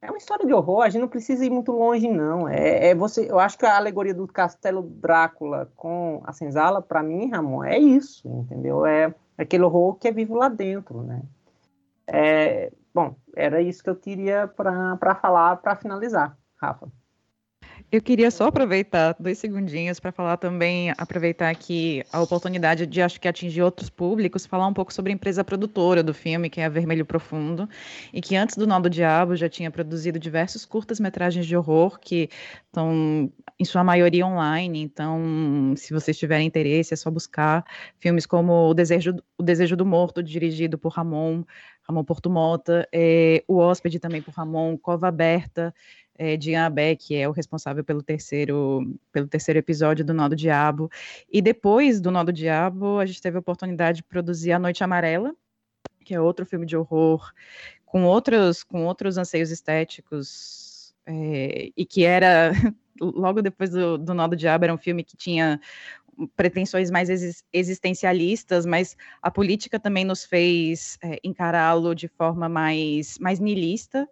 [0.00, 2.48] é uma história de horror, a gente não precisa ir muito longe, não.
[2.48, 7.02] É, é você, eu acho que a alegoria do Castelo Drácula com a senzala, para
[7.02, 8.86] mim, Ramon, é isso, entendeu?
[8.86, 11.22] É aquele horror que é vivo lá dentro, né?
[12.06, 16.88] É, bom, era isso que eu queria para falar, para finalizar, Rafa.
[17.90, 23.18] Eu queria só aproveitar dois segundinhos para falar também, aproveitar aqui a oportunidade de acho
[23.18, 26.66] que atingir outros públicos, falar um pouco sobre a empresa produtora do filme, que é
[26.66, 27.66] a Vermelho Profundo,
[28.12, 32.28] e que antes do Nó do Diabo já tinha produzido diversos curtas-metragens de horror que
[32.66, 34.82] estão, em sua maioria, online.
[34.82, 37.64] Então, se vocês tiverem interesse, é só buscar
[37.98, 41.42] filmes como O Desejo, o Desejo do Morto, dirigido por Ramon,
[41.88, 45.74] Ramon Porto Mota, é, O Hóspede também por Ramon, Cova Aberta,
[46.18, 50.34] é, de Beck, que é o responsável pelo terceiro, pelo terceiro episódio do Nó do
[50.34, 50.90] Diabo.
[51.32, 54.82] E depois do Nó do Diabo, a gente teve a oportunidade de produzir A Noite
[54.82, 55.34] Amarela,
[56.04, 57.32] que é outro filme de horror
[57.86, 62.52] com outros, com outros anseios estéticos, é, e que era,
[63.00, 65.60] logo depois do, do Nó do Diabo, era um filme que tinha
[66.36, 67.08] pretensões mais
[67.52, 74.08] existencialistas, mas a política também nos fez é, encará-lo de forma mais, mais niilista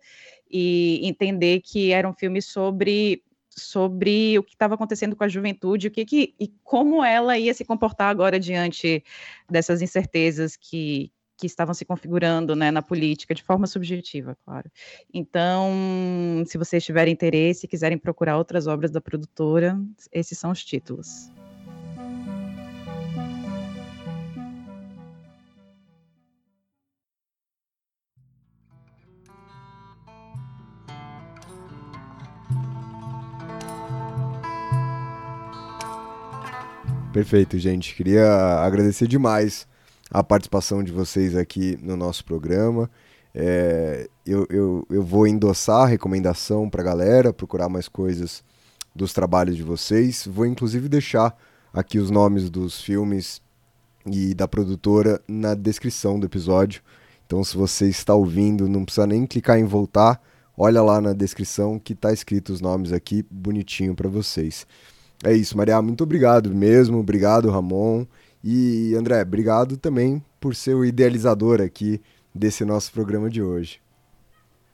[0.50, 3.22] e entender que era um filme sobre
[3.58, 7.54] sobre o que estava acontecendo com a juventude, o que, que e como ela ia
[7.54, 9.02] se comportar agora diante
[9.48, 14.70] dessas incertezas que, que estavam se configurando né, na política, de forma subjetiva, claro.
[15.12, 19.78] Então, se vocês tiverem interesse e quiserem procurar outras obras da produtora,
[20.12, 21.30] esses são os títulos.
[37.16, 37.94] Perfeito, gente.
[37.94, 39.66] Queria agradecer demais
[40.10, 42.90] a participação de vocês aqui no nosso programa.
[43.34, 48.44] É, eu, eu, eu vou endossar a recomendação para a galera, procurar mais coisas
[48.94, 50.28] dos trabalhos de vocês.
[50.30, 51.34] Vou inclusive deixar
[51.72, 53.40] aqui os nomes dos filmes
[54.04, 56.82] e da produtora na descrição do episódio.
[57.24, 60.20] Então, se você está ouvindo, não precisa nem clicar em voltar,
[60.54, 64.66] olha lá na descrição que está escrito os nomes aqui bonitinho para vocês.
[65.24, 65.80] É isso, Maria.
[65.82, 66.98] Muito obrigado mesmo.
[66.98, 68.06] Obrigado, Ramon.
[68.42, 72.00] E André, obrigado também por ser o idealizador aqui
[72.34, 73.80] desse nosso programa de hoje.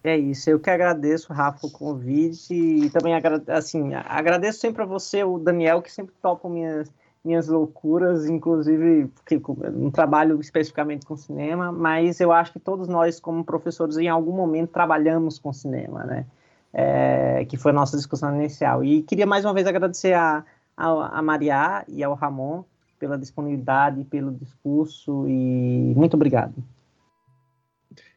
[0.04, 3.14] É isso, eu que agradeço, Rafa, o convite e também
[3.46, 6.90] assim, agradeço sempre a você, o Daniel, que sempre topa minhas,
[7.24, 9.40] minhas loucuras, inclusive porque
[9.70, 14.32] não trabalho especificamente com cinema, mas eu acho que todos nós, como professores, em algum
[14.32, 16.26] momento trabalhamos com cinema, né?
[16.72, 18.82] É, que foi a nossa discussão inicial.
[18.82, 20.44] E queria mais uma vez agradecer a,
[20.76, 22.64] a, a Maria e ao Ramon
[22.98, 26.54] pela disponibilidade, pelo discurso e muito obrigado.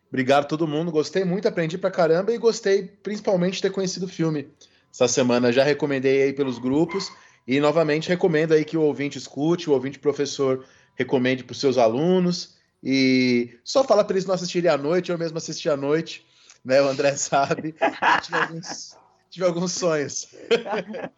[0.08, 4.06] Obrigado a todo mundo, gostei muito, aprendi pra caramba e gostei principalmente de ter conhecido
[4.06, 4.48] o filme
[4.94, 5.52] essa semana.
[5.52, 7.12] Já recomendei aí pelos grupos
[7.48, 10.64] e novamente recomendo aí que o ouvinte escute, o ouvinte professor
[10.96, 15.18] recomende para os seus alunos e só fala para eles não assistirem à noite, eu
[15.18, 16.24] mesmo assisti à noite
[16.66, 16.82] né?
[16.82, 17.76] O André sabe.
[18.24, 18.98] tive, alguns,
[19.30, 20.28] tive alguns sonhos.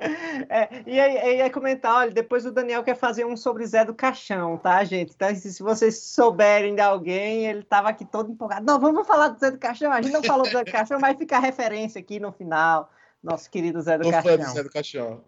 [0.50, 3.94] É, e aí, ia comentar, olha, depois o Daniel quer fazer um sobre Zé do
[3.94, 5.14] Caixão, tá, gente?
[5.14, 8.66] Então, se vocês souberem de alguém, ele estava aqui todo empolgado.
[8.66, 9.92] Não, vamos falar do Zé do Caixão.
[9.92, 12.90] A gente não falou do Zé do Caixão, mas fica a referência aqui no final.
[13.22, 14.38] Nosso querido Zé do Tô Caixão.
[14.38, 15.24] Fã do Zé do Caixão.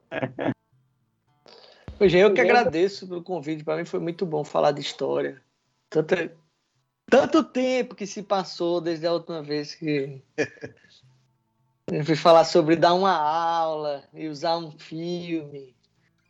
[1.98, 3.64] Pois é, eu que agradeço pelo convite.
[3.64, 5.42] Para mim foi muito bom falar de história.
[5.90, 6.16] Tanto,
[7.10, 10.22] tanto tempo que se passou desde a última vez que
[11.92, 15.76] eu fui falar sobre dar uma aula e usar um filme.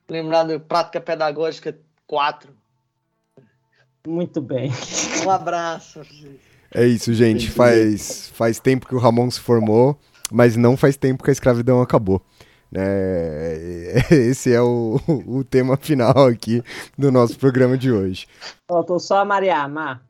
[0.08, 1.78] Lembrar do Prática Pedagógica
[2.08, 2.52] 4.
[4.08, 4.72] Muito bem.
[5.26, 6.02] Um abraço.
[6.74, 7.50] É isso, gente.
[7.52, 10.00] Faz, faz tempo que o Ramon se formou.
[10.32, 12.22] mas não faz tempo que a escravidão acabou.
[12.72, 12.84] Né?
[14.10, 16.64] Esse é o, o tema final aqui
[16.98, 18.28] do nosso programa de hoje.
[18.68, 20.09] Faltou só a Maria Amar.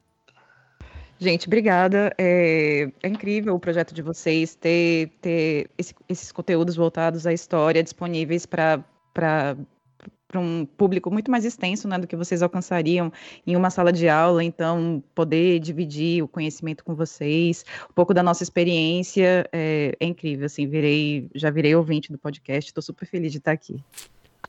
[1.20, 2.14] Gente, obrigada.
[2.18, 7.84] É, é, incrível o projeto de vocês ter, ter esse, esses conteúdos voltados à história
[7.84, 8.84] disponíveis para
[10.30, 13.12] para um público muito mais extenso né, do que vocês alcançariam
[13.46, 18.22] em uma sala de aula, então poder dividir o conhecimento com vocês, um pouco da
[18.22, 23.32] nossa experiência é, é incrível, assim, virei, já virei ouvinte do podcast, estou super feliz
[23.32, 23.84] de estar aqui.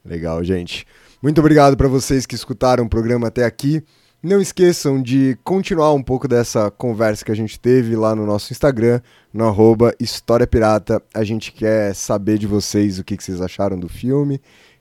[0.04, 0.86] Legal, gente.
[1.22, 3.82] Muito obrigado para vocês que escutaram o programa até aqui.
[4.22, 8.52] Não esqueçam de continuar um pouco dessa conversa que a gente teve lá no nosso
[8.52, 9.00] Instagram,
[9.32, 11.02] no arroba História Pirata.
[11.14, 14.40] A gente quer saber de vocês o que, que vocês acharam do filme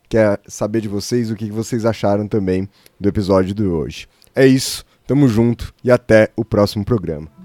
[0.09, 2.67] quer saber de vocês o que vocês acharam também
[2.99, 4.07] do episódio de hoje.
[4.35, 7.38] É isso, tamo junto e até o próximo programa.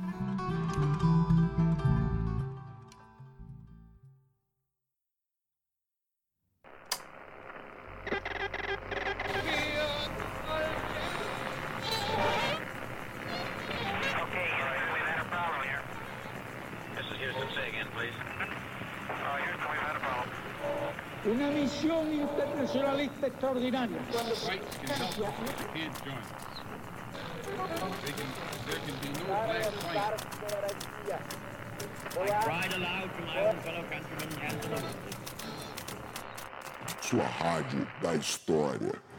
[23.08, 23.70] To the
[37.02, 39.13] Sua rádio da história.